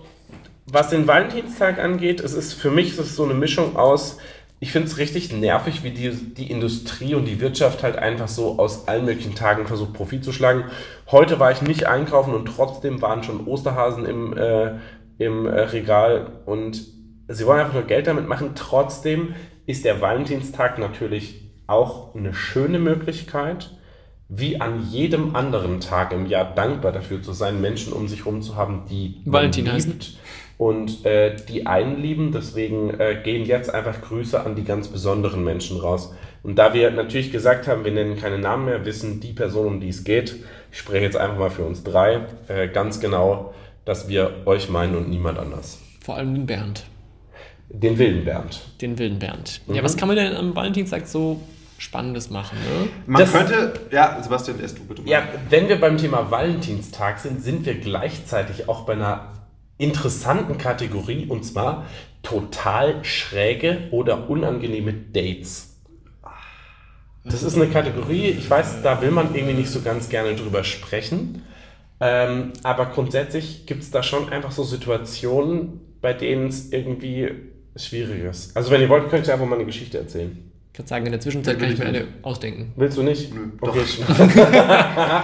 was 0.65 0.89
den 0.89 1.07
Valentinstag 1.07 1.79
angeht, 1.79 2.19
es 2.19 2.33
ist 2.33 2.53
für 2.53 2.71
mich 2.71 2.89
ist 2.89 2.99
es 2.99 3.15
so 3.15 3.23
eine 3.23 3.33
Mischung 3.33 3.75
aus. 3.75 4.17
Ich 4.59 4.71
finde 4.71 4.87
es 4.87 4.97
richtig 4.97 5.31
nervig, 5.31 5.83
wie 5.83 5.91
die, 5.91 6.11
die 6.11 6.49
Industrie 6.49 7.13
und 7.15 7.25
die 7.25 7.39
Wirtschaft 7.39 7.83
halt 7.83 7.95
einfach 7.95 8.27
so 8.27 8.57
aus 8.57 8.87
allen 8.87 9.05
möglichen 9.05 9.35
Tagen 9.35 9.67
versucht, 9.67 9.93
Profit 9.93 10.23
zu 10.23 10.33
schlagen. 10.33 10.65
Heute 11.09 11.39
war 11.39 11.51
ich 11.51 11.61
nicht 11.61 11.87
einkaufen 11.87 12.33
und 12.33 12.45
trotzdem 12.45 13.01
waren 13.01 13.23
schon 13.23 13.47
Osterhasen 13.47 14.05
im, 14.05 14.35
äh, 14.35 14.73
im 15.17 15.45
äh, 15.45 15.61
Regal 15.61 16.41
und 16.45 16.85
sie 17.29 17.45
wollen 17.45 17.61
einfach 17.61 17.75
nur 17.75 17.83
Geld 17.83 18.07
damit 18.07 18.27
machen. 18.27 18.51
Trotzdem 18.55 19.33
ist 19.65 19.85
der 19.85 20.01
Valentinstag 20.01 20.77
natürlich 20.79 21.49
auch 21.65 22.13
eine 22.13 22.33
schöne 22.33 22.79
Möglichkeit, 22.79 23.76
wie 24.29 24.59
an 24.59 24.85
jedem 24.89 25.35
anderen 25.35 25.79
Tag 25.79 26.11
im 26.11 26.25
Jahr 26.25 26.53
dankbar 26.53 26.91
dafür 26.91 27.21
zu 27.21 27.33
sein, 27.33 27.61
Menschen 27.61 27.93
um 27.93 28.07
sich 28.07 28.25
herum 28.25 28.41
zu 28.41 28.55
haben, 28.55 28.83
die 28.89 29.21
Valentin 29.25 29.65
liebt 29.65 29.75
heißen. 29.75 29.99
und 30.57 31.05
äh, 31.05 31.35
die 31.47 31.65
einen 31.65 32.01
lieben. 32.01 32.31
Deswegen 32.33 32.89
äh, 32.99 33.21
gehen 33.23 33.45
jetzt 33.45 33.73
einfach 33.73 34.01
Grüße 34.01 34.43
an 34.43 34.55
die 34.55 34.63
ganz 34.63 34.89
besonderen 34.89 35.43
Menschen 35.43 35.79
raus. 35.79 36.13
Und 36.43 36.55
da 36.55 36.73
wir 36.73 36.91
natürlich 36.91 37.31
gesagt 37.31 37.67
haben, 37.67 37.85
wir 37.85 37.91
nennen 37.91 38.17
keine 38.17 38.37
Namen 38.37 38.65
mehr, 38.65 38.85
wissen 38.85 39.19
die 39.21 39.33
Person, 39.33 39.67
um 39.67 39.79
die 39.79 39.89
es 39.89 40.03
geht, 40.03 40.35
ich 40.71 40.79
spreche 40.79 41.05
jetzt 41.05 41.17
einfach 41.17 41.37
mal 41.37 41.49
für 41.49 41.63
uns 41.63 41.83
drei, 41.83 42.21
äh, 42.47 42.67
ganz 42.67 42.99
genau, 42.99 43.53
dass 43.85 44.09
wir 44.09 44.43
euch 44.45 44.69
meinen 44.69 44.95
und 44.95 45.09
niemand 45.09 45.39
anders. 45.39 45.79
Vor 46.01 46.15
allem 46.15 46.33
den 46.33 46.45
Bernd. 46.45 46.85
Den 47.69 47.97
wilden 47.97 48.25
Bernd. 48.25 48.61
Den 48.81 48.97
wilden 48.97 49.19
Bernd. 49.19 49.61
Mhm. 49.67 49.75
Ja, 49.75 49.83
was 49.83 49.97
kann 49.97 50.07
man 50.07 50.17
denn 50.17 50.35
am 50.35 50.55
Valentinstag 50.55 51.07
so 51.07 51.41
Spannendes 51.77 52.29
machen, 52.29 52.57
ne? 52.59 52.89
Man 53.05 53.21
Das- 53.21 53.31
könnte. 53.31 53.73
Ja, 53.91 54.21
Sebastian, 54.21 54.59
erst 54.59 54.79
du 54.79 54.83
bitte 54.85 55.01
mal. 55.03 55.09
Ja, 55.09 55.23
wenn 55.49 55.69
wir 55.69 55.79
beim 55.79 55.97
Thema 55.97 56.31
Valentinstag 56.31 57.19
sind, 57.19 57.41
sind 57.43 57.65
wir 57.65 57.75
gleichzeitig 57.75 58.67
auch 58.67 58.85
bei 58.85 58.93
einer 58.93 59.33
interessanten 59.77 60.57
Kategorie 60.57 61.27
und 61.27 61.43
zwar 61.45 61.85
total 62.23 63.03
schräge 63.05 63.89
oder 63.91 64.29
unangenehme 64.29 64.91
Dates. 64.93 65.75
Das 67.23 67.43
ist 67.43 67.55
eine 67.55 67.67
Kategorie, 67.67 68.27
ich 68.29 68.49
weiß, 68.49 68.81
da 68.83 69.01
will 69.01 69.11
man 69.11 69.35
irgendwie 69.35 69.53
nicht 69.53 69.69
so 69.69 69.81
ganz 69.81 70.07
gerne 70.09 70.33
drüber 70.35 70.63
sprechen, 70.63 71.43
ähm, 71.99 72.53
aber 72.63 72.85
grundsätzlich 72.87 73.65
gibt 73.65 73.83
es 73.83 73.91
da 73.91 74.01
schon 74.01 74.29
einfach 74.29 74.51
so 74.51 74.63
Situationen, 74.63 75.81
bei 76.01 76.13
denen 76.13 76.47
es 76.47 76.71
irgendwie 76.71 77.31
schwierig 77.75 78.23
ist. 78.23 78.55
Also 78.55 78.71
wenn 78.71 78.81
ihr 78.81 78.89
wollt, 78.89 79.09
könnt 79.09 79.27
ihr 79.27 79.33
einfach 79.33 79.45
mal 79.45 79.55
eine 79.57 79.65
Geschichte 79.65 79.97
erzählen. 79.97 80.46
Ich 80.77 80.79
kann 80.79 80.87
sagen, 80.89 81.05
in 81.07 81.11
der 81.11 81.21
Zwischenzeit 81.21 81.57
kann 81.57 81.71
ich 81.71 81.79
mir 81.79 81.87
eine 81.87 82.07
ausdenken. 82.21 82.71
Willst 82.75 82.99
du 82.99 83.01
nicht? 83.01 83.33
Nö, 83.33 83.47
okay. 83.61 83.81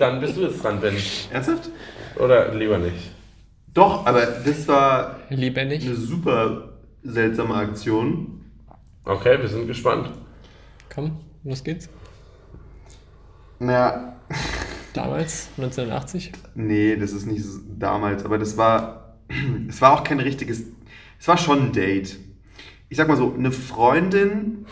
Dann 0.00 0.18
bist 0.18 0.36
du 0.36 0.40
jetzt 0.40 0.60
dran, 0.60 0.80
Ben. 0.80 0.96
Ernsthaft? 1.30 1.70
Oder 2.16 2.52
lieber 2.52 2.78
nicht. 2.78 3.12
Doch, 3.72 4.04
aber 4.04 4.26
das 4.26 4.66
war 4.66 5.20
Lebendig. 5.30 5.86
eine 5.86 5.94
super 5.94 6.70
seltsame 7.04 7.54
Aktion. 7.54 8.44
Okay, 9.04 9.40
wir 9.40 9.46
sind 9.46 9.68
gespannt. 9.68 10.10
Komm, 10.92 11.20
los 11.44 11.62
geht's. 11.62 11.88
Naja, 13.60 14.16
Damals, 14.94 15.50
1980. 15.58 16.32
nee, 16.56 16.96
das 16.96 17.12
ist 17.12 17.26
nicht 17.26 17.44
damals, 17.78 18.24
aber 18.24 18.36
das 18.38 18.56
war. 18.56 19.14
Es 19.68 19.80
war 19.80 19.92
auch 19.92 20.02
kein 20.02 20.18
richtiges. 20.18 20.64
Es 21.20 21.28
war 21.28 21.38
schon 21.38 21.66
ein 21.66 21.72
Date. 21.72 22.18
Ich 22.88 22.96
sag 22.96 23.06
mal 23.06 23.16
so, 23.16 23.32
eine 23.32 23.52
Freundin 23.52 24.66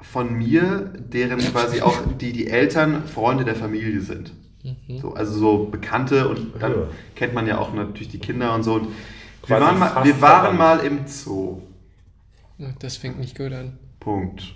von 0.00 0.32
mir, 0.34 0.92
deren 0.98 1.38
quasi 1.40 1.80
auch 1.82 1.96
die, 2.20 2.32
die 2.32 2.46
Eltern 2.48 3.06
Freunde 3.06 3.44
der 3.44 3.56
Familie 3.56 4.00
sind. 4.00 4.32
So, 5.00 5.14
also 5.14 5.38
so 5.38 5.64
Bekannte 5.66 6.28
und 6.28 6.60
dann 6.60 6.72
Ja. 6.72 6.78
kennt 7.14 7.32
man 7.32 7.46
ja 7.46 7.58
auch 7.58 7.72
natürlich 7.72 8.08
die 8.08 8.18
Kinder 8.18 8.54
und 8.54 8.64
so. 8.64 8.74
Und 8.74 8.88
wir 9.46 9.60
waren, 9.60 9.78
mal, 9.78 10.04
wir 10.04 10.20
waren 10.20 10.56
mal 10.58 10.80
im 10.80 11.06
Zoo. 11.06 11.62
Das 12.78 12.96
fängt 12.96 13.18
nicht 13.18 13.36
gut 13.36 13.52
an. 13.52 13.78
Punkt. 14.00 14.54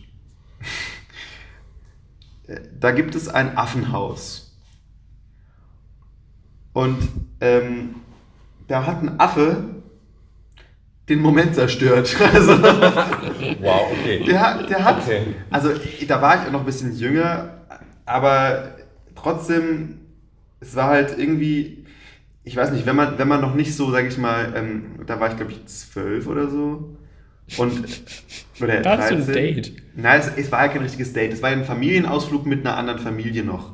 Da 2.79 2.91
gibt 2.91 3.15
es 3.15 3.29
ein 3.29 3.57
Affenhaus. 3.57 4.55
Und 6.73 6.99
ähm, 7.41 7.95
da 8.69 8.87
hat 8.87 9.03
ein 9.03 9.19
Affe 9.21 9.82
den 11.09 11.21
Moment 11.21 11.55
zerstört. 11.55 12.17
Also, 12.35 12.53
Wow, 13.61 13.93
okay. 13.93 14.25
der, 14.25 14.63
der 14.69 14.85
hat, 14.85 15.03
Okay. 15.03 15.35
also 15.51 15.71
da 16.09 16.23
war 16.23 16.37
ich 16.37 16.49
auch 16.49 16.53
noch 16.53 16.61
ein 16.61 16.67
bisschen 16.67 16.97
jünger, 16.97 17.59
aber 18.05 18.77
trotzdem, 19.15 20.01
es 20.61 20.75
war 20.77 20.89
halt 20.89 21.17
irgendwie, 21.19 21.85
ich 22.45 22.57
weiß 22.57 22.73
nicht, 22.73 22.87
wenn 22.87 22.97
man, 22.97 23.19
wenn 23.19 23.29
man 23.29 23.41
noch 23.41 23.55
nicht 23.55 23.75
so, 23.77 23.91
sag 23.91 24.07
ich 24.07 24.19
mal, 24.19 24.53
ähm, 24.57 25.01
da 25.07 25.21
war 25.21 25.31
ich 25.31 25.37
glaube 25.37 25.53
ich 25.53 25.67
zwölf 25.67 26.27
oder 26.27 26.49
so. 26.49 26.97
Und, 27.57 27.85
oder 28.61 28.85
War 28.85 28.97
das 28.97 29.09
so 29.09 29.15
ein 29.15 29.27
13. 29.27 29.33
Date? 29.33 29.73
Nein, 29.95 30.21
es, 30.21 30.29
es 30.37 30.53
war 30.53 30.65
ja 30.65 30.73
kein 30.73 30.83
richtiges 30.83 31.13
Date. 31.13 31.33
Es 31.33 31.43
war 31.43 31.51
ein 31.51 31.65
Familienausflug 31.65 32.47
mit 32.47 32.61
einer 32.67 32.77
anderen 32.77 33.01
Familie 33.01 33.45
noch. 33.45 33.72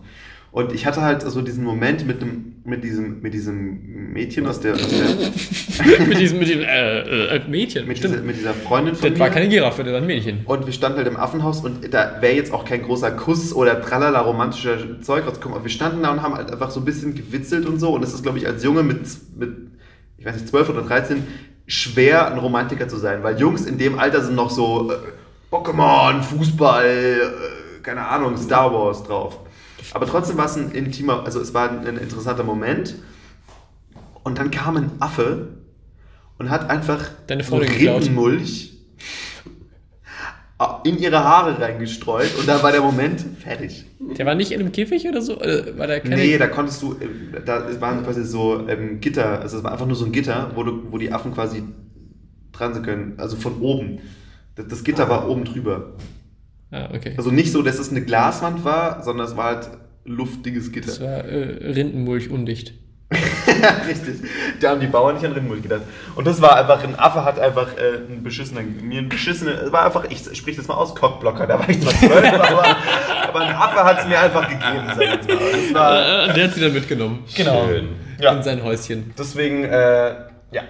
Und 0.50 0.72
ich 0.72 0.86
hatte 0.86 1.02
halt 1.02 1.22
so 1.22 1.42
diesen 1.42 1.62
Moment 1.62 2.06
mit, 2.06 2.22
dem, 2.22 2.56
mit, 2.64 2.82
diesem, 2.82 3.20
mit 3.20 3.34
diesem 3.34 4.12
Mädchen 4.12 4.46
aus 4.46 4.60
der, 4.60 4.74
aus 4.74 4.88
der 4.88 5.98
mit 6.06 6.18
diesem, 6.18 6.38
mit 6.38 6.48
diesem 6.48 6.62
äh, 6.62 7.36
äh, 7.36 7.48
Mädchen. 7.48 7.86
mit, 7.86 8.02
dieser, 8.02 8.22
mit 8.22 8.36
dieser 8.36 8.54
Freundin 8.54 8.94
von 8.94 9.10
das 9.10 9.18
war 9.18 9.28
mir. 9.28 9.34
keine 9.34 9.48
Giraffe, 9.48 9.84
das 9.84 9.92
war 9.92 10.00
ein 10.00 10.06
Mädchen. 10.06 10.40
Und 10.46 10.64
wir 10.64 10.72
standen 10.72 10.98
halt 10.98 11.06
im 11.06 11.18
Affenhaus 11.18 11.60
und 11.60 11.92
da 11.92 12.16
wäre 12.20 12.34
jetzt 12.34 12.52
auch 12.52 12.64
kein 12.64 12.82
großer 12.82 13.10
Kuss 13.10 13.52
oder 13.52 13.82
tralala 13.82 14.20
romantischer 14.20 15.02
Zeug 15.02 15.26
rausgekommen. 15.26 15.56
Aber 15.56 15.64
wir 15.64 15.70
standen 15.70 16.02
da 16.02 16.12
und 16.12 16.22
haben 16.22 16.34
halt 16.34 16.50
einfach 16.50 16.70
so 16.70 16.80
ein 16.80 16.86
bisschen 16.86 17.14
gewitzelt 17.14 17.66
und 17.66 17.78
so. 17.78 17.90
Und 17.90 18.02
es 18.02 18.14
ist, 18.14 18.22
glaube 18.22 18.38
ich, 18.38 18.46
als 18.46 18.64
Junge 18.64 18.82
mit, 18.82 19.00
mit, 19.36 19.50
ich 20.16 20.24
weiß 20.24 20.34
nicht, 20.34 20.48
12 20.48 20.70
oder 20.70 20.82
13 20.82 21.24
schwer, 21.66 22.32
ein 22.32 22.38
Romantiker 22.38 22.88
zu 22.88 22.96
sein. 22.96 23.22
Weil 23.22 23.38
Jungs 23.38 23.66
in 23.66 23.76
dem 23.76 23.98
Alter 23.98 24.22
sind 24.22 24.34
noch 24.34 24.50
so 24.50 24.90
äh, 24.90 24.96
Pokémon, 25.54 26.22
Fußball, 26.22 26.86
äh, 26.86 27.82
keine 27.82 28.06
Ahnung, 28.06 28.36
Star 28.38 28.72
Wars 28.72 29.04
drauf. 29.04 29.40
Aber 29.92 30.06
trotzdem 30.06 30.36
war 30.36 30.46
es 30.46 30.56
ein 30.56 30.72
intimer, 30.72 31.24
also 31.24 31.40
es 31.40 31.54
war 31.54 31.70
ein, 31.70 31.86
ein 31.86 31.96
interessanter 31.96 32.44
Moment. 32.44 32.96
Und 34.24 34.38
dann 34.38 34.50
kam 34.50 34.76
ein 34.76 34.90
Affe 34.98 35.48
und 36.38 36.50
hat 36.50 36.68
einfach 36.68 37.08
Deine 37.26 37.44
so. 37.44 37.56
Rindenmulch 37.56 38.78
in 40.84 40.98
ihre 40.98 41.22
Haare 41.22 41.60
reingestreut 41.60 42.36
und 42.38 42.48
dann 42.48 42.62
war 42.62 42.72
der 42.72 42.80
Moment 42.80 43.24
fertig. 43.38 43.84
Der 44.00 44.26
war 44.26 44.34
nicht 44.34 44.50
in 44.50 44.60
einem 44.60 44.72
Käfig 44.72 45.06
oder 45.06 45.22
so? 45.22 45.40
Äh, 45.40 45.78
War 45.78 45.86
der 45.86 46.00
keine 46.00 46.16
Nee, 46.16 46.36
da 46.36 46.48
konntest 46.48 46.82
du, 46.82 46.94
äh, 46.94 47.40
da 47.44 47.68
es 47.68 47.80
waren 47.80 48.02
quasi 48.02 48.24
so 48.24 48.66
ähm, 48.68 49.00
Gitter, 49.00 49.40
also 49.40 49.58
es 49.58 49.64
war 49.64 49.72
einfach 49.72 49.86
nur 49.86 49.94
so 49.94 50.04
ein 50.04 50.12
Gitter, 50.12 50.50
wo, 50.54 50.64
du, 50.64 50.82
wo 50.90 50.98
die 50.98 51.12
Affen 51.12 51.32
quasi 51.32 51.62
dran 52.52 52.74
sind 52.74 52.84
können, 52.84 53.14
also 53.18 53.36
von 53.36 53.60
oben. 53.60 54.00
Das, 54.56 54.66
das 54.66 54.84
Gitter 54.84 55.08
war 55.08 55.28
oben 55.28 55.44
drüber. 55.44 55.92
Ah, 56.70 56.88
okay. 56.94 57.14
Also 57.16 57.30
nicht 57.30 57.50
so, 57.52 57.62
dass 57.62 57.78
es 57.78 57.90
eine 57.90 58.02
Glaswand 58.02 58.64
war, 58.64 59.02
sondern 59.02 59.26
es 59.26 59.36
war 59.36 59.44
halt 59.44 59.68
luftiges 60.04 60.70
Gitter. 60.72 60.88
Das 60.88 61.00
war 61.00 61.24
äh, 61.24 61.72
Rindenmulch 61.72 62.30
undicht. 62.30 62.74
Richtig. 63.88 64.16
Da 64.60 64.70
haben 64.70 64.80
die 64.80 64.86
Bauern 64.86 65.14
nicht 65.14 65.24
an 65.24 65.32
Rindenmulch 65.32 65.62
gedacht. 65.62 65.80
Und 66.14 66.26
das 66.26 66.42
war 66.42 66.56
einfach, 66.56 66.84
ein 66.84 66.98
Affe 66.98 67.24
hat 67.24 67.38
einfach 67.38 67.68
äh, 67.78 67.96
ein 68.12 68.22
beschissener, 68.22 68.60
mir 68.60 69.00
ein 69.00 69.08
beschissener, 69.08 69.62
es 69.62 69.72
war 69.72 69.86
einfach, 69.86 70.04
ich 70.10 70.18
sprich 70.36 70.56
das 70.56 70.68
mal 70.68 70.74
aus, 70.74 70.94
Cockblocker, 70.94 71.46
da 71.46 71.58
war 71.58 71.68
ich 71.70 71.80
zwar 71.80 71.94
zwölf, 71.94 72.32
aber, 72.34 72.76
aber 73.28 73.40
ein 73.40 73.54
Affe 73.54 73.84
hat 73.84 74.00
es 74.00 74.06
mir 74.08 74.18
einfach 74.20 74.42
gegeben, 74.46 74.86
sag 74.88 75.00
ich 75.02 75.10
jetzt 75.12 75.28
mal. 75.28 75.38
Das 75.38 75.74
war, 75.74 76.28
Äh, 76.28 76.34
der 76.34 76.44
hat 76.48 76.54
sie 76.54 76.60
dann 76.60 76.72
mitgenommen. 76.74 77.24
genau. 77.34 77.66
Schön. 77.66 77.88
In 78.18 78.22
Ja, 78.22 78.42
sein 78.42 78.62
Häuschen. 78.62 79.14
deswegen, 79.18 79.64
äh, 79.64 80.08
ja. 80.52 80.62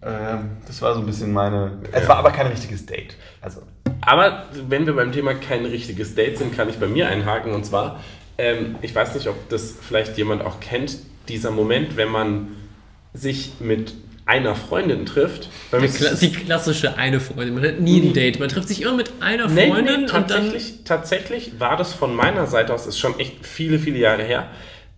Ähm, 0.00 0.50
das 0.66 0.80
war 0.80 0.94
so 0.94 1.00
ein 1.00 1.06
bisschen 1.06 1.32
meine, 1.32 1.78
es 1.90 2.08
war 2.08 2.18
aber 2.18 2.30
kein 2.30 2.46
richtiges 2.46 2.86
Date. 2.86 3.16
Also, 3.40 3.62
Aber 4.08 4.44
wenn 4.66 4.86
wir 4.86 4.94
beim 4.94 5.12
Thema 5.12 5.34
kein 5.34 5.66
richtiges 5.66 6.14
Date 6.14 6.38
sind, 6.38 6.56
kann 6.56 6.70
ich 6.70 6.76
bei 6.76 6.86
mir 6.86 7.08
einhaken. 7.08 7.52
Und 7.52 7.66
zwar, 7.66 8.00
ähm, 8.38 8.76
ich 8.80 8.94
weiß 8.94 9.14
nicht, 9.14 9.28
ob 9.28 9.50
das 9.50 9.76
vielleicht 9.86 10.16
jemand 10.16 10.40
auch 10.42 10.60
kennt, 10.60 10.96
dieser 11.28 11.50
Moment, 11.50 11.98
wenn 11.98 12.08
man 12.08 12.48
sich 13.12 13.52
mit 13.60 13.92
einer 14.24 14.54
Freundin 14.54 15.04
trifft. 15.04 15.50
Mir 15.72 15.80
Die, 15.82 15.88
Kla 15.88 16.14
die 16.14 16.32
klassische 16.32 16.96
eine 16.96 17.20
Freundin. 17.20 17.54
Man 17.54 17.64
hat 17.64 17.80
nie 17.80 18.00
ein 18.00 18.14
Date. 18.14 18.40
Man 18.40 18.48
trifft 18.48 18.68
sich 18.68 18.80
immer 18.80 18.94
mit 18.96 19.12
einer 19.20 19.46
Nee, 19.46 19.68
Freundin 19.68 20.00
nee, 20.02 20.06
dann. 20.06 20.26
tatsächlich, 20.26 20.74
tatsächlich 20.86 21.60
war 21.60 21.76
das 21.76 21.92
von 21.92 22.16
meiner 22.16 22.46
Seite 22.46 22.72
aus, 22.72 22.86
ist 22.86 22.98
schon 22.98 23.18
echt 23.20 23.44
viele, 23.44 23.78
viele 23.78 23.98
Jahre 23.98 24.22
her, 24.22 24.48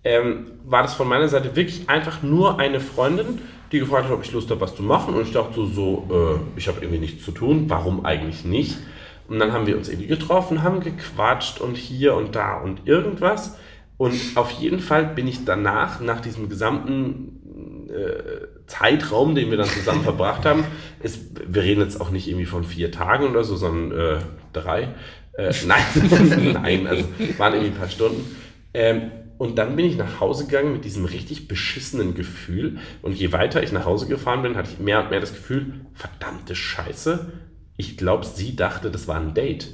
ähm, 0.04 0.52
war 0.64 0.82
das 0.84 0.94
von 0.94 1.08
meiner 1.08 1.28
Seite 1.28 1.56
wirklich 1.56 1.88
einfach 1.88 2.22
nur 2.22 2.60
eine 2.60 2.78
Freundin, 2.78 3.40
die 3.72 3.80
gefragt 3.80 4.04
hat, 4.04 4.12
ob 4.12 4.24
ich 4.24 4.30
Lust 4.30 4.50
habe, 4.50 4.60
was 4.60 4.76
zu 4.76 4.84
machen. 4.84 5.14
Und 5.14 5.22
ich 5.22 5.32
dachte 5.32 5.54
so, 5.54 5.66
so 5.66 6.40
äh, 6.56 6.58
ich 6.58 6.68
habe 6.68 6.78
irgendwie 6.80 7.00
nichts 7.00 7.24
zu 7.24 7.32
tun, 7.32 7.64
warum 7.66 8.04
eigentlich 8.04 8.44
nicht? 8.44 8.76
Und 9.30 9.38
dann 9.38 9.52
haben 9.52 9.68
wir 9.68 9.76
uns 9.76 9.88
irgendwie 9.88 10.08
getroffen, 10.08 10.64
haben 10.64 10.80
gequatscht 10.80 11.60
und 11.60 11.76
hier 11.76 12.16
und 12.16 12.34
da 12.34 12.56
und 12.56 12.88
irgendwas. 12.88 13.56
Und 13.96 14.18
auf 14.34 14.50
jeden 14.50 14.80
Fall 14.80 15.04
bin 15.04 15.28
ich 15.28 15.44
danach, 15.44 16.00
nach 16.00 16.20
diesem 16.20 16.48
gesamten 16.48 17.88
äh, 17.90 18.66
Zeitraum, 18.66 19.36
den 19.36 19.50
wir 19.50 19.56
dann 19.56 19.68
zusammen 19.68 20.02
verbracht 20.02 20.44
haben, 20.44 20.64
ist, 21.00 21.20
wir 21.46 21.62
reden 21.62 21.80
jetzt 21.80 22.00
auch 22.00 22.10
nicht 22.10 22.26
irgendwie 22.26 22.46
von 22.46 22.64
vier 22.64 22.90
Tagen 22.90 23.28
oder 23.28 23.44
so, 23.44 23.54
sondern 23.54 23.98
äh, 23.98 24.18
drei. 24.52 24.88
Äh, 25.34 25.52
nein, 25.64 26.52
nein, 26.60 26.86
also 26.88 27.04
waren 27.38 27.52
irgendwie 27.54 27.72
ein 27.72 27.78
paar 27.78 27.88
Stunden. 27.88 28.36
Ähm, 28.74 29.12
und 29.38 29.58
dann 29.58 29.76
bin 29.76 29.86
ich 29.86 29.96
nach 29.96 30.18
Hause 30.18 30.46
gegangen 30.46 30.72
mit 30.72 30.84
diesem 30.84 31.04
richtig 31.04 31.46
beschissenen 31.46 32.16
Gefühl. 32.16 32.78
Und 33.00 33.12
je 33.12 33.30
weiter 33.30 33.62
ich 33.62 33.70
nach 33.70 33.84
Hause 33.84 34.08
gefahren 34.08 34.42
bin, 34.42 34.56
hatte 34.56 34.70
ich 34.72 34.80
mehr 34.80 35.04
und 35.04 35.10
mehr 35.10 35.20
das 35.20 35.32
Gefühl, 35.32 35.86
verdammte 35.94 36.56
Scheiße, 36.56 37.30
ich 37.80 37.96
glaube, 37.96 38.24
sie 38.24 38.54
dachte, 38.54 38.90
das 38.90 39.08
war 39.08 39.16
ein 39.16 39.34
Date. 39.34 39.68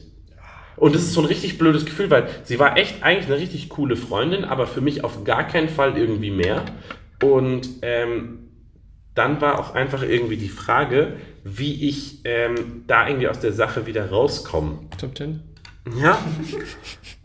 Und 0.76 0.94
das 0.94 1.02
ist 1.02 1.12
so 1.12 1.20
ein 1.20 1.26
richtig 1.26 1.58
blödes 1.58 1.84
Gefühl, 1.84 2.10
weil 2.10 2.28
sie 2.44 2.58
war 2.58 2.76
echt 2.76 3.02
eigentlich 3.02 3.26
eine 3.26 3.38
richtig 3.38 3.68
coole 3.68 3.96
Freundin, 3.96 4.44
aber 4.44 4.66
für 4.66 4.80
mich 4.80 5.04
auf 5.04 5.24
gar 5.24 5.46
keinen 5.46 5.68
Fall 5.68 5.96
irgendwie 5.96 6.30
mehr. 6.30 6.64
Und 7.22 7.68
ähm, 7.82 8.38
dann 9.14 9.40
war 9.40 9.58
auch 9.58 9.74
einfach 9.74 10.02
irgendwie 10.02 10.36
die 10.36 10.50
Frage, 10.50 11.16
wie 11.44 11.88
ich 11.88 12.20
ähm, 12.24 12.84
da 12.86 13.08
irgendwie 13.08 13.28
aus 13.28 13.40
der 13.40 13.52
Sache 13.52 13.86
wieder 13.86 14.10
rauskomme. 14.10 14.78
Top 14.98 15.16
10. 15.16 15.42
Ja. 15.98 16.18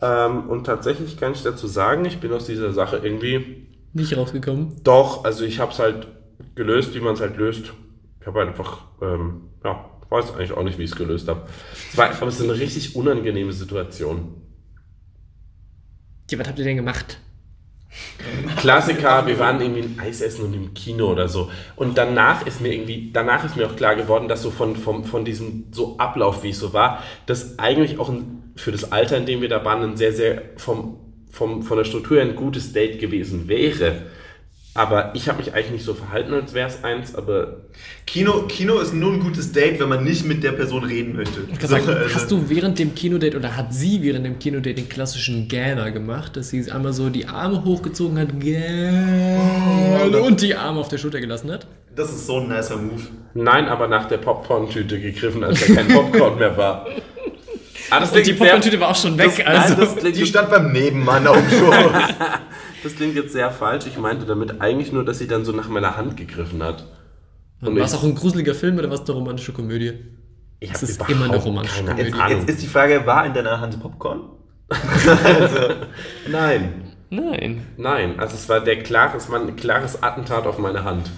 ähm, 0.00 0.48
und 0.48 0.64
tatsächlich 0.64 1.18
kann 1.18 1.32
ich 1.32 1.42
dazu 1.42 1.66
sagen, 1.66 2.04
ich 2.06 2.18
bin 2.20 2.32
aus 2.32 2.46
dieser 2.46 2.72
Sache 2.72 3.00
irgendwie 3.02 3.68
Nicht 3.92 4.16
rausgekommen. 4.16 4.82
doch, 4.82 5.24
also 5.24 5.44
ich 5.44 5.60
habe 5.60 5.72
es 5.72 5.78
halt 5.78 6.08
gelöst, 6.54 6.94
wie 6.94 7.00
man 7.00 7.14
es 7.14 7.20
halt 7.20 7.36
löst. 7.36 7.72
Ich 8.20 8.26
habe 8.26 8.40
einfach, 8.40 8.86
ähm, 9.02 9.42
ja, 9.64 9.91
weiß 10.12 10.34
eigentlich 10.34 10.52
auch 10.52 10.62
nicht, 10.62 10.78
wie 10.78 10.84
ich 10.84 10.90
es 10.90 10.96
gelöst 10.96 11.28
habe. 11.28 11.46
Es 11.90 11.96
war, 11.96 12.10
aber 12.10 12.28
es 12.28 12.38
ist 12.38 12.42
eine 12.42 12.58
richtig 12.58 12.94
unangenehme 12.94 13.52
Situation. 13.52 14.34
Ja, 16.30 16.38
was 16.38 16.48
habt 16.48 16.58
ihr 16.58 16.64
denn 16.64 16.76
gemacht? 16.76 17.18
Klassiker, 18.56 19.26
wir 19.26 19.38
waren 19.38 19.60
irgendwie 19.60 19.82
ein 19.82 19.98
Eis 20.00 20.20
essen 20.20 20.44
und 20.46 20.54
im 20.54 20.72
Kino 20.72 21.10
oder 21.10 21.28
so. 21.28 21.50
Und 21.76 21.98
danach 21.98 22.46
ist 22.46 22.60
mir 22.60 22.72
irgendwie, 22.72 23.10
danach 23.12 23.44
ist 23.44 23.56
mir 23.56 23.66
auch 23.66 23.76
klar 23.76 23.96
geworden, 23.96 24.28
dass 24.28 24.42
so 24.42 24.50
von, 24.50 24.76
von, 24.76 25.04
von 25.04 25.24
diesem 25.24 25.66
so 25.72 25.98
Ablauf, 25.98 26.42
wie 26.42 26.50
es 26.50 26.58
so 26.58 26.72
war, 26.72 27.02
das 27.26 27.58
eigentlich 27.58 27.98
auch 27.98 28.08
ein, 28.08 28.52
für 28.56 28.72
das 28.72 28.92
Alter, 28.92 29.18
in 29.18 29.26
dem 29.26 29.42
wir 29.42 29.48
da 29.48 29.64
waren, 29.64 29.82
ein 29.82 29.96
sehr, 29.96 30.12
sehr 30.12 30.42
vom, 30.56 31.00
vom, 31.30 31.62
von 31.62 31.76
der 31.76 31.84
Struktur 31.84 32.18
her 32.18 32.26
ein 32.26 32.36
gutes 32.36 32.72
Date 32.72 32.98
gewesen 32.98 33.48
wäre. 33.48 34.06
Aber 34.74 35.10
ich 35.14 35.28
habe 35.28 35.36
mich 35.38 35.52
eigentlich 35.52 35.70
nicht 35.70 35.84
so 35.84 35.92
verhalten, 35.92 36.32
als 36.32 36.54
wäre 36.54 36.66
es 36.66 36.82
eins, 36.82 37.14
aber 37.14 37.58
Kino, 38.06 38.44
Kino 38.48 38.78
ist 38.78 38.94
nur 38.94 39.12
ein 39.12 39.20
gutes 39.20 39.52
Date, 39.52 39.78
wenn 39.80 39.90
man 39.90 40.02
nicht 40.02 40.24
mit 40.24 40.42
der 40.42 40.52
Person 40.52 40.82
reden 40.84 41.14
möchte. 41.14 41.40
Ich 41.52 41.58
kann 41.58 41.68
sagen, 41.68 41.88
also- 41.88 42.14
hast 42.14 42.30
du 42.30 42.48
während 42.48 42.78
dem 42.78 42.94
Kinodate 42.94 43.36
oder 43.36 43.54
hat 43.54 43.74
sie 43.74 44.02
während 44.02 44.24
dem 44.24 44.38
Kinodate 44.38 44.72
den 44.74 44.88
klassischen 44.88 45.46
Gähner 45.46 45.90
gemacht, 45.90 46.36
dass 46.38 46.48
sie 46.48 46.70
einmal 46.72 46.94
so 46.94 47.10
die 47.10 47.26
Arme 47.26 47.62
hochgezogen 47.62 48.18
hat 48.18 48.40
gähn, 48.40 50.14
und 50.14 50.40
die 50.40 50.54
Arme 50.54 50.80
auf 50.80 50.88
der 50.88 50.96
Schulter 50.96 51.20
gelassen 51.20 51.50
hat? 51.50 51.66
Das 51.94 52.08
ist 52.08 52.26
so 52.26 52.38
ein 52.40 52.48
nicer 52.48 52.76
Move. 52.78 53.02
nein, 53.34 53.68
aber 53.68 53.88
nach 53.88 54.08
der 54.08 54.16
Popcorn-Tüte 54.16 54.98
gegriffen, 54.98 55.44
als 55.44 55.66
da 55.66 55.74
kein 55.74 55.88
Popcorn 55.88 56.38
mehr 56.38 56.56
war. 56.56 56.86
Ah, 57.90 58.00
das 58.00 58.10
Und 58.12 58.26
die 58.26 58.32
Popcorn-Tüte 58.32 58.80
war 58.80 58.88
auch 58.92 58.96
schon 58.96 59.18
weg. 59.18 59.32
Das- 59.44 59.46
also. 59.46 59.74
nein, 59.84 59.96
das 60.02 60.12
Die 60.12 60.24
stand 60.24 60.48
beim 60.48 60.72
Nebenmann 60.72 61.26
auf 61.26 61.36
dem 61.36 61.50
Schoß. 61.58 61.74
Das 62.82 62.96
klingt 62.96 63.14
jetzt 63.14 63.32
sehr 63.32 63.50
falsch. 63.50 63.86
Ich 63.86 63.98
meinte 63.98 64.26
damit 64.26 64.60
eigentlich 64.60 64.92
nur, 64.92 65.04
dass 65.04 65.18
sie 65.18 65.26
dann 65.28 65.44
so 65.44 65.52
nach 65.52 65.68
meiner 65.68 65.96
Hand 65.96 66.16
gegriffen 66.16 66.62
hat. 66.62 66.84
Und 67.60 67.76
war 67.76 67.84
es 67.84 67.94
auch 67.94 68.02
ein 68.02 68.14
gruseliger 68.14 68.54
Film 68.54 68.78
oder 68.78 68.88
war 68.88 68.94
es 68.94 69.02
eine 69.02 69.12
romantische 69.12 69.52
Komödie? 69.52 69.92
Ich 70.58 70.72
Es 70.72 70.82
ist 70.82 70.96
überhaupt 70.96 71.12
immer 71.12 71.24
eine 71.26 71.36
romantische 71.36 71.84
keine 71.84 72.10
Komödie. 72.10 72.18
Jetzt, 72.18 72.40
jetzt 72.40 72.50
ist 72.50 72.62
die 72.62 72.66
Frage, 72.66 73.06
war 73.06 73.24
in 73.24 73.34
deiner 73.34 73.60
Hand 73.60 73.80
Popcorn? 73.80 74.30
Nein, 76.30 76.92
Nein. 77.10 77.66
nein. 77.76 78.18
Also 78.18 78.36
es 78.36 78.48
war 78.48 78.60
der 78.60 78.82
klare, 78.82 79.18
es 79.18 79.28
war 79.28 79.38
ein 79.38 79.54
klares 79.54 80.02
Attentat 80.02 80.46
auf 80.46 80.58
meine 80.58 80.82
Hand. 80.82 81.10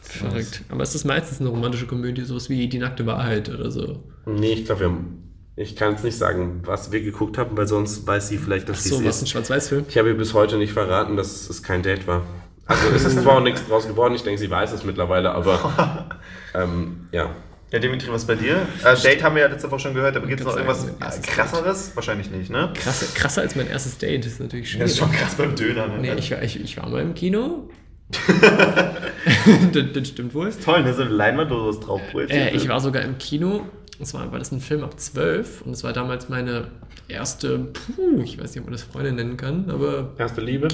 Verrückt. 0.00 0.62
Aber 0.70 0.82
es 0.82 0.94
ist 0.94 1.04
meistens 1.04 1.40
eine 1.40 1.50
romantische 1.50 1.86
Komödie, 1.86 2.22
sowas 2.22 2.48
wie 2.48 2.66
Die 2.66 2.78
nackte 2.78 3.04
Wahrheit 3.04 3.50
oder 3.50 3.70
so. 3.70 4.02
Nee, 4.26 4.52
ich 4.54 4.64
glaube, 4.64 4.80
wir 4.80 4.86
haben. 4.88 5.33
Ich 5.56 5.76
kann 5.76 5.92
jetzt 5.92 6.02
nicht 6.04 6.18
sagen, 6.18 6.62
was 6.64 6.90
wir 6.90 7.00
geguckt 7.00 7.38
haben, 7.38 7.56
weil 7.56 7.68
sonst 7.68 8.06
weiß 8.06 8.28
sie 8.28 8.38
vielleicht, 8.38 8.68
dass 8.68 8.82
sie 8.82 8.88
So, 8.88 8.96
es 8.96 9.04
was 9.04 9.20
ein 9.20 9.24
ist. 9.24 9.30
Schwarz-Weiß-Film? 9.30 9.84
Ich 9.88 9.96
habe 9.98 10.08
ihr 10.08 10.16
bis 10.16 10.34
heute 10.34 10.56
nicht 10.56 10.72
verraten, 10.72 11.16
dass 11.16 11.48
es 11.48 11.62
kein 11.62 11.82
Date 11.82 12.06
war. 12.08 12.22
Also 12.66 12.88
es 12.94 13.04
ist 13.04 13.20
zwar 13.22 13.36
auch 13.36 13.42
nichts 13.42 13.66
draus 13.68 13.86
geworden, 13.86 14.14
ich 14.14 14.22
denke, 14.22 14.38
sie 14.40 14.50
weiß 14.50 14.72
es 14.72 14.84
mittlerweile, 14.84 15.30
aber 15.32 16.08
ähm, 16.54 17.08
ja. 17.12 17.30
Ja, 17.70 17.78
Dimitri, 17.78 18.10
was 18.10 18.24
bei 18.26 18.34
dir? 18.36 18.66
Äh, 18.84 18.96
Date 19.02 19.22
haben 19.22 19.34
wir 19.36 19.42
ja 19.42 19.48
letzte 19.48 19.70
Woche 19.70 19.80
schon 19.80 19.94
gehört, 19.94 20.16
aber 20.16 20.26
gibt 20.26 20.40
es 20.40 20.46
noch 20.46 20.56
irgendwas 20.56 20.86
krasseres? 21.22 21.92
Wahrscheinlich 21.94 22.30
nicht, 22.30 22.50
ne? 22.50 22.72
Krasser, 22.74 23.06
krasser 23.14 23.42
als 23.42 23.54
mein 23.54 23.68
erstes 23.68 23.98
Date, 23.98 24.24
ist 24.26 24.40
natürlich 24.40 24.70
schwierig. 24.70 24.84
Das 24.84 24.92
ist 24.92 24.98
schon 24.98 25.12
krass 25.12 25.34
beim 25.34 25.54
Döner, 25.54 25.88
ne? 25.88 25.98
Nee, 25.98 26.12
ich, 26.14 26.30
war- 26.30 26.42
ich, 26.42 26.60
ich 26.60 26.76
war 26.76 26.88
mal 26.88 27.02
im 27.02 27.14
Kino. 27.14 27.68
das, 29.72 29.84
das 29.92 30.08
stimmt 30.08 30.34
wohl. 30.34 30.50
Toll, 30.52 30.82
ne? 30.82 30.94
So 30.94 31.02
eine 31.02 31.10
Leinwand, 31.10 31.50
wo 31.50 31.68
was 31.68 31.80
drauf 31.80 32.00
Äh, 32.28 32.54
ich 32.54 32.68
war 32.68 32.80
sogar 32.80 33.02
im 33.02 33.18
Kino. 33.18 33.66
Und 33.98 34.06
zwar 34.06 34.30
war 34.32 34.38
das 34.38 34.50
ein 34.50 34.60
Film 34.60 34.82
ab 34.82 34.98
12 34.98 35.62
und 35.62 35.72
es 35.72 35.84
war 35.84 35.92
damals 35.92 36.28
meine 36.28 36.68
erste, 37.08 37.58
puh, 37.58 38.22
ich 38.22 38.38
weiß 38.38 38.50
nicht, 38.50 38.60
ob 38.60 38.64
man 38.64 38.72
das 38.72 38.82
Freundin 38.82 39.14
nennen 39.14 39.36
kann, 39.36 39.70
aber 39.70 40.10
Erste 40.18 40.40
Liebe. 40.40 40.68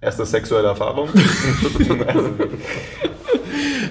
Erste 0.00 0.24
sexuelle 0.24 0.68
Erfahrung. 0.68 1.08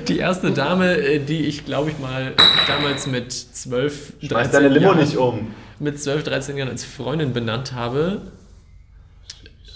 die 0.08 0.18
erste 0.18 0.52
Dame, 0.52 0.98
äh, 0.98 1.20
die 1.20 1.46
ich 1.46 1.66
glaube 1.66 1.92
ich 1.92 2.00
mal 2.00 2.34
damals 2.66 3.08
mit 3.08 3.32
12, 3.32 4.14
Schmeiß 4.24 4.52
deine 4.52 4.70
Limo 4.70 4.86
Jahren, 4.88 5.00
nicht 5.00 5.18
um. 5.18 5.48
mit 5.80 6.02
12, 6.02 6.24
13 6.24 6.58
Jahren 6.58 6.70
als 6.70 6.86
Freundin 6.86 7.34
benannt 7.34 7.74
habe. 7.74 8.22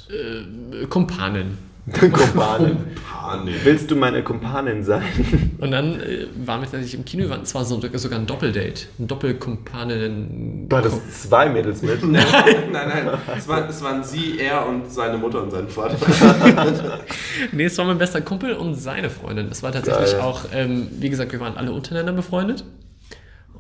Äh, 0.10 0.86
Kumpanin. 0.88 1.58
Kumpanin. 1.92 2.78
Willst 3.64 3.90
du 3.90 3.96
meine 3.96 4.24
Kumpanin 4.24 4.84
sein? 4.84 5.04
Und 5.60 5.72
dann 5.72 6.00
äh, 6.00 6.28
waren 6.46 6.62
wir 6.62 6.66
tatsächlich 6.70 6.96
im 6.96 7.06
Kino, 7.06 7.24
wir 7.24 7.30
waren 7.30 7.46
zwar 7.46 7.66
so, 7.66 7.80
sogar 7.94 8.20
ein 8.20 8.26
Doppeldate, 8.28 8.88
ein 9.00 9.08
Doppelkumpanin. 9.08 10.68
War 10.70 10.82
das 10.82 11.22
zwei 11.22 11.50
Mädels 11.50 11.82
mit? 11.82 12.04
Nein, 12.12 12.26
nein, 12.72 13.10
es, 13.38 13.48
war, 13.48 13.68
es 13.70 13.82
waren 13.84 14.04
sie, 14.04 14.40
er 14.40 14.68
und 14.68 14.92
seine 14.92 15.18
Mutter 15.18 15.42
und 15.44 15.52
sein 15.52 15.68
Vater. 15.68 15.98
Nee, 17.52 17.66
es 17.66 17.78
war 17.78 17.86
mein 17.86 17.98
bester 17.98 18.22
Kumpel 18.22 18.54
und 18.54 18.76
seine 18.76 19.10
Freundin. 19.10 19.48
Es 19.50 19.64
war 19.64 19.72
tatsächlich 19.72 20.12
Geil. 20.12 20.22
auch, 20.22 20.46
ähm, 20.54 20.88
wie 21.00 21.10
gesagt, 21.10 21.32
wir 21.32 21.40
waren 21.40 21.58
alle 21.58 21.72
untereinander 21.72 22.14
befreundet 22.14 22.64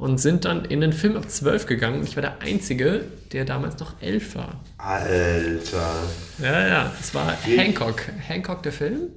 und 0.01 0.17
sind 0.17 0.45
dann 0.45 0.65
in 0.65 0.81
den 0.81 0.93
Film 0.93 1.15
ab 1.15 1.29
12 1.29 1.67
gegangen. 1.67 2.01
Ich 2.03 2.15
war 2.15 2.21
der 2.21 2.41
Einzige, 2.41 3.03
der 3.33 3.45
damals 3.45 3.77
noch 3.79 4.01
elf 4.01 4.33
war. 4.35 4.59
Alter. 4.79 5.93
Ja, 6.41 6.67
ja, 6.67 6.91
es 6.99 7.13
war 7.13 7.31
Hancock. 7.43 8.01
Hancock, 8.27 8.63
der 8.63 8.71
Film. 8.71 9.09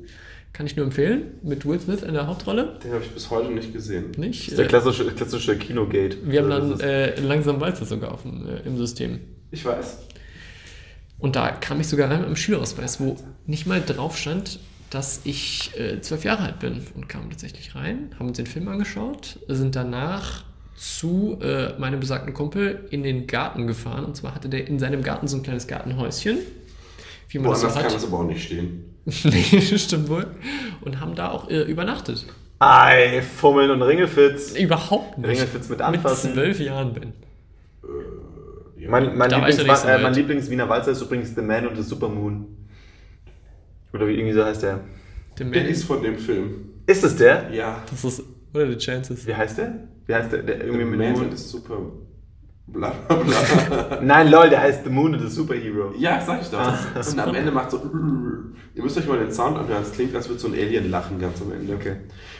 Kann 0.53 0.67
ich 0.67 0.77
nur 0.77 0.85
empfehlen. 0.85 1.23
Mit 1.43 1.65
Will 1.67 1.81
Smith 1.81 2.03
in 2.03 2.13
der 2.13 2.27
Hauptrolle. 2.27 2.79
Den 2.85 2.93
habe 2.93 3.03
ich 3.03 3.11
bis 3.11 3.31
heute 3.31 3.51
nicht 3.51 3.73
gesehen. 3.73 4.13
Nicht? 4.19 4.43
Das 4.43 4.49
ist 4.53 4.59
der 4.59 4.67
Äh, 4.67 4.69
klassische, 4.69 5.07
klassische 5.07 5.57
Kinogate. 5.57 6.19
wir 6.23 6.43
haben 6.43 6.51
dann 6.51 6.71
das 6.73 6.81
äh, 6.81 7.19
langsam 7.19 7.63
Walzer 7.63 7.87
sogar 7.87 8.13
auf 8.13 8.21
dem, 8.23 8.47
äh, 8.47 8.61
im 8.67 8.77
System. 8.77 9.21
Ich 9.51 9.65
weiß. 9.65 9.97
Und 11.19 11.35
da 11.35 11.49
kam 11.51 11.81
ich 11.81 11.89
sogar 11.89 12.11
rein 12.11 12.19
mit 12.19 12.27
einem 12.27 12.37
Schülerausweis, 12.37 13.01
wo 13.01 13.17
nicht 13.47 13.67
mal 13.67 13.81
drauf 13.81 14.19
stand, 14.19 14.61
dass 14.91 15.23
ich 15.25 15.71
äh, 15.81 16.03
zwölf 16.03 16.25
Jahre 16.25 16.43
alt 16.43 16.59
bin. 16.59 16.87
Und 16.95 17.09
kamen 17.09 17.31
tatsächlich 17.31 17.75
rein, 17.75 18.15
haben 18.19 18.29
uns 18.29 18.37
den 18.37 18.47
Film 18.47 18.69
angeschaut, 18.69 19.39
sind 19.49 19.75
danach 19.75 20.45
zu 20.77 21.39
äh, 21.41 21.79
meinem 21.79 22.01
besagten 22.01 22.35
Kumpel 22.35 22.87
in 22.91 23.03
den 23.03 23.27
Garten 23.27 23.67
gefahren. 23.67 24.05
Und 24.05 24.17
zwar 24.17 24.35
hatte 24.35 24.49
der 24.49 24.67
in 24.67 24.79
seinem 24.79 25.03
Garten 25.03 25.29
so 25.29 25.37
ein 25.37 25.43
kleines 25.43 25.67
Gartenhäuschen. 25.67 26.39
Wie 27.29 27.39
man 27.39 27.51
das 27.53 27.63
Woanders 27.63 27.75
so 27.75 27.81
kann 27.81 27.93
das 27.93 28.05
aber 28.05 28.19
auch 28.19 28.25
nicht 28.27 28.45
stehen. 28.45 28.85
nee, 29.05 29.61
stimmt 29.61 30.09
wohl. 30.09 30.27
Und 30.81 31.01
haben 31.01 31.15
da 31.15 31.31
auch 31.31 31.49
äh, 31.49 31.63
übernachtet. 31.63 32.27
Ei, 32.59 33.23
Fummeln 33.23 33.71
und 33.71 33.83
Ringelfitz. 33.83 34.53
Überhaupt 34.53 35.19
nicht. 35.19 35.29
Ringelfitz 35.29 35.69
mit 35.69 35.79
Mit 35.79 35.87
anfassen. 35.87 36.33
zwölf 36.33 36.59
Jahren 36.61 36.95
bin. 36.95 37.13
Mein, 38.89 39.17
mein, 39.17 39.31
Da 39.31 39.41
war 39.41 39.49
ich 39.49 39.57
Lieblings 39.57 39.85
äh, 39.85 39.99
mein. 39.99 40.15
Lieblings-Wiener 40.15 40.69
Walzer 40.69 40.91
ist 40.93 41.03
übrigens 41.03 41.35
The 41.35 41.41
Man 41.43 41.67
und 41.67 41.77
the 41.77 41.83
Supermoon. 41.83 42.47
Oder 43.93 44.07
wie 44.09 44.15
irgendwie 44.15 44.35
so 44.35 44.45
heißt 44.45 44.63
der. 44.63 44.81
Der 45.39 45.47
Der 45.47 45.63
Man, 45.63 45.71
ist 45.71 45.85
von 45.85 46.03
dem 46.03 46.19
Film. 46.19 46.71
Ist 46.87 47.03
es 47.05 47.17
der? 47.17 47.51
Ja. 47.53 47.83
das 47.91 48.05
ist, 48.05 48.23
what 48.53 48.63
are 48.63 48.71
the 48.71 48.77
chances? 48.79 49.27
Wie 49.27 49.35
heißt 49.35 49.59
der? 49.59 49.75
Wie 50.07 50.15
heißt 50.15 50.33
der? 50.33 50.43
der 50.43 50.57
irgendwie 50.65 50.79
Der 50.79 50.87
mit 50.87 50.99
Man 50.99 51.13
Moon? 51.13 51.33
ist 51.33 51.49
super. 51.51 51.79
Bla 52.67 52.91
bla 53.09 53.17
bla. 53.17 54.01
Nein, 54.03 54.31
lol, 54.31 54.49
der 54.49 54.61
heißt 54.63 54.85
The 54.85 54.91
Moon 54.91 55.19
the 55.19 55.29
Superhero. 55.29 55.93
ja, 55.99 56.21
sag 56.21 56.41
ich 56.43 56.49
doch. 56.49 56.59
Ah. 56.61 56.79
und 57.11 57.19
am 57.21 57.35
Ende 57.35 57.51
macht 57.53 57.71
so. 57.71 57.79
Ihr 58.75 58.83
müsst 58.83 58.97
euch 58.97 59.07
mal 59.07 59.19
den 59.19 59.31
Sound 59.33 59.59
anhören. 59.59 59.83
Es 59.83 59.93
klingt, 59.93 60.15
als 60.17 60.29
würde 60.29 60.41
so 60.41 60.49
ein 60.49 60.55
Alien 60.55 60.91
lachen 60.91 61.19
ganz 61.19 61.41
am 61.43 61.53
Ende. 61.53 61.75
Okay. 61.75 61.97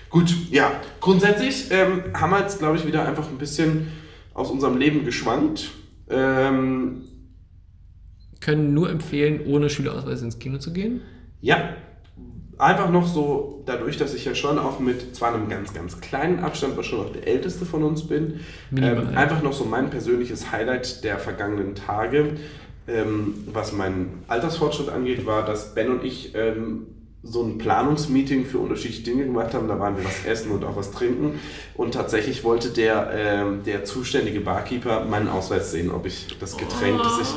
Gut, 0.09 0.35
ja. 0.51 0.73
Grundsätzlich 1.01 1.71
ähm, 1.71 2.03
haben 2.15 2.31
wir 2.31 2.41
jetzt, 2.41 2.59
glaube 2.59 2.77
ich, 2.77 2.87
wieder 2.87 3.07
einfach 3.07 3.29
ein 3.29 3.37
bisschen 3.39 3.89
aus 4.33 4.51
unserem 4.51 4.79
Leben 4.79 5.05
geschwankt. 5.05 5.71
Ähm, 6.09 7.03
Können 8.41 8.73
nur 8.75 8.91
empfehlen, 8.91 9.41
ohne 9.47 9.69
Schülerausweis 9.71 10.23
ins 10.23 10.39
Kino 10.39 10.59
zu 10.59 10.73
gehen. 10.73 11.03
Ja, 11.41 11.77
einfach 12.59 12.91
noch 12.91 13.07
so, 13.07 13.63
dadurch, 13.67 13.97
dass 13.97 14.15
ich 14.15 14.25
ja 14.25 14.35
schon 14.35 14.59
auch 14.59 14.79
mit 14.79 15.15
zwar 15.15 15.35
einem 15.35 15.49
ganz, 15.49 15.73
ganz 15.73 16.01
kleinen 16.01 16.41
Abstand, 16.41 16.75
aber 16.75 16.85
schon 16.85 17.01
auch 17.01 17.13
der 17.13 17.27
älteste 17.27 17.65
von 17.65 17.83
uns 17.83 18.07
bin, 18.07 18.41
Minimal. 18.71 19.09
ähm, 19.09 19.17
einfach 19.17 19.43
noch 19.43 19.53
so 19.53 19.65
mein 19.65 19.91
persönliches 19.91 20.53
Highlight 20.53 21.05
der 21.05 21.19
vergangenen 21.19 21.75
Tage, 21.75 22.37
ähm, 22.87 23.35
was 23.53 23.73
meinen 23.73 24.25
Altersfortschritt 24.29 24.89
angeht, 24.89 25.27
war, 25.27 25.45
dass 25.45 25.75
Ben 25.75 25.91
und 25.91 26.05
ich 26.05 26.35
ähm, 26.35 26.87
so 27.25 27.43
ein 27.43 27.57
Planungsmeeting 27.57 28.45
für 28.45 28.59
unterschiedliche 28.59 29.03
Dinge 29.03 29.25
gemacht 29.25 29.55
haben. 29.55 29.67
Da 29.67 29.81
waren 29.81 29.97
wir 29.97 30.05
was 30.05 30.27
essen 30.27 30.51
und 30.51 30.63
auch 30.63 30.77
was 30.77 30.91
trinken. 30.91 31.41
Und 31.75 31.95
tatsächlich 31.95 32.45
wollte 32.45 32.69
der, 32.69 33.11
ähm, 33.15 33.63
der 33.65 33.85
zuständige 33.85 34.41
Barkeeper 34.41 35.07
meinen 35.07 35.29
Ausweis 35.29 35.73
sehen, 35.73 35.91
ob 35.91 36.05
ich 36.05 36.37
das 36.39 36.57
Getränk, 36.59 37.03
das 37.03 37.21
ich 37.23 37.35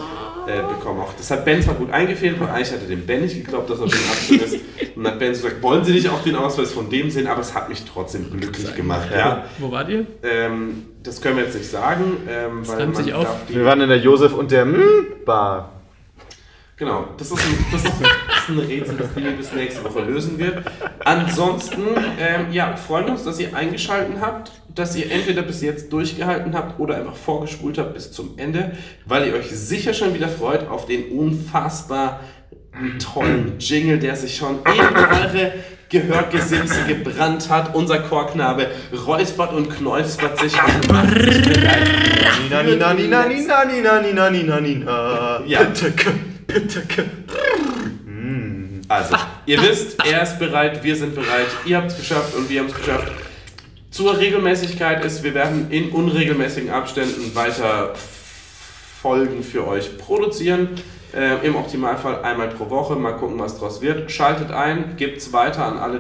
äh, 0.47 0.61
bekomme, 0.61 1.03
auch. 1.03 1.13
Das 1.13 1.29
hat 1.31 1.45
Ben 1.45 1.61
zwar 1.61 1.75
gut 1.75 1.91
eingefehlt, 1.91 2.39
aber 2.39 2.53
eigentlich 2.53 2.71
hatte 2.71 2.85
dem 2.85 3.05
Ben 3.05 3.21
nicht 3.21 3.35
geglaubt, 3.35 3.69
dass 3.69 3.79
er 3.79 3.89
schon 3.89 3.99
18 4.11 4.39
ist. 4.39 4.53
Und 4.95 5.03
dann 5.03 5.13
hat 5.13 5.19
Ben 5.19 5.35
so 5.35 5.43
gesagt, 5.43 5.61
wollen 5.61 5.83
Sie 5.83 5.93
nicht 5.93 6.09
auch 6.09 6.23
den 6.23 6.35
Ausweis 6.35 6.71
von 6.71 6.89
dem 6.89 7.09
sehen? 7.09 7.27
Aber 7.27 7.41
es 7.41 7.53
hat 7.53 7.69
mich 7.69 7.83
trotzdem 7.85 8.31
glücklich 8.31 8.75
gemacht. 8.75 9.09
Ja. 9.13 9.45
Wo 9.59 9.71
wart 9.71 9.89
ihr? 9.89 10.05
Ähm, 10.23 10.85
das 11.03 11.21
können 11.21 11.37
wir 11.37 11.43
jetzt 11.43 11.55
nicht 11.55 11.69
sagen, 11.69 12.17
ähm, 12.29 12.67
weil 12.67 12.77
reimt 12.77 12.93
man 12.95 13.03
sich 13.03 13.13
auf. 13.13 13.27
Wir 13.47 13.65
waren 13.65 13.81
in 13.81 13.89
der 13.89 13.99
Josef 13.99 14.33
und 14.33 14.51
der 14.51 14.65
mm, 14.65 15.23
Bar. 15.25 15.71
Genau, 16.77 17.07
das 17.17 17.31
ist 17.31 17.39
ein, 17.39 17.65
das 17.71 17.83
ist, 17.83 17.93
das 18.01 18.43
ist 18.43 18.49
ein 18.49 18.59
Rätsel, 18.59 18.97
das 18.97 19.13
Dini 19.15 19.31
bis 19.31 19.51
nächste 19.51 19.83
Woche 19.83 20.01
lösen 20.01 20.37
wird. 20.37 20.63
Ansonsten, 21.03 21.81
ähm, 22.19 22.51
ja, 22.51 22.75
freuen 22.75 23.09
uns, 23.09 23.23
dass 23.23 23.39
ihr 23.39 23.55
eingeschaltet 23.55 24.17
habt, 24.21 24.51
dass 24.78 24.95
ihr 24.95 25.11
entweder 25.11 25.41
bis 25.41 25.61
jetzt 25.61 25.91
durchgehalten 25.91 26.53
habt 26.53 26.80
oder 26.80 26.95
einfach 26.95 27.15
vorgespult 27.15 27.78
habt 27.78 27.93
bis 27.93 28.11
zum 28.11 28.38
Ende, 28.38 28.71
weil 29.05 29.28
ihr 29.28 29.34
euch 29.34 29.49
sicher 29.49 29.93
schon 29.93 30.13
wieder 30.13 30.30
freut 30.30 30.67
auf 30.69 30.86
den 30.86 31.09
unfassbar 31.09 32.21
tollen 32.99 33.53
Jingle, 33.59 33.99
der 33.99 34.15
sich 34.15 34.36
schon 34.38 34.59
in 34.59 34.95
eure 34.95 35.53
Gehörgesimse 35.89 36.84
gebrannt 36.88 37.49
hat. 37.49 37.73
Unser 37.73 37.99
Chorknabe 37.99 38.67
räuspert 39.05 39.53
und 39.53 39.69
knäuspert 39.69 40.39
sich 40.39 40.53
und 40.53 40.91
macht 40.91 41.13
bereit. 41.13 41.89
Ja. 45.51 45.59
Also, 48.89 49.15
ihr 49.45 49.61
wisst, 49.61 49.97
er 50.05 50.23
ist 50.23 50.39
bereit, 50.39 50.84
wir 50.84 50.95
sind 50.95 51.13
bereit, 51.15 51.47
ihr 51.65 51.78
habt 51.78 51.91
es 51.91 51.97
geschafft 51.97 52.36
und 52.36 52.49
wir 52.49 52.61
haben 52.61 52.67
es 52.67 52.75
geschafft. 52.75 53.11
Zur 53.97 54.19
Regelmäßigkeit 54.19 55.03
ist, 55.03 55.23
wir 55.23 55.33
werden 55.33 55.71
in 55.71 55.89
unregelmäßigen 55.89 56.69
Abständen 56.69 57.33
weiter 57.33 57.95
Folgen 59.01 59.41
für 59.41 59.67
euch 59.67 59.97
produzieren. 59.97 60.69
Äh, 61.15 61.43
Im 61.43 61.55
Optimalfall 61.55 62.21
einmal 62.21 62.49
pro 62.49 62.69
Woche. 62.69 62.95
Mal 62.95 63.13
gucken, 63.13 63.39
was 63.39 63.57
draus 63.57 63.81
wird. 63.81 64.11
Schaltet 64.11 64.51
ein, 64.51 64.97
gebt 64.97 65.17
es 65.17 65.33
weiter 65.33 65.65
an 65.65 65.79
alle, 65.79 65.99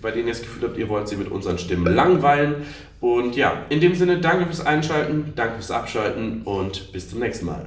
bei 0.00 0.10
denen 0.10 0.28
ihr 0.28 0.32
das 0.32 0.40
Gefühl 0.40 0.62
habt, 0.62 0.78
ihr 0.78 0.88
wollt 0.88 1.06
sie 1.06 1.16
mit 1.16 1.30
unseren 1.30 1.58
Stimmen 1.58 1.94
langweilen. 1.94 2.66
Und 3.02 3.36
ja, 3.36 3.66
in 3.68 3.82
dem 3.82 3.94
Sinne, 3.94 4.22
danke 4.22 4.46
fürs 4.46 4.64
Einschalten, 4.64 5.34
danke 5.36 5.56
fürs 5.56 5.70
Abschalten 5.70 6.44
und 6.46 6.92
bis 6.94 7.10
zum 7.10 7.18
nächsten 7.18 7.44
Mal. 7.44 7.66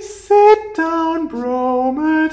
Sit 0.00 0.78
down, 0.78 1.28
bro, 1.28 1.92
mit 1.92 2.32